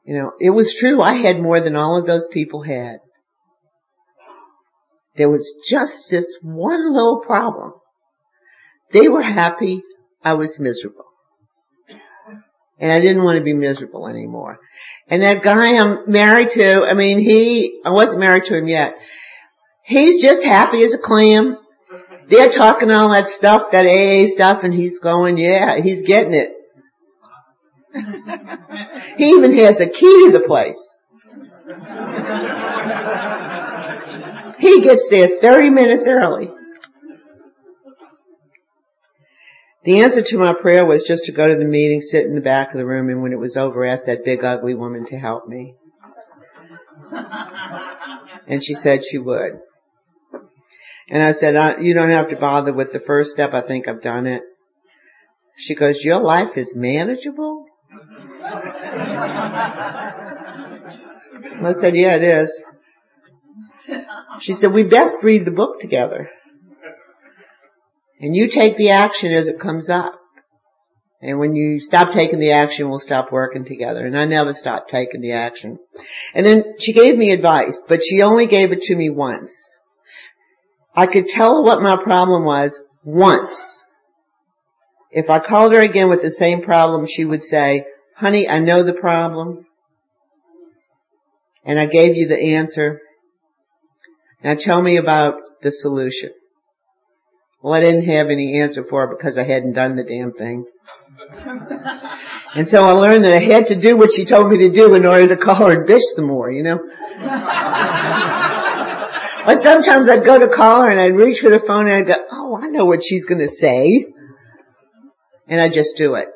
You 0.06 0.18
know, 0.18 0.32
it 0.40 0.50
was 0.50 0.76
true. 0.78 1.02
I 1.02 1.14
had 1.14 1.40
more 1.40 1.60
than 1.60 1.76
all 1.76 1.98
of 1.98 2.06
those 2.06 2.28
people 2.28 2.62
had. 2.62 2.98
There 5.16 5.30
was 5.30 5.54
just 5.68 6.10
this 6.10 6.38
one 6.42 6.92
little 6.92 7.20
problem. 7.20 7.72
They 8.92 9.08
were 9.08 9.22
happy. 9.22 9.82
I 10.24 10.34
was 10.34 10.58
miserable. 10.58 11.04
And 12.78 12.90
I 12.90 13.00
didn't 13.00 13.22
want 13.22 13.38
to 13.38 13.44
be 13.44 13.52
miserable 13.52 14.08
anymore. 14.08 14.58
And 15.08 15.22
that 15.22 15.42
guy 15.42 15.76
I'm 15.76 16.10
married 16.10 16.50
to, 16.50 16.82
I 16.82 16.94
mean, 16.94 17.20
he, 17.20 17.80
I 17.84 17.90
wasn't 17.90 18.20
married 18.20 18.44
to 18.44 18.56
him 18.56 18.66
yet. 18.66 18.94
He's 19.84 20.20
just 20.20 20.42
happy 20.42 20.82
as 20.82 20.94
a 20.94 20.98
clam. 20.98 21.58
They're 22.26 22.50
talking 22.50 22.90
all 22.90 23.10
that 23.10 23.28
stuff, 23.28 23.70
that 23.72 23.86
AA 23.86 24.34
stuff, 24.34 24.64
and 24.64 24.74
he's 24.74 24.98
going, 24.98 25.36
yeah, 25.38 25.80
he's 25.80 26.02
getting 26.02 26.34
it. 26.34 26.50
he 29.16 29.28
even 29.30 29.56
has 29.58 29.80
a 29.80 29.86
key 29.86 30.26
to 30.26 30.32
the 30.32 30.40
place. 30.40 30.78
He 34.64 34.80
gets 34.80 35.08
there 35.10 35.28
30 35.40 35.68
minutes 35.68 36.08
early. 36.08 36.50
The 39.84 40.00
answer 40.00 40.22
to 40.22 40.38
my 40.38 40.54
prayer 40.54 40.86
was 40.86 41.04
just 41.04 41.24
to 41.24 41.32
go 41.32 41.46
to 41.46 41.56
the 41.56 41.66
meeting, 41.66 42.00
sit 42.00 42.24
in 42.24 42.34
the 42.34 42.40
back 42.40 42.72
of 42.72 42.78
the 42.78 42.86
room, 42.86 43.10
and 43.10 43.20
when 43.20 43.34
it 43.34 43.38
was 43.38 43.58
over, 43.58 43.84
ask 43.84 44.06
that 44.06 44.24
big 44.24 44.42
ugly 44.42 44.74
woman 44.74 45.04
to 45.06 45.18
help 45.18 45.46
me. 45.46 45.74
And 48.46 48.64
she 48.64 48.72
said 48.72 49.04
she 49.04 49.18
would. 49.18 49.60
And 51.10 51.22
I 51.22 51.32
said, 51.32 51.56
I, 51.56 51.80
you 51.80 51.92
don't 51.92 52.08
have 52.08 52.30
to 52.30 52.36
bother 52.36 52.72
with 52.72 52.94
the 52.94 53.00
first 53.00 53.32
step. 53.32 53.52
I 53.52 53.60
think 53.60 53.86
I've 53.86 54.00
done 54.02 54.26
it. 54.26 54.40
She 55.58 55.74
goes, 55.74 56.02
your 56.02 56.22
life 56.22 56.56
is 56.56 56.74
manageable? 56.74 57.66
I 61.62 61.72
said, 61.72 61.94
yeah, 61.94 62.14
it 62.14 62.22
is. 62.22 62.64
She 64.40 64.54
said, 64.54 64.72
we 64.72 64.82
best 64.84 65.18
read 65.22 65.44
the 65.44 65.50
book 65.50 65.80
together. 65.80 66.30
And 68.20 68.34
you 68.34 68.48
take 68.48 68.76
the 68.76 68.90
action 68.90 69.32
as 69.32 69.48
it 69.48 69.60
comes 69.60 69.90
up. 69.90 70.20
And 71.20 71.38
when 71.38 71.54
you 71.54 71.80
stop 71.80 72.12
taking 72.12 72.38
the 72.38 72.52
action, 72.52 72.88
we'll 72.88 72.98
stop 72.98 73.32
working 73.32 73.64
together. 73.64 74.04
And 74.06 74.18
I 74.18 74.26
never 74.26 74.52
stopped 74.52 74.90
taking 74.90 75.22
the 75.22 75.32
action. 75.32 75.78
And 76.34 76.44
then 76.44 76.74
she 76.78 76.92
gave 76.92 77.16
me 77.16 77.30
advice, 77.30 77.80
but 77.88 78.04
she 78.04 78.22
only 78.22 78.46
gave 78.46 78.72
it 78.72 78.82
to 78.82 78.96
me 78.96 79.08
once. 79.08 79.76
I 80.94 81.06
could 81.06 81.26
tell 81.26 81.56
her 81.56 81.62
what 81.62 81.82
my 81.82 81.96
problem 82.02 82.44
was 82.44 82.78
once. 83.02 83.82
If 85.10 85.30
I 85.30 85.38
called 85.38 85.72
her 85.72 85.80
again 85.80 86.08
with 86.08 86.22
the 86.22 86.30
same 86.30 86.62
problem, 86.62 87.06
she 87.06 87.24
would 87.24 87.44
say, 87.44 87.86
honey, 88.16 88.48
I 88.48 88.58
know 88.58 88.82
the 88.82 88.92
problem. 88.92 89.66
And 91.64 91.78
I 91.78 91.86
gave 91.86 92.16
you 92.16 92.28
the 92.28 92.56
answer. 92.56 93.00
Now 94.44 94.54
tell 94.54 94.80
me 94.82 94.98
about 94.98 95.36
the 95.62 95.72
solution. 95.72 96.30
Well, 97.62 97.72
I 97.72 97.80
didn't 97.80 98.10
have 98.10 98.28
any 98.28 98.60
answer 98.60 98.84
for 98.84 99.04
it 99.04 99.16
because 99.16 99.38
I 99.38 99.44
hadn't 99.44 99.72
done 99.72 99.96
the 99.96 100.04
damn 100.04 100.32
thing. 100.32 100.66
and 102.54 102.68
so 102.68 102.84
I 102.84 102.92
learned 102.92 103.24
that 103.24 103.32
I 103.32 103.40
had 103.40 103.68
to 103.68 103.80
do 103.80 103.96
what 103.96 104.12
she 104.12 104.26
told 104.26 104.50
me 104.50 104.58
to 104.58 104.68
do 104.70 104.94
in 104.94 105.06
order 105.06 105.28
to 105.28 105.38
call 105.38 105.54
her 105.54 105.72
and 105.72 105.88
bitch 105.88 106.02
some 106.14 106.26
more, 106.26 106.50
you 106.50 106.62
know? 106.62 106.74
or 109.46 109.54
sometimes 109.54 110.10
I'd 110.10 110.26
go 110.26 110.38
to 110.38 110.48
call 110.54 110.82
her 110.82 110.90
and 110.90 111.00
I'd 111.00 111.16
reach 111.16 111.40
for 111.40 111.48
the 111.48 111.60
phone 111.60 111.88
and 111.88 111.96
I'd 111.96 112.06
go, 112.06 112.16
oh, 112.30 112.60
I 112.62 112.68
know 112.68 112.84
what 112.84 113.02
she's 113.02 113.24
gonna 113.24 113.48
say. 113.48 114.04
And 115.48 115.58
I'd 115.58 115.72
just 115.72 115.96
do 115.96 116.16
it. 116.16 116.28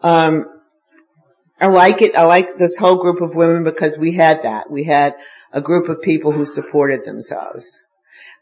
Um, 0.00 0.46
I 1.60 1.66
like 1.66 2.00
it. 2.00 2.16
I 2.16 2.24
like 2.24 2.56
this 2.56 2.78
whole 2.78 3.02
group 3.02 3.20
of 3.20 3.34
women 3.34 3.64
because 3.64 3.98
we 3.98 4.14
had 4.14 4.44
that. 4.44 4.70
We 4.70 4.84
had 4.84 5.16
a 5.52 5.60
group 5.60 5.88
of 5.88 6.02
people 6.02 6.32
who 6.32 6.44
supported 6.44 7.04
themselves. 7.04 7.80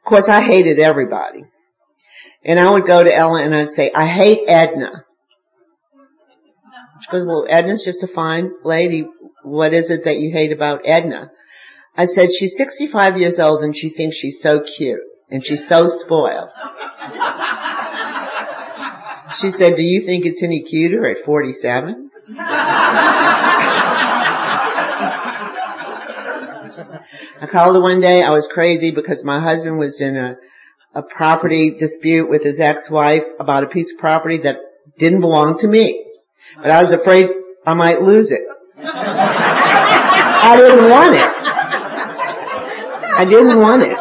Of 0.05 0.09
course, 0.09 0.29
I 0.29 0.43
hated 0.43 0.79
everybody. 0.79 1.45
And 2.45 2.59
I 2.59 2.71
would 2.71 2.87
go 2.87 3.03
to 3.03 3.15
Ella 3.15 3.43
and 3.43 3.55
I'd 3.55 3.71
say, 3.71 3.91
I 3.95 4.07
hate 4.07 4.41
Edna. 4.47 5.05
She 7.01 7.11
goes, 7.11 7.27
well, 7.27 7.47
Edna's 7.49 7.83
just 7.85 8.03
a 8.03 8.09
fine 8.09 8.51
lady. 8.65 9.07
What 9.43 9.73
is 9.73 9.91
it 9.91 10.05
that 10.05 10.19
you 10.19 10.33
hate 10.33 10.53
about 10.53 10.81
Edna? 10.85 11.31
I 11.97 12.05
said, 12.05 12.31
she's 12.33 12.57
65 12.57 13.19
years 13.19 13.39
old 13.39 13.63
and 13.63 13.77
she 13.77 13.91
thinks 13.91 14.17
she's 14.17 14.41
so 14.41 14.61
cute 14.61 15.01
and 15.31 15.45
she's 15.45 15.67
so 15.67 15.89
spoiled. 15.89 16.51
She 19.41 19.51
said, 19.51 19.75
do 19.77 19.83
you 19.83 20.07
think 20.07 20.25
it's 20.25 20.43
any 20.43 20.63
cuter 20.63 21.09
at 21.11 21.25
47? 21.25 22.11
I 27.41 27.47
called 27.47 27.77
her 27.77 27.83
one 27.83 28.01
day. 28.01 28.23
I 28.23 28.31
was 28.31 28.49
crazy 28.49 28.91
because 28.91 29.25
my 29.25 29.41
husband 29.41 29.79
was 29.79 30.01
in 30.01 30.17
a 30.17 30.37
a 30.95 31.03
property 31.03 31.75
dispute 31.79 32.29
with 32.31 32.43
his 32.43 32.59
ex-wife 32.61 33.23
about 33.39 33.65
a 33.65 33.69
piece 33.69 33.93
of 33.93 33.99
property 33.99 34.39
that 34.39 34.57
didn't 34.99 35.21
belong 35.21 35.59
to 35.59 35.69
me. 35.69 36.07
But 36.57 36.71
I 36.71 36.83
was 36.83 36.93
afraid 36.93 37.29
I 37.67 37.75
might 37.75 38.01
lose 38.01 38.31
it. 38.33 38.41
I 38.81 40.57
didn't 40.57 40.89
want 40.91 41.15
it. 41.15 41.31
I 43.21 43.25
didn't 43.25 43.61
want 43.61 43.83
it. 43.83 43.99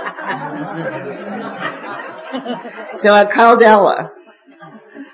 So 3.01 3.13
I 3.13 3.25
called 3.31 3.61
Ella. 3.61 4.11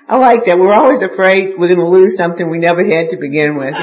I 0.06 0.16
like 0.16 0.44
that. 0.44 0.58
We're 0.58 0.74
always 0.74 1.02
afraid 1.02 1.58
we're 1.58 1.68
going 1.68 1.80
to 1.80 1.88
lose 1.88 2.16
something 2.16 2.48
we 2.48 2.58
never 2.58 2.84
had 2.84 3.10
to 3.10 3.16
begin 3.16 3.56
with. 3.56 3.74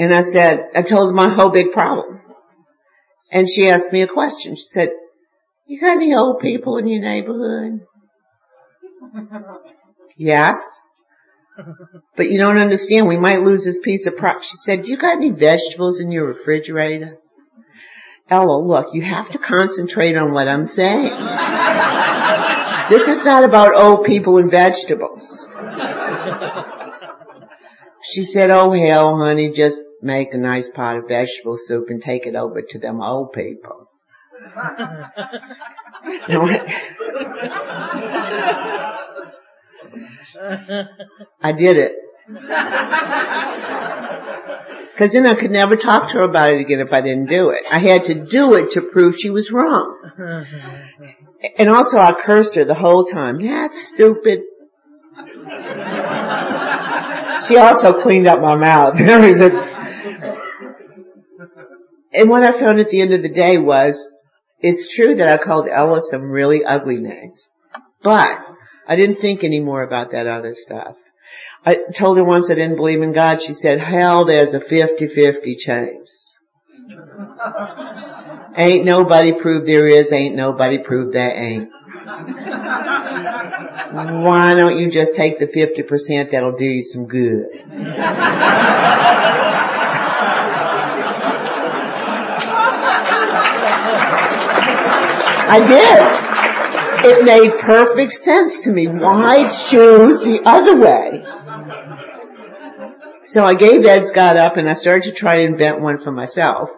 And 0.00 0.14
I 0.14 0.22
said, 0.22 0.70
I 0.74 0.80
told 0.80 1.10
her 1.10 1.14
my 1.14 1.28
whole 1.28 1.50
big 1.50 1.72
problem. 1.72 2.22
And 3.30 3.46
she 3.46 3.68
asked 3.68 3.92
me 3.92 4.00
a 4.00 4.06
question. 4.06 4.56
She 4.56 4.64
said, 4.70 4.88
you 5.66 5.78
got 5.78 5.96
any 5.96 6.14
old 6.14 6.40
people 6.40 6.78
in 6.78 6.88
your 6.88 7.02
neighborhood? 7.02 7.80
yes. 10.16 10.58
But 12.16 12.30
you 12.30 12.38
don't 12.38 12.56
understand, 12.56 13.08
we 13.08 13.18
might 13.18 13.42
lose 13.42 13.62
this 13.62 13.78
piece 13.78 14.06
of 14.06 14.16
property. 14.16 14.46
She 14.46 14.56
said, 14.64 14.84
Do 14.84 14.90
you 14.90 14.96
got 14.96 15.16
any 15.16 15.32
vegetables 15.32 16.00
in 16.00 16.10
your 16.10 16.28
refrigerator? 16.28 17.18
Ella, 18.30 18.58
look, 18.58 18.94
you 18.94 19.02
have 19.02 19.28
to 19.32 19.38
concentrate 19.38 20.16
on 20.16 20.32
what 20.32 20.48
I'm 20.48 20.64
saying. 20.64 21.12
this 22.88 23.06
is 23.06 23.22
not 23.22 23.44
about 23.44 23.74
old 23.74 24.06
people 24.06 24.38
and 24.38 24.50
vegetables. 24.50 25.46
She 28.02 28.22
said, 28.22 28.50
oh 28.50 28.72
hell, 28.72 29.18
honey, 29.18 29.50
just 29.50 29.78
make 30.02 30.34
a 30.34 30.38
nice 30.38 30.68
pot 30.68 30.96
of 30.96 31.08
vegetable 31.08 31.56
soup 31.56 31.86
and 31.88 32.02
take 32.02 32.26
it 32.26 32.34
over 32.34 32.62
to 32.62 32.78
them 32.78 33.00
old 33.00 33.32
people. 33.32 33.86
I 41.42 41.52
did 41.52 41.76
it. 41.76 41.92
Cause 44.96 45.12
then 45.12 45.26
I 45.26 45.34
could 45.34 45.50
never 45.50 45.76
talk 45.76 46.08
to 46.08 46.14
her 46.18 46.24
about 46.24 46.50
it 46.50 46.60
again 46.60 46.80
if 46.80 46.92
I 46.92 47.00
didn't 47.00 47.26
do 47.26 47.50
it. 47.50 47.62
I 47.70 47.78
had 47.78 48.04
to 48.04 48.14
do 48.14 48.54
it 48.54 48.72
to 48.72 48.82
prove 48.82 49.16
she 49.16 49.30
was 49.30 49.50
wrong. 49.50 49.96
And 51.56 51.70
also 51.70 51.98
I 51.98 52.12
cursed 52.22 52.54
her 52.56 52.66
the 52.66 52.74
whole 52.74 53.06
time. 53.06 53.42
That's 53.44 53.88
stupid. 53.88 54.42
She 57.48 57.56
also 57.56 58.02
cleaned 58.02 58.28
up 58.28 58.42
my 58.42 58.54
mouth. 58.54 58.96
And 62.12 62.28
what 62.28 62.42
I 62.42 62.52
found 62.52 62.80
at 62.80 62.88
the 62.88 63.00
end 63.00 63.12
of 63.12 63.22
the 63.22 63.28
day 63.28 63.58
was 63.58 63.98
it's 64.58 64.94
true 64.94 65.14
that 65.14 65.28
I 65.28 65.42
called 65.42 65.68
Ella 65.68 66.00
some 66.00 66.30
really 66.30 66.64
ugly 66.64 66.98
names, 66.98 67.40
but 68.02 68.38
I 68.86 68.96
didn't 68.96 69.16
think 69.16 69.44
any 69.44 69.60
more 69.60 69.82
about 69.82 70.12
that 70.12 70.26
other 70.26 70.54
stuff. 70.56 70.96
I 71.64 71.76
told 71.94 72.16
her 72.16 72.24
once 72.24 72.50
I 72.50 72.54
didn't 72.54 72.76
believe 72.76 73.02
in 73.02 73.12
God. 73.12 73.42
She 73.42 73.52
said, 73.52 73.80
hell, 73.80 74.24
there's 74.24 74.54
a 74.54 74.60
50-50 74.60 75.58
chance. 75.58 76.36
ain't 78.56 78.84
nobody 78.84 79.32
proved 79.32 79.68
there 79.68 79.86
is, 79.86 80.12
ain't 80.12 80.34
nobody 80.34 80.78
proved 80.82 81.14
there 81.14 81.30
ain't. 81.30 81.68
Why 83.92 84.54
don't 84.56 84.78
you 84.78 84.90
just 84.90 85.14
take 85.14 85.38
the 85.38 85.46
50% 85.46 86.32
that'll 86.32 86.56
do 86.56 86.64
you 86.64 86.82
some 86.82 87.06
good? 87.06 87.46
I 95.50 95.66
did. 95.66 97.12
It 97.12 97.24
made 97.24 97.58
perfect 97.58 98.12
sense 98.12 98.60
to 98.60 98.70
me. 98.70 98.86
Why 98.86 99.48
choose 99.48 100.20
the 100.20 100.42
other 100.44 100.78
way? 100.78 101.24
So 103.24 103.44
I 103.44 103.54
gave 103.54 103.84
Ed's 103.84 104.12
God 104.12 104.36
up 104.36 104.56
and 104.56 104.68
I 104.68 104.74
started 104.74 105.04
to 105.04 105.12
try 105.12 105.38
to 105.38 105.42
invent 105.42 105.80
one 105.80 106.02
for 106.02 106.12
myself. 106.12 106.68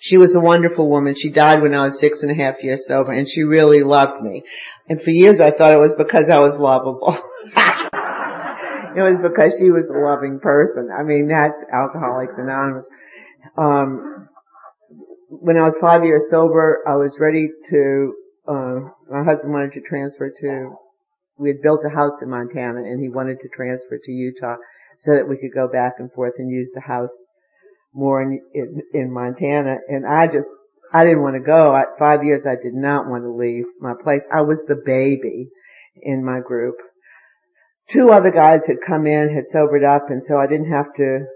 She 0.00 0.18
was 0.18 0.36
a 0.36 0.40
wonderful 0.40 0.90
woman. 0.90 1.14
She 1.14 1.30
died 1.30 1.62
when 1.62 1.74
I 1.74 1.84
was 1.84 1.98
six 1.98 2.22
and 2.22 2.30
a 2.30 2.34
half 2.34 2.62
years 2.62 2.86
sober 2.86 3.12
and 3.12 3.26
she 3.26 3.42
really 3.42 3.82
loved 3.82 4.22
me. 4.22 4.42
And 4.86 5.00
for 5.00 5.10
years 5.10 5.40
I 5.40 5.50
thought 5.50 5.72
it 5.72 5.78
was 5.78 5.94
because 5.96 6.28
I 6.28 6.40
was 6.40 6.58
lovable. 6.58 7.16
it 7.56 9.00
was 9.00 9.18
because 9.22 9.58
she 9.58 9.70
was 9.70 9.88
a 9.88 9.98
loving 9.98 10.40
person. 10.40 10.90
I 10.94 11.04
mean, 11.04 11.28
that's 11.28 11.64
Alcoholics 11.72 12.36
Anonymous. 12.36 12.84
Um, 13.56 14.28
when 15.28 15.56
I 15.56 15.62
was 15.62 15.76
five 15.80 16.04
years 16.04 16.30
sober, 16.30 16.82
I 16.86 16.96
was 16.96 17.18
ready 17.18 17.48
to, 17.70 18.14
uh, 18.46 18.80
my 19.10 19.24
husband 19.24 19.52
wanted 19.52 19.72
to 19.72 19.80
transfer 19.80 20.30
to, 20.40 20.76
we 21.38 21.48
had 21.48 21.62
built 21.62 21.84
a 21.84 21.94
house 21.94 22.22
in 22.22 22.30
Montana 22.30 22.80
and 22.80 23.00
he 23.00 23.08
wanted 23.08 23.40
to 23.40 23.48
transfer 23.48 23.98
to 24.02 24.12
Utah 24.12 24.56
so 24.98 25.12
that 25.12 25.28
we 25.28 25.36
could 25.36 25.52
go 25.52 25.68
back 25.68 25.94
and 25.98 26.12
forth 26.12 26.34
and 26.38 26.50
use 26.50 26.70
the 26.74 26.80
house 26.80 27.14
more 27.92 28.22
in, 28.22 28.40
in, 28.54 28.82
in 28.92 29.12
Montana. 29.12 29.78
And 29.88 30.06
I 30.06 30.26
just, 30.26 30.50
I 30.92 31.04
didn't 31.04 31.22
want 31.22 31.34
to 31.34 31.40
go. 31.40 31.74
At 31.74 31.98
five 31.98 32.24
years, 32.24 32.46
I 32.46 32.54
did 32.54 32.74
not 32.74 33.08
want 33.08 33.24
to 33.24 33.30
leave 33.30 33.64
my 33.80 33.94
place. 34.00 34.28
I 34.32 34.42
was 34.42 34.62
the 34.66 34.80
baby 34.84 35.48
in 36.00 36.24
my 36.24 36.40
group. 36.40 36.76
Two 37.90 38.10
other 38.10 38.30
guys 38.30 38.66
had 38.66 38.76
come 38.86 39.06
in, 39.06 39.34
had 39.34 39.48
sobered 39.48 39.84
up, 39.84 40.08
and 40.08 40.24
so 40.24 40.38
I 40.38 40.46
didn't 40.46 40.70
have 40.70 40.94
to 40.96 41.26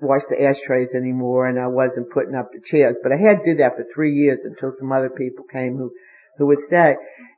wash 0.00 0.22
the 0.28 0.42
ashtrays 0.42 0.94
anymore 0.94 1.46
and 1.46 1.58
I 1.58 1.68
wasn't 1.68 2.12
putting 2.12 2.34
up 2.34 2.50
the 2.52 2.60
chairs. 2.64 2.96
But 3.02 3.12
I 3.12 3.16
had 3.16 3.38
to 3.38 3.52
do 3.52 3.54
that 3.58 3.76
for 3.76 3.84
three 3.94 4.12
years 4.12 4.40
until 4.44 4.72
some 4.76 4.92
other 4.92 5.10
people 5.10 5.44
came 5.50 5.76
who, 5.76 5.92
who 6.38 6.46
would 6.46 6.60
stay. 6.60 6.96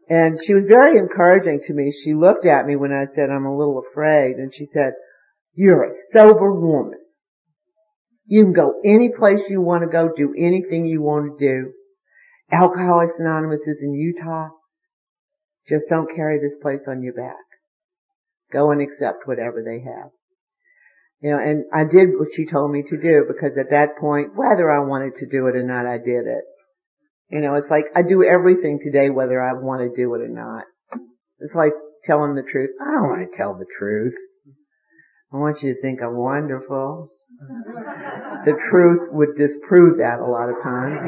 And 0.09 0.39
she 0.43 0.55
was 0.55 0.67
very 0.67 0.99
encouraging 0.99 1.61
to 1.65 1.75
me. 1.75 1.93
She 1.93 2.15
looked 2.15 2.47
at 2.47 2.67
me 2.67 2.77
when 2.77 2.93
I 2.93 3.05
said 3.05 3.31
I'm 3.31 3.47
a 3.47 3.57
little 3.57 3.83
afraid 3.89 4.37
and 4.37 4.55
she 4.55 4.67
said, 4.67 4.95
you're 5.55 5.85
a 5.85 5.91
sober 5.91 6.53
woman. 6.53 6.99
You 8.27 8.45
can 8.45 8.53
go 8.53 8.75
any 8.85 9.11
place 9.11 9.49
you 9.49 9.61
want 9.61 9.83
to 9.83 9.89
go, 9.89 10.11
do 10.15 10.35
anything 10.37 10.87
you 10.87 11.03
want 11.03 11.39
to 11.39 11.47
do. 11.47 11.73
Alcoholics 12.53 13.19
Anonymous 13.19 13.67
is 13.67 13.83
in 13.83 13.95
Utah. 13.95 14.49
Just 15.67 15.89
don't 15.89 16.15
carry 16.15 16.39
this 16.39 16.57
place 16.63 16.83
on 16.89 17.03
your 17.03 17.15
back. 17.15 17.37
Go 18.53 18.71
and 18.71 18.81
accept 18.81 19.27
whatever 19.27 19.63
they 19.63 19.81
have. 19.81 20.11
You 21.21 21.33
know, 21.33 21.39
and 21.39 21.65
I 21.75 21.85
did 21.85 22.11
what 22.17 22.29
she 22.35 22.47
told 22.47 22.71
me 22.71 22.85
to 22.85 22.97
do 22.97 23.25
because 23.27 23.59
at 23.59 23.71
that 23.71 23.99
point, 24.01 24.37
whether 24.37 24.71
I 24.71 24.79
wanted 24.87 25.17
to 25.17 25.27
do 25.27 25.49
it 25.49 25.57
or 25.57 25.65
not, 25.65 25.85
I 25.87 25.99
did 25.99 26.27
it. 26.27 26.45
You 27.31 27.41
know, 27.41 27.55
it's 27.55 27.71
like 27.71 27.87
I 27.95 28.03
do 28.03 28.25
everything 28.25 28.79
today 28.81 29.11
whether 29.11 29.43
I 29.43 29.53
want 29.55 29.83
to 29.83 29.91
do 30.01 30.15
it 30.15 30.23
or 30.23 30.29
not. 30.29 30.65
It's 31.41 31.55
like 31.55 31.73
telling 32.05 32.35
the 32.35 32.43
truth. 32.43 32.71
I 32.81 32.93
don't 32.93 33.09
want 33.09 33.31
to 33.31 33.37
tell 33.37 33.55
the 33.55 33.67
truth. 33.79 34.15
I 35.33 35.37
want 35.37 35.63
you 35.63 35.75
to 35.75 35.81
think 35.83 36.01
I'm 36.03 36.17
wonderful. 36.17 37.11
The 38.45 38.59
truth 38.71 39.11
would 39.13 39.37
disprove 39.37 39.99
that 39.99 40.21
a 40.21 40.25
lot 40.25 40.49
of 40.49 40.63
times. 40.63 41.05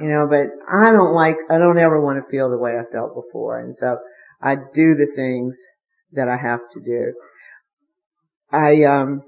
you 0.00 0.08
know, 0.08 0.26
but 0.28 0.50
I 0.70 0.92
don't 0.92 1.14
like, 1.14 1.38
I 1.48 1.56
don't 1.58 1.78
ever 1.78 2.00
want 2.00 2.22
to 2.22 2.30
feel 2.30 2.50
the 2.50 2.58
way 2.58 2.72
I 2.72 2.84
felt 2.92 3.14
before. 3.14 3.58
And 3.60 3.74
so 3.76 3.98
I 4.42 4.56
do 4.56 4.94
the 4.96 5.12
things 5.16 5.58
that 6.12 6.28
I 6.28 6.36
have 6.36 6.60
to 6.74 6.80
do. 6.80 7.14
I, 8.52 8.84
um, 8.84 9.22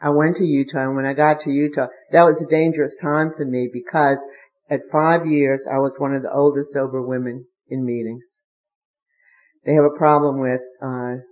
I 0.00 0.10
went 0.10 0.36
to 0.36 0.44
Utah 0.44 0.84
and 0.84 0.96
when 0.96 1.06
I 1.06 1.14
got 1.14 1.40
to 1.40 1.50
Utah, 1.50 1.86
that 2.12 2.24
was 2.24 2.42
a 2.42 2.50
dangerous 2.50 2.98
time 3.00 3.32
for 3.36 3.44
me 3.44 3.68
because 3.72 4.18
at 4.70 4.80
five 4.92 5.26
years 5.26 5.66
I 5.70 5.78
was 5.78 5.96
one 5.98 6.14
of 6.14 6.22
the 6.22 6.32
oldest 6.32 6.72
sober 6.72 7.02
women 7.02 7.46
in 7.68 7.84
meetings. 7.84 8.24
They 9.64 9.74
have 9.74 9.84
a 9.84 9.98
problem 9.98 10.40
with, 10.40 10.60
uh, 10.82 11.22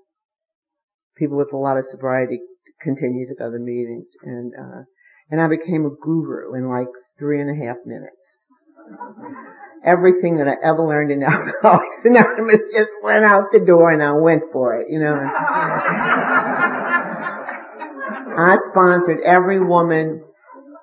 people 1.16 1.38
with 1.38 1.52
a 1.52 1.56
lot 1.56 1.78
of 1.78 1.84
sobriety 1.86 2.40
continue 2.80 3.28
to 3.28 3.34
go 3.34 3.50
to 3.50 3.58
meetings 3.58 4.08
and, 4.22 4.52
uh, 4.58 4.82
and 5.30 5.40
I 5.40 5.48
became 5.48 5.86
a 5.86 5.90
guru 5.90 6.54
in 6.54 6.68
like 6.68 6.88
three 7.18 7.40
and 7.40 7.50
a 7.50 7.66
half 7.66 7.76
minutes. 7.86 9.63
Everything 9.84 10.36
that 10.36 10.48
I 10.48 10.54
ever 10.64 10.82
learned 10.82 11.10
in 11.10 11.22
Alcoholics 11.22 12.04
Anonymous 12.04 12.66
just 12.72 12.90
went 13.02 13.24
out 13.24 13.52
the 13.52 13.60
door 13.60 13.92
and 13.92 14.02
I 14.02 14.12
went 14.12 14.44
for 14.52 14.80
it, 14.80 14.86
you 14.88 14.98
know. 14.98 15.14
I 18.36 18.56
sponsored 18.58 19.20
every 19.20 19.60
woman 19.60 20.24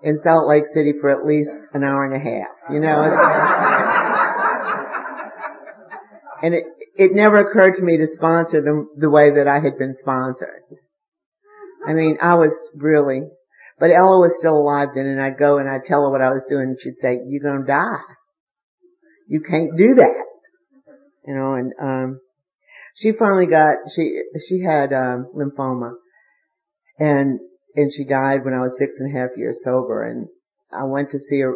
in 0.04 0.20
Salt 0.20 0.48
Lake 0.48 0.66
City 0.66 0.94
for 1.00 1.10
at 1.10 1.26
least 1.26 1.58
an 1.74 1.84
hour 1.84 2.06
and 2.06 2.16
a 2.16 2.20
half, 2.20 2.56
you 2.72 2.80
know. 2.80 3.02
and 6.44 6.56
it, 6.56 6.64
it 6.96 7.12
never 7.14 7.38
occurred 7.38 7.76
to 7.76 7.84
me 7.84 7.98
to 7.98 8.08
sponsor 8.08 8.62
them 8.62 8.90
the 8.98 9.10
way 9.10 9.32
that 9.32 9.48
I 9.48 9.60
had 9.60 9.78
been 9.78 9.96
sponsored. 9.96 10.64
I 11.86 11.94
mean, 11.94 12.18
I 12.22 12.36
was 12.36 12.56
really, 12.76 13.24
but 13.80 13.92
Ella 13.92 14.20
was 14.20 14.38
still 14.38 14.58
alive 14.58 14.90
then 14.96 15.08
and 15.08 15.22
I'd 15.22 15.38
go 15.38 15.58
and 15.58 15.70
I'd 15.70 15.84
tell 15.86 16.06
her 16.06 16.12
what 16.12 16.22
I 16.22 16.30
was 16.30 16.46
doing 16.48 16.70
and 16.70 16.80
she'd 16.80 17.00
say, 17.00 17.20
you're 17.28 17.44
gonna 17.44 17.66
die. 17.66 17.98
You 19.32 19.40
can't 19.40 19.78
do 19.78 19.96
that. 19.96 20.26
You 21.26 21.36
know, 21.36 21.54
and, 21.54 21.72
um, 21.82 22.20
she 22.96 23.14
finally 23.14 23.48
got, 23.48 23.76
she, 23.96 24.24
she 24.46 24.62
had, 24.62 24.92
um, 24.92 25.32
lymphoma 25.34 25.94
and, 27.00 27.40
and 27.74 27.94
she 27.94 28.04
died 28.04 28.44
when 28.44 28.54
I 28.54 28.60
was 28.60 28.78
six 28.78 29.00
and 29.00 29.16
a 29.16 29.18
half 29.18 29.30
years 29.38 29.64
sober 29.64 30.04
and 30.04 30.28
I 30.74 30.84
went 30.84 31.12
to 31.12 31.20
see 31.20 31.40
her, 31.40 31.56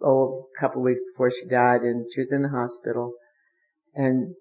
oh, 0.00 0.46
a 0.56 0.60
couple 0.60 0.82
of 0.82 0.84
weeks 0.84 1.00
before 1.12 1.32
she 1.32 1.46
died 1.46 1.80
and 1.80 2.06
she 2.14 2.20
was 2.20 2.32
in 2.32 2.42
the 2.42 2.48
hospital 2.48 3.14
and 3.92 4.36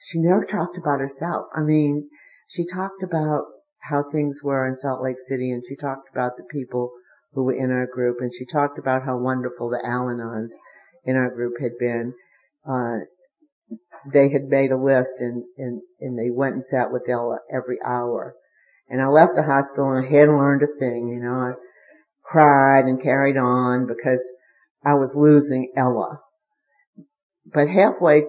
she 0.00 0.18
never 0.18 0.44
talked 0.44 0.76
about 0.76 0.98
herself. 0.98 1.46
I 1.54 1.60
mean, 1.60 2.08
she 2.48 2.66
talked 2.66 3.04
about 3.04 3.44
how 3.78 4.02
things 4.10 4.40
were 4.42 4.66
in 4.66 4.76
Salt 4.76 5.04
Lake 5.04 5.20
City 5.20 5.52
and 5.52 5.62
she 5.68 5.76
talked 5.76 6.08
about 6.10 6.32
the 6.36 6.44
people 6.50 6.90
who 7.34 7.44
were 7.44 7.54
in 7.54 7.70
our 7.70 7.86
group 7.86 8.16
and 8.18 8.32
she 8.34 8.44
talked 8.44 8.76
about 8.76 9.04
how 9.04 9.18
wonderful 9.18 9.70
the 9.70 9.86
Al-Anons 9.86 10.50
in 11.04 11.16
our 11.16 11.30
group 11.30 11.54
had 11.60 11.78
been. 11.78 12.14
Uh, 12.68 13.04
they 14.12 14.30
had 14.30 14.44
made 14.48 14.70
a 14.70 14.76
list 14.76 15.16
and, 15.20 15.44
and, 15.56 15.80
and 16.00 16.18
they 16.18 16.30
went 16.30 16.54
and 16.54 16.64
sat 16.64 16.92
with 16.92 17.08
Ella 17.08 17.38
every 17.52 17.78
hour 17.84 18.34
and 18.88 19.00
I 19.00 19.06
left 19.06 19.34
the 19.34 19.42
hospital 19.42 19.90
and 19.90 20.06
I 20.06 20.10
hadn't 20.10 20.36
learned 20.36 20.62
a 20.62 20.78
thing, 20.78 21.08
you 21.08 21.20
know. 21.20 21.34
I 21.34 21.52
cried 22.22 22.84
and 22.84 23.02
carried 23.02 23.36
on 23.36 23.86
because 23.86 24.22
I 24.84 24.94
was 24.94 25.14
losing 25.14 25.72
Ella. 25.76 26.20
But 27.46 27.68
halfway 27.68 28.24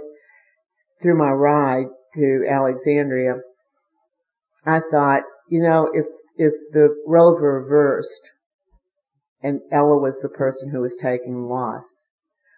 through 1.01 1.17
my 1.17 1.29
ride 1.29 1.87
to 2.15 2.45
Alexandria, 2.49 3.35
I 4.65 4.79
thought, 4.91 5.23
you 5.49 5.61
know, 5.61 5.89
if, 5.93 6.05
if 6.37 6.53
the 6.71 6.95
roles 7.05 7.39
were 7.39 7.61
reversed 7.61 8.31
and 9.41 9.59
Ella 9.71 9.99
was 9.99 10.19
the 10.21 10.29
person 10.29 10.69
who 10.71 10.81
was 10.81 10.97
taking 10.99 11.43
loss, 11.43 12.07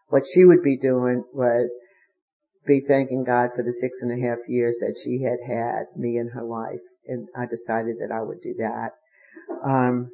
what 0.10 0.26
she 0.28 0.46
would 0.46 0.64
be 0.64 0.78
doing 0.78 1.24
was 1.34 1.70
be 2.66 2.82
thanking 2.82 3.24
God 3.24 3.52
for 3.56 3.64
the 3.64 3.74
six 3.74 4.02
and 4.02 4.12
a 4.12 4.28
half 4.28 4.40
years 4.48 4.78
that 4.80 5.00
she 5.02 5.24
had 5.24 5.40
had 5.46 5.86
me 5.96 6.18
in 6.18 6.30
her 6.30 6.44
life 6.44 6.82
and 7.08 7.28
I 7.36 7.46
decided 7.46 7.98
that 8.00 8.14
I 8.14 8.22
would 8.22 8.42
do 8.42 8.56
that. 8.60 8.92
Um, 9.64 10.12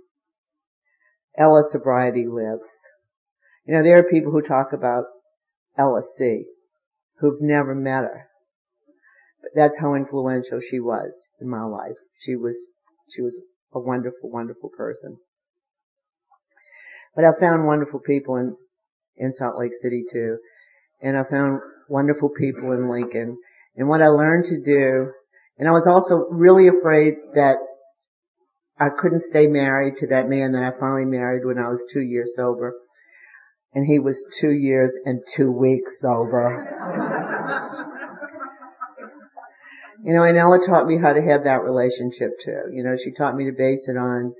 Ella 1.37 1.63
sobriety 1.67 2.27
lives. 2.27 2.87
You 3.65 3.75
know, 3.75 3.83
there 3.83 3.97
are 3.97 4.03
people 4.03 4.31
who 4.31 4.41
talk 4.41 4.73
about 4.73 5.05
LSC 5.77 6.43
who've 7.19 7.41
never 7.41 7.73
met 7.73 8.03
her. 8.03 8.27
But 9.41 9.51
that's 9.55 9.79
how 9.79 9.95
influential 9.95 10.59
she 10.59 10.79
was 10.79 11.15
in 11.41 11.49
my 11.49 11.63
life. 11.63 11.97
She 12.19 12.35
was, 12.35 12.57
she 13.09 13.21
was 13.21 13.39
a 13.73 13.79
wonderful, 13.79 14.29
wonderful 14.29 14.69
person. 14.69 15.17
But 17.15 17.25
I 17.25 17.31
found 17.39 17.65
wonderful 17.65 17.99
people 17.99 18.37
in, 18.37 18.55
in 19.17 19.33
Salt 19.33 19.57
Lake 19.57 19.73
City 19.73 20.03
too. 20.11 20.37
And 21.01 21.17
I 21.17 21.23
found 21.29 21.59
wonderful 21.89 22.29
people 22.29 22.71
in 22.71 22.89
Lincoln. 22.89 23.37
And 23.75 23.87
what 23.87 24.01
I 24.01 24.07
learned 24.07 24.45
to 24.45 24.61
do 24.61 25.11
and 25.57 25.67
I 25.67 25.71
was 25.71 25.87
also 25.87 26.27
really 26.31 26.67
afraid 26.67 27.15
that 27.35 27.57
I 28.79 28.89
couldn't 28.89 29.21
stay 29.21 29.47
married 29.47 29.97
to 29.99 30.07
that 30.07 30.27
man 30.27 30.53
that 30.53 30.63
I 30.63 30.71
finally 30.79 31.05
married 31.05 31.45
when 31.45 31.59
I 31.59 31.69
was 31.69 31.85
two 31.91 32.01
years 32.01 32.35
sober. 32.35 32.73
And 33.73 33.85
he 33.85 33.99
was 33.99 34.25
two 34.39 34.51
years 34.51 34.99
and 35.05 35.21
two 35.35 35.51
weeks 35.51 35.99
sober. 35.99 36.67
you 40.03 40.13
know, 40.13 40.23
and 40.23 40.37
Ella 40.37 40.59
taught 40.65 40.87
me 40.87 40.97
how 40.99 41.13
to 41.13 41.21
have 41.21 41.43
that 41.45 41.63
relationship 41.63 42.39
too. 42.39 42.69
You 42.71 42.83
know, 42.83 42.95
she 42.95 43.11
taught 43.11 43.35
me 43.35 43.45
to 43.45 43.51
base 43.51 43.87
it 43.87 43.97
on, 43.97 44.33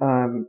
um, 0.00 0.46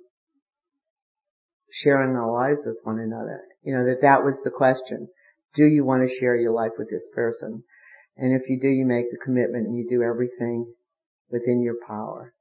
sharing 1.71 2.15
our 2.15 2.31
lives 2.31 2.65
with 2.65 2.77
one 2.83 2.99
another. 2.99 3.41
You 3.63 3.75
know, 3.75 3.85
that 3.85 4.01
that 4.01 4.23
was 4.23 4.41
the 4.43 4.51
question. 4.51 5.07
Do 5.55 5.65
you 5.65 5.85
want 5.85 6.07
to 6.07 6.15
share 6.15 6.35
your 6.35 6.51
life 6.51 6.73
with 6.77 6.89
this 6.89 7.09
person? 7.13 7.63
And 8.17 8.33
if 8.33 8.49
you 8.49 8.59
do, 8.59 8.67
you 8.67 8.85
make 8.85 9.11
the 9.11 9.17
commitment 9.17 9.67
and 9.67 9.77
you 9.77 9.87
do 9.89 10.03
everything 10.03 10.73
within 11.29 11.61
your 11.61 11.75
power 11.87 12.33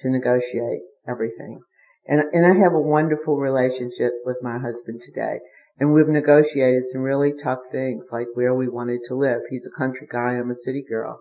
to 0.00 0.10
negotiate 0.10 0.82
everything. 1.08 1.60
And, 2.06 2.22
and 2.32 2.46
I 2.46 2.54
have 2.62 2.74
a 2.74 2.80
wonderful 2.80 3.36
relationship 3.36 4.12
with 4.24 4.36
my 4.42 4.58
husband 4.58 5.02
today. 5.02 5.40
And 5.78 5.92
we've 5.92 6.08
negotiated 6.08 6.84
some 6.90 7.02
really 7.02 7.32
tough 7.32 7.58
things, 7.70 8.08
like 8.12 8.28
where 8.34 8.54
we 8.54 8.68
wanted 8.68 9.00
to 9.08 9.14
live. 9.14 9.40
He's 9.50 9.66
a 9.66 9.78
country 9.78 10.08
guy, 10.10 10.36
I'm 10.36 10.50
a 10.50 10.54
city 10.54 10.84
girl. 10.88 11.20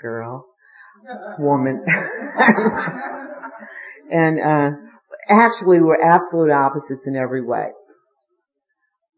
Girl. 0.00 0.46
Woman. 1.38 1.84
and, 4.10 4.40
uh, 4.40 4.70
actually 5.28 5.80
we're 5.80 6.02
absolute 6.02 6.50
opposites 6.50 7.06
in 7.06 7.16
every 7.16 7.44
way. 7.44 7.68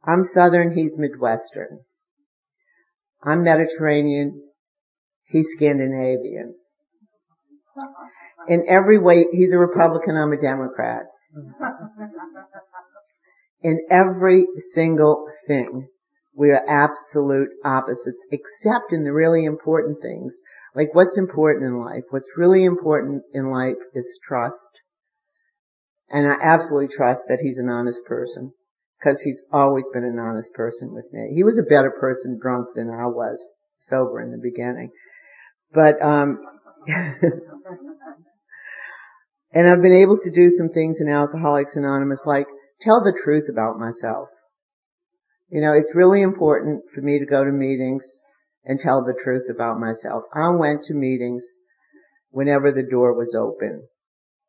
I'm 0.07 0.23
Southern, 0.23 0.75
he's 0.77 0.93
Midwestern. 0.97 1.81
I'm 3.23 3.43
Mediterranean. 3.43 4.43
He's 5.27 5.49
Scandinavian. 5.57 6.55
In 8.47 8.67
every 8.69 8.99
way, 8.99 9.27
he's 9.33 9.55
a 9.55 9.59
Republican, 9.59 10.17
I'm 10.17 10.33
a 10.33 10.41
Democrat. 10.41 11.05
In 13.63 13.87
every 13.91 14.47
single 14.75 15.27
thing, 15.47 15.89
we 16.37 16.51
are 16.51 16.63
absolute 16.69 17.49
opposites, 17.65 18.27
except 18.31 18.93
in 18.93 19.05
the 19.05 19.13
really 19.13 19.45
important 19.45 20.03
things. 20.03 20.37
Like 20.75 20.95
what's 20.95 21.17
important 21.17 21.65
in 21.65 21.79
life? 21.81 22.05
What's 22.11 22.31
really 22.37 22.65
important 22.65 23.23
in 23.33 23.51
life 23.51 23.79
is 23.95 24.19
trust. 24.23 24.81
And 26.15 26.29
I 26.29 26.37
absolutely 26.41 26.95
trust 26.95 27.25
that 27.29 27.41
he's 27.43 27.59
an 27.59 27.69
honest 27.69 28.05
person. 28.07 28.53
Cause 29.03 29.21
he's 29.21 29.43
always 29.53 29.89
been 29.93 30.05
an 30.05 30.21
honest 30.21 30.55
person 30.55 30.95
with 30.95 31.07
me. 31.13 31.33
He 31.35 31.43
was 31.43 31.59
a 31.59 31.65
better 31.65 31.91
person 31.91 32.39
drunk 32.41 32.69
than 32.77 32.89
I 32.89 33.07
was 33.07 33.43
sober 33.81 34.23
in 34.23 34.31
the 34.31 34.39
beginning. 34.41 34.93
But, 35.73 36.01
um, 36.01 36.39
and 39.53 39.69
I've 39.69 39.83
been 39.83 40.01
able 40.01 40.19
to 40.21 40.31
do 40.31 40.51
some 40.51 40.69
things 40.69 41.01
in 41.01 41.09
Alcoholics 41.09 41.75
Anonymous 41.75 42.23
like 42.25 42.47
tell 42.81 43.03
the 43.03 43.19
truth 43.25 43.49
about 43.51 43.81
myself. 43.81 44.29
You 45.49 45.63
know, 45.63 45.73
it's 45.75 45.97
really 45.97 46.23
important 46.23 46.85
for 46.95 47.01
me 47.03 47.19
to 47.19 47.27
go 47.27 47.45
to 47.45 47.51
meetings 47.51 48.09
and 48.65 48.79
tell 48.79 49.03
the 49.05 49.21
truth 49.21 49.51
about 49.51 49.81
myself. 49.81 50.23
I 50.33 50.51
went 50.51 50.85
to 50.85 50.95
meetings 50.95 51.45
whenever 52.31 52.71
the 52.71 52.89
door 52.89 53.15
was 53.15 53.35
open. 53.35 53.89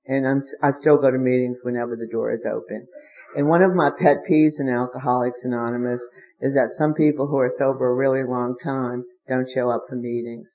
And 0.08 0.28
I'm, 0.28 0.44
I 0.62 0.72
still 0.72 0.98
go 0.98 1.10
to 1.10 1.18
meetings 1.18 1.62
whenever 1.64 1.96
the 1.96 2.08
door 2.08 2.32
is 2.32 2.46
open. 2.46 2.88
And 3.36 3.48
one 3.48 3.64
of 3.64 3.76
my 3.76 3.90
pet 3.90 4.18
peeves 4.30 4.60
in 4.60 4.70
Alcoholics 4.70 5.44
Anonymous 5.44 6.08
is 6.40 6.54
that 6.54 6.74
some 6.74 6.94
people 6.94 7.28
who 7.28 7.38
are 7.38 7.50
sober 7.50 7.90
a 7.90 7.96
really 7.96 8.24
long 8.24 8.56
time 8.64 9.04
don't 9.28 9.50
show 9.50 9.70
up 9.70 9.86
for 9.90 9.96
meetings. 9.96 10.52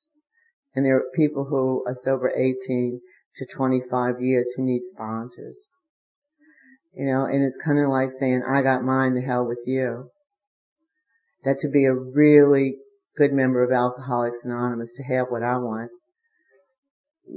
And 0.74 0.86
there 0.86 0.96
are 0.96 1.04
people 1.14 1.44
who 1.44 1.84
are 1.86 1.94
sober 1.94 2.32
18 2.34 3.00
to 3.36 3.46
25 3.46 4.20
years 4.20 4.52
who 4.56 4.64
need 4.64 4.82
sponsors. 4.84 5.68
You 6.94 7.06
know, 7.06 7.24
and 7.24 7.44
it's 7.44 7.58
kind 7.58 7.78
of 7.78 7.88
like 7.88 8.10
saying, 8.12 8.42
I 8.48 8.62
got 8.62 8.84
mine, 8.84 9.14
to 9.14 9.20
hell 9.20 9.46
with 9.46 9.62
you. 9.66 10.10
That 11.44 11.58
to 11.60 11.68
be 11.68 11.84
a 11.86 11.94
really 11.94 12.76
good 13.16 13.32
member 13.32 13.62
of 13.62 13.72
Alcoholics 13.72 14.44
Anonymous, 14.44 14.92
to 14.94 15.02
have 15.02 15.26
what 15.28 15.42
I 15.42 15.58
want, 15.58 15.90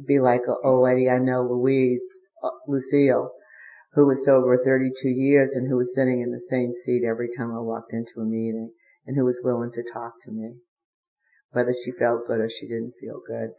be 0.08 0.20
like 0.20 0.42
a 0.48 0.68
old 0.68 0.84
lady 0.84 1.10
I 1.10 1.18
know, 1.20 1.44
Louise, 1.44 2.02
uh, 2.44 2.50
Lucille, 2.68 3.32
who 3.94 4.06
was 4.08 4.26
sober 4.26 4.58
32 4.58 5.08
years 5.10 5.56
and 5.56 5.68
who 5.68 5.78
was 5.78 5.94
sitting 5.94 6.22
in 6.22 6.32
the 6.32 6.40
same 6.40 6.74
seat 6.74 7.04
every 7.08 7.30
time 7.36 7.52
I 7.52 7.60
walked 7.60 7.94
into 7.94 8.20
a 8.20 8.26
meeting 8.26 8.72
and 9.06 9.16
who 9.16 9.26
was 9.26 9.42
willing 9.44 9.72
to 9.74 9.84
talk 9.84 10.14
to 10.26 10.32
me. 10.32 10.56
Whether 11.52 11.74
she 11.74 11.92
felt 11.92 12.28
good 12.28 12.40
or 12.40 12.50
she 12.50 12.68
didn't 12.68 12.94
feel 13.00 13.22
good. 13.28 13.50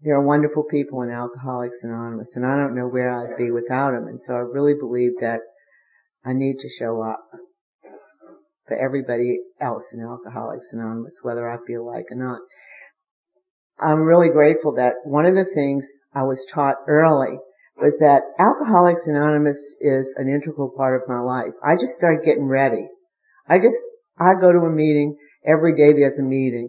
There 0.00 0.16
are 0.16 0.22
wonderful 0.22 0.64
people 0.64 1.02
in 1.02 1.10
Alcoholics 1.10 1.84
Anonymous 1.84 2.34
and 2.36 2.44
I 2.44 2.56
don't 2.56 2.74
know 2.74 2.88
where 2.88 3.10
I'd 3.10 3.36
be 3.36 3.50
without 3.50 3.92
them 3.92 4.08
and 4.08 4.20
so 4.22 4.34
I 4.34 4.38
really 4.38 4.74
believe 4.74 5.12
that 5.20 5.40
I 6.24 6.32
need 6.32 6.58
to 6.58 6.68
show 6.68 7.02
up 7.02 7.20
for 8.66 8.76
everybody 8.76 9.40
else 9.60 9.92
in 9.92 10.00
Alcoholics 10.00 10.72
Anonymous, 10.72 11.20
whether 11.22 11.48
I 11.48 11.58
feel 11.66 11.86
like 11.86 12.06
it 12.10 12.14
or 12.14 12.16
not. 12.16 12.40
I'm 13.80 14.02
really 14.02 14.30
grateful 14.30 14.72
that 14.76 14.94
one 15.04 15.26
of 15.26 15.34
the 15.34 15.44
things 15.44 15.88
I 16.14 16.22
was 16.22 16.46
taught 16.46 16.76
early 16.86 17.38
was 17.76 17.98
that 17.98 18.22
Alcoholics 18.38 19.06
Anonymous 19.06 19.58
is 19.80 20.14
an 20.16 20.28
integral 20.28 20.72
part 20.76 21.00
of 21.00 21.08
my 21.08 21.18
life. 21.18 21.52
I 21.62 21.74
just 21.74 21.94
started 21.94 22.24
getting 22.24 22.46
ready. 22.46 22.88
I 23.48 23.58
just, 23.58 23.82
I 24.18 24.34
go 24.40 24.52
to 24.52 24.60
a 24.60 24.70
meeting, 24.70 25.16
every 25.44 25.74
day 25.74 25.92
there's 25.92 26.18
a 26.18 26.22
meeting. 26.22 26.68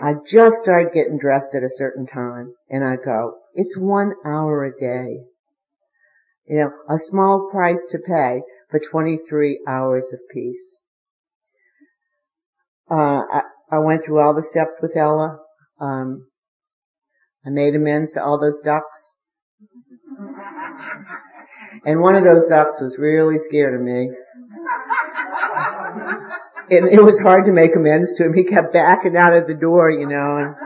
I 0.00 0.14
just 0.26 0.56
start 0.58 0.92
getting 0.92 1.18
dressed 1.18 1.54
at 1.54 1.64
a 1.64 1.70
certain 1.70 2.06
time 2.06 2.54
and 2.68 2.84
I 2.84 2.96
go, 2.96 3.38
it's 3.54 3.76
one 3.76 4.12
hour 4.24 4.64
a 4.64 4.78
day. 4.78 5.24
You 6.46 6.60
know, 6.60 6.70
a 6.88 6.98
small 6.98 7.48
price 7.50 7.84
to 7.90 7.98
pay 7.98 8.42
for 8.70 8.78
23 8.78 9.64
hours 9.66 10.12
of 10.12 10.20
peace. 10.32 10.80
Uh, 12.88 13.22
I, 13.32 13.40
I 13.72 13.78
went 13.78 14.04
through 14.04 14.20
all 14.20 14.34
the 14.34 14.44
steps 14.44 14.76
with 14.80 14.96
Ella. 14.96 15.38
Um, 15.80 16.28
I 17.46 17.50
made 17.50 17.76
amends 17.76 18.14
to 18.14 18.22
all 18.22 18.40
those 18.40 18.60
ducks. 18.60 19.14
And 21.84 22.00
one 22.00 22.16
of 22.16 22.24
those 22.24 22.46
ducks 22.46 22.80
was 22.80 22.96
really 22.98 23.38
scared 23.38 23.74
of 23.74 23.80
me. 23.80 24.10
And 26.68 26.92
it 26.92 27.00
was 27.00 27.20
hard 27.20 27.44
to 27.44 27.52
make 27.52 27.76
amends 27.76 28.14
to 28.14 28.24
him. 28.24 28.34
He 28.34 28.42
kept 28.42 28.72
backing 28.72 29.16
out 29.16 29.32
of 29.32 29.46
the 29.46 29.54
door, 29.54 29.90
you 29.90 30.08
know. 30.08 30.36
And, 30.38 30.56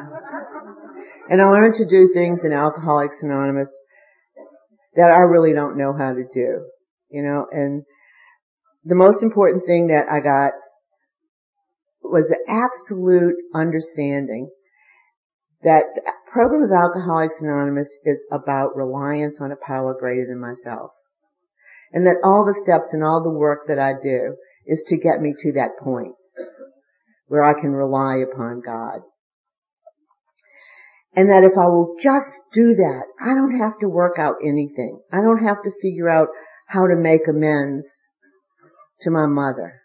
and 1.28 1.42
I 1.42 1.48
learned 1.48 1.74
to 1.74 1.86
do 1.86 2.08
things 2.14 2.44
in 2.44 2.54
Alcoholics 2.54 3.22
Anonymous 3.22 3.78
that 4.94 5.10
I 5.10 5.18
really 5.18 5.52
don't 5.52 5.76
know 5.76 5.92
how 5.92 6.14
to 6.14 6.24
do, 6.32 6.64
you 7.10 7.22
know. 7.22 7.44
And 7.52 7.82
the 8.84 8.96
most 8.96 9.22
important 9.22 9.66
thing 9.66 9.88
that 9.88 10.06
I 10.10 10.20
got 10.20 10.52
was 12.02 12.28
the 12.28 12.38
absolute 12.48 13.34
understanding 13.54 14.48
that 15.62 15.84
program 16.32 16.62
of 16.62 16.70
Alcoholics 16.72 17.40
Anonymous 17.42 17.88
is 18.04 18.24
about 18.32 18.76
reliance 18.76 19.40
on 19.40 19.52
a 19.52 19.56
power 19.56 19.94
greater 19.98 20.26
than 20.26 20.40
myself. 20.40 20.92
And 21.92 22.06
that 22.06 22.20
all 22.24 22.44
the 22.44 22.54
steps 22.54 22.94
and 22.94 23.04
all 23.04 23.22
the 23.22 23.30
work 23.30 23.66
that 23.68 23.78
I 23.78 23.94
do 23.94 24.36
is 24.66 24.84
to 24.88 24.96
get 24.96 25.20
me 25.20 25.34
to 25.40 25.52
that 25.52 25.78
point 25.82 26.14
where 27.26 27.44
I 27.44 27.60
can 27.60 27.72
rely 27.72 28.18
upon 28.18 28.60
God. 28.64 29.00
And 31.14 31.28
that 31.28 31.42
if 31.42 31.58
I 31.58 31.66
will 31.66 31.96
just 32.00 32.42
do 32.52 32.74
that, 32.74 33.02
I 33.20 33.34
don't 33.34 33.58
have 33.58 33.78
to 33.80 33.88
work 33.88 34.18
out 34.18 34.36
anything. 34.42 35.00
I 35.12 35.16
don't 35.16 35.44
have 35.44 35.62
to 35.64 35.72
figure 35.82 36.08
out 36.08 36.28
how 36.66 36.86
to 36.86 36.94
make 36.94 37.26
amends 37.28 37.92
to 39.00 39.10
my 39.10 39.26
mother. 39.26 39.80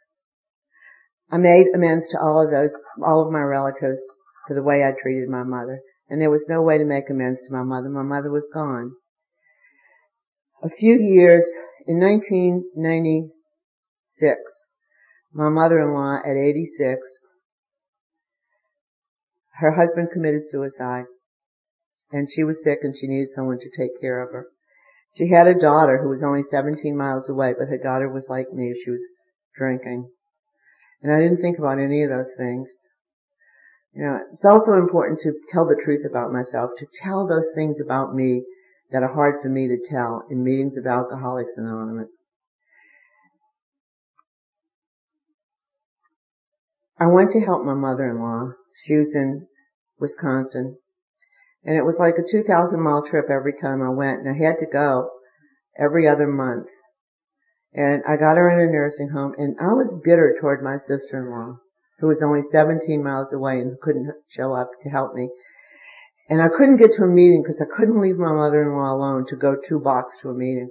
I 1.32 1.38
made 1.38 1.68
amends 1.74 2.10
to 2.10 2.20
all 2.20 2.46
of 2.46 2.52
those, 2.52 2.76
all 3.04 3.26
of 3.26 3.32
my 3.32 3.42
relatives 3.42 4.04
for 4.48 4.54
the 4.54 4.64
way 4.64 4.84
I 4.84 4.92
treated 4.92 5.30
my 5.30 5.44
mother. 5.44 5.82
And 6.10 6.22
there 6.22 6.30
was 6.30 6.48
no 6.48 6.62
way 6.62 6.78
to 6.78 6.86
make 6.86 7.10
amends 7.10 7.48
to 7.48 7.54
my 7.54 7.64
mother. 7.64 7.90
My 7.90 8.04
mother 8.04 8.30
was 8.30 8.48
gone. 8.54 8.92
A 10.64 10.70
few 10.70 11.00
years, 11.00 11.44
in 11.88 12.00
1996, 12.00 14.68
my 15.34 15.50
mother-in-law 15.50 16.20
at 16.26 16.38
86, 16.38 17.10
her 19.60 19.72
husband 19.72 20.12
committed 20.12 20.48
suicide 20.48 21.06
and 22.12 22.32
she 22.32 22.44
was 22.44 22.64
sick 22.64 22.80
and 22.84 22.96
she 22.96 23.08
needed 23.08 23.30
someone 23.30 23.60
to 23.60 23.70
take 23.70 24.00
care 24.00 24.22
of 24.22 24.32
her. 24.32 24.48
She 25.16 25.30
had 25.30 25.48
a 25.48 25.60
daughter 25.60 26.02
who 26.02 26.10
was 26.10 26.24
only 26.24 26.44
17 26.44 26.96
miles 26.96 27.30
away, 27.30 27.54
but 27.58 27.68
her 27.68 27.78
daughter 27.78 28.10
was 28.10 28.30
like 28.30 28.54
me. 28.54 28.74
She 28.74 28.92
was 28.92 29.02
drinking. 29.58 30.10
And 31.02 31.14
I 31.14 31.20
didn't 31.20 31.42
think 31.42 31.58
about 31.58 31.80
any 31.80 32.04
of 32.04 32.10
those 32.10 32.32
things. 32.38 32.88
You 33.96 34.04
know, 34.04 34.20
it's 34.34 34.44
also 34.44 34.74
important 34.74 35.20
to 35.20 35.32
tell 35.48 35.66
the 35.66 35.82
truth 35.82 36.06
about 36.06 36.34
myself, 36.34 36.72
to 36.78 36.88
tell 37.02 37.26
those 37.26 37.50
things 37.56 37.80
about 37.80 38.14
me 38.14 38.44
that 38.92 39.04
are 39.04 39.14
hard 39.14 39.42
for 39.42 39.48
me 39.48 39.70
to 39.70 39.78
tell 39.90 40.26
in 40.30 40.44
meetings 40.44 40.76
of 40.76 40.86
Alcoholics 40.86 41.58
Anonymous. 41.58 42.18
I 47.00 47.08
went 47.08 47.32
to 47.32 47.40
help 47.40 47.64
my 47.64 47.74
mother-in-law. 47.74 48.52
She 48.76 48.98
was 48.98 49.16
in 49.16 49.48
Wisconsin. 49.98 50.78
And 51.64 51.78
it 51.78 51.86
was 51.86 51.98
like 51.98 52.16
a 52.18 52.30
2,000 52.30 52.82
mile 52.82 53.06
trip 53.06 53.30
every 53.30 53.54
time 53.54 53.82
I 53.82 53.90
went 53.90 54.20
and 54.20 54.30
I 54.30 54.46
had 54.46 54.60
to 54.60 54.66
go 54.66 55.10
every 55.80 56.06
other 56.06 56.28
month. 56.28 56.68
And 57.74 58.04
I 58.06 58.18
got 58.18 58.38
her 58.38 58.50
in 58.50 58.68
a 58.68 58.72
nursing 58.72 59.10
home 59.10 59.36
and 59.38 59.56
I 59.60 59.74
was 59.74 60.02
bitter 60.04 60.36
toward 60.40 60.62
my 60.62 60.78
sister-in-law 60.78 61.60
who 62.00 62.08
was 62.08 62.22
only 62.22 62.42
17 62.42 63.04
miles 63.04 63.34
away 63.34 63.60
and 63.60 63.80
couldn't 63.80 64.12
show 64.28 64.54
up 64.54 64.70
to 64.84 64.90
help 64.90 65.14
me. 65.14 65.30
And 66.30 66.42
I 66.42 66.48
couldn't 66.50 66.78
get 66.78 66.94
to 66.94 67.04
a 67.04 67.08
meeting 67.08 67.42
because 67.44 67.62
I 67.62 67.78
couldn't 67.78 68.02
leave 68.02 68.18
my 68.18 68.34
mother-in-law 68.34 68.94
alone 68.94 69.26
to 69.28 69.36
go 69.36 69.56
two 69.56 69.80
blocks 69.80 70.18
to 70.22 70.30
a 70.30 70.34
meeting. 70.34 70.70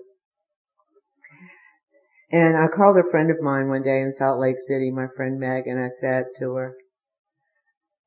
And 2.30 2.56
I 2.56 2.66
called 2.66 2.98
a 2.98 3.08
friend 3.10 3.30
of 3.30 3.40
mine 3.40 3.68
one 3.68 3.82
day 3.82 4.00
in 4.00 4.14
Salt 4.14 4.40
Lake 4.40 4.58
City, 4.66 4.90
my 4.90 5.06
friend 5.16 5.38
Meg, 5.38 5.66
and 5.66 5.80
I 5.80 5.90
said 6.00 6.24
to 6.40 6.54
her, 6.54 6.74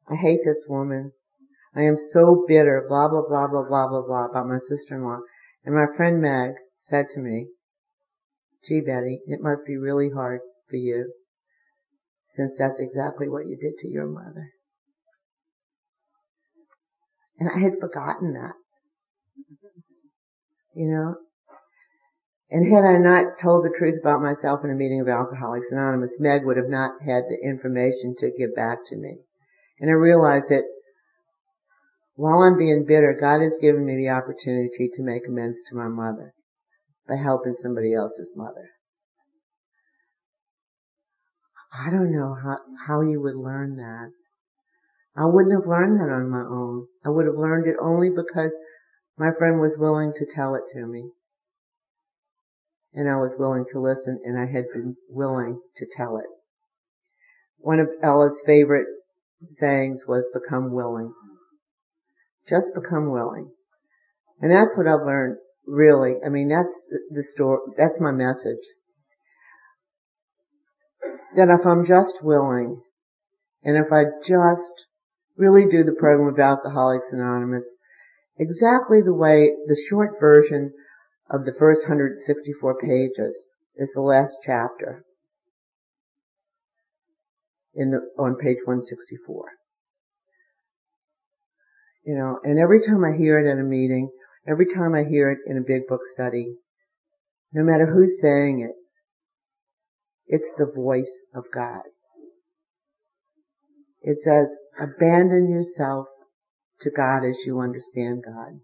I 0.10 0.16
hate 0.16 0.42
this 0.44 0.66
woman. 0.68 1.14
I 1.74 1.84
am 1.84 1.96
so 1.96 2.44
bitter, 2.48 2.86
blah, 2.88 3.08
blah, 3.08 3.24
blah, 3.28 3.48
blah, 3.48 3.64
blah, 3.64 3.88
blah, 3.88 4.02
blah, 4.02 4.26
about 4.26 4.48
my 4.48 4.58
sister-in-law. 4.58 5.20
And 5.64 5.76
my 5.76 5.86
friend 5.96 6.22
Meg 6.22 6.52
said 6.80 7.08
to 7.12 7.20
me, 7.20 7.48
gee, 8.66 8.82
Betty, 8.82 9.22
it 9.28 9.40
must 9.42 9.66
be 9.66 9.78
really 9.78 10.10
hard 10.10 10.42
for 10.70 10.76
you 10.76 11.14
since 12.28 12.58
that's 12.58 12.80
exactly 12.80 13.28
what 13.28 13.48
you 13.48 13.58
did 13.58 13.78
to 13.80 13.88
your 13.88 14.06
mother. 14.06 14.52
And 17.40 17.50
I 17.50 17.60
had 17.60 17.80
forgotten 17.80 18.34
that. 18.34 18.54
You 20.76 20.92
know? 20.92 21.16
And 22.50 22.74
had 22.74 22.86
I 22.86 22.98
not 22.98 23.40
told 23.40 23.66
the 23.66 23.76
truth 23.78 24.00
about 24.00 24.22
myself 24.22 24.62
in 24.64 24.72
a 24.72 24.76
meeting 24.76 25.02
of 25.02 25.10
Alcoholics 25.10 25.72
Anonymous, 25.72 26.16
Meg 26.20 26.46
would 26.46 26.58
have 26.58 26.70
not 26.70 27.02
had 27.02 27.24
the 27.28 27.38
information 27.44 28.16
to 28.20 28.32
give 28.32 28.56
back 28.56 28.80
to 28.88 28.96
me. 28.96 29.20
And 29.80 29.90
I 29.90 29.94
realized 29.94 30.50
that 30.50 30.64
while 32.16 32.42
I'm 32.42 32.58
being 32.58 32.86
bitter, 32.86 33.16
God 33.20 33.42
has 33.42 33.58
given 33.60 33.86
me 33.86 33.96
the 33.96 34.10
opportunity 34.10 34.90
to 34.94 35.04
make 35.04 35.28
amends 35.28 35.62
to 35.64 35.76
my 35.76 35.88
mother 35.88 36.34
by 37.08 37.16
helping 37.18 37.56
somebody 37.58 37.94
else's 37.94 38.34
mother. 38.36 38.70
I 41.74 41.90
don't 41.90 42.12
know 42.12 42.36
how, 42.36 42.58
how 42.88 43.02
you 43.02 43.22
would 43.22 43.36
learn 43.36 43.76
that. 43.78 44.12
I 45.16 45.26
wouldn't 45.26 45.54
have 45.54 45.68
learned 45.68 46.00
that 46.00 46.14
on 46.14 46.30
my 46.30 46.42
own. 46.42 46.88
I 47.06 47.10
would 47.10 47.26
have 47.26 47.36
learned 47.36 47.68
it 47.68 47.76
only 47.82 48.10
because 48.10 48.58
my 49.18 49.32
friend 49.38 49.60
was 49.60 49.78
willing 49.78 50.14
to 50.16 50.26
tell 50.26 50.56
it 50.56 50.64
to 50.74 50.86
me. 50.86 51.10
And 52.94 53.10
I 53.10 53.16
was 53.18 53.36
willing 53.38 53.66
to 53.72 53.80
listen 53.80 54.20
and 54.24 54.40
I 54.40 54.46
had 54.46 54.66
been 54.74 54.96
willing 55.10 55.60
to 55.78 55.88
tell 55.96 56.18
it. 56.18 56.28
One 57.58 57.80
of 57.80 57.90
Ella's 58.04 58.42
favorite 58.46 58.88
sayings 59.48 60.06
was 60.08 60.30
become 60.34 60.72
willing. 60.72 61.14
Just 62.48 62.74
become 62.76 63.12
willing. 63.12 63.52
And 64.40 64.52
that's 64.52 64.76
what 64.78 64.88
I've 64.88 65.06
learned 65.06 65.38
really. 65.66 66.16
I 66.26 66.30
mean, 66.30 66.48
that's 66.48 66.80
the 67.10 67.24
story, 67.24 67.60
that's 67.76 68.00
my 68.00 68.12
message. 68.12 68.64
That 71.36 71.50
if 71.50 71.66
I'm 71.66 71.86
just 71.86 72.24
willing, 72.24 72.82
and 73.64 73.78
if 73.78 73.92
I 73.92 74.06
just 74.26 74.86
really 75.36 75.68
do 75.68 75.84
the 75.84 75.94
program 75.94 76.34
of 76.34 76.40
Alcoholics 76.40 77.12
Anonymous, 77.12 77.66
exactly 78.40 79.02
the 79.02 79.14
way 79.14 79.52
the 79.68 79.80
short 79.90 80.20
version 80.20 80.74
of 81.30 81.46
the 81.46 81.54
first 81.54 81.82
164 81.82 82.80
pages 82.80 83.54
is 83.76 83.92
the 83.94 84.02
last 84.02 84.38
chapter 84.44 85.04
in 87.76 87.92
the, 87.92 88.00
on 88.18 88.36
page 88.36 88.58
164. 88.66 89.46
You 92.06 92.16
know, 92.16 92.40
and 92.44 92.58
every 92.58 92.82
time 92.82 93.04
I 93.04 93.16
hear 93.16 93.38
it 93.38 93.52
at 93.52 93.60
a 93.60 93.64
meeting, 93.64 94.10
every 94.48 94.66
time 94.66 94.96
I 94.96 95.04
hear 95.04 95.30
it 95.30 95.40
in 95.46 95.58
a 95.58 95.62
big 95.62 95.88
book 95.88 96.02
study, 96.14 96.56
no 97.52 97.64
matter 97.64 97.86
who's 97.86 98.20
saying 98.22 98.62
it, 98.62 98.72
it's 100.28 100.52
the 100.58 100.66
voice 100.66 101.22
of 101.34 101.46
God. 101.54 101.84
It 104.02 104.20
says, 104.20 104.58
abandon 104.80 105.50
yourself 105.50 106.08
to 106.82 106.92
God 106.92 107.26
as 107.26 107.46
you 107.46 107.60
understand 107.60 108.24
God. 108.26 108.60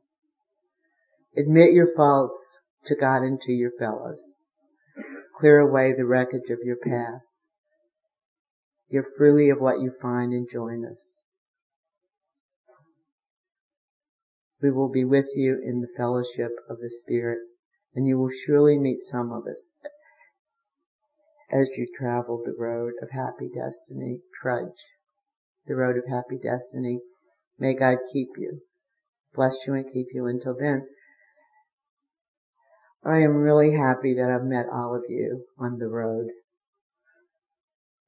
Admit 1.35 1.73
your 1.73 1.87
faults 1.95 2.37
to 2.85 2.95
God 2.95 3.23
and 3.23 3.39
to 3.41 3.51
your 3.51 3.71
fellows. 3.79 4.23
Clear 5.39 5.59
away 5.59 5.93
the 5.93 6.05
wreckage 6.05 6.49
of 6.49 6.59
your 6.63 6.75
past. 6.75 7.27
Give 8.91 9.05
freely 9.17 9.49
of 9.49 9.59
what 9.59 9.79
you 9.79 9.91
find 10.01 10.33
and 10.33 10.47
join 10.49 10.85
us. 10.85 11.03
We 14.61 14.69
will 14.71 14.89
be 14.89 15.03
with 15.03 15.27
you 15.35 15.59
in 15.61 15.81
the 15.81 15.89
fellowship 15.97 16.51
of 16.69 16.77
the 16.79 16.89
Spirit, 16.89 17.39
and 17.95 18.07
you 18.07 18.17
will 18.17 18.29
surely 18.29 18.77
meet 18.77 18.99
some 19.05 19.31
of 19.31 19.43
us 19.47 19.61
as 21.53 21.77
you 21.77 21.87
travel 21.95 22.41
the 22.43 22.55
road 22.57 22.93
of 23.01 23.11
happy 23.11 23.49
destiny. 23.53 24.19
Trudge 24.41 24.81
the 25.67 25.75
road 25.75 25.97
of 25.97 26.03
happy 26.09 26.37
destiny. 26.41 26.99
May 27.59 27.75
God 27.75 27.97
keep 28.11 28.29
you, 28.37 28.61
bless 29.35 29.55
you 29.67 29.75
and 29.75 29.85
keep 29.93 30.07
you 30.13 30.25
until 30.25 30.55
then. 30.59 30.87
I 33.05 33.19
am 33.19 33.35
really 33.35 33.75
happy 33.75 34.15
that 34.15 34.29
I've 34.29 34.47
met 34.47 34.65
all 34.71 34.95
of 34.95 35.03
you 35.09 35.45
on 35.59 35.77
the 35.77 35.87
road. 35.87 36.27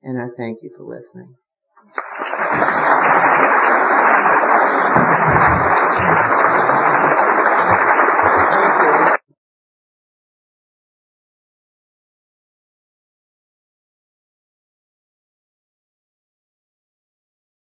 And 0.02 0.20
I 0.20 0.28
thank 0.36 0.64
you 0.64 0.72
for 0.76 0.84
listening. 0.84 1.36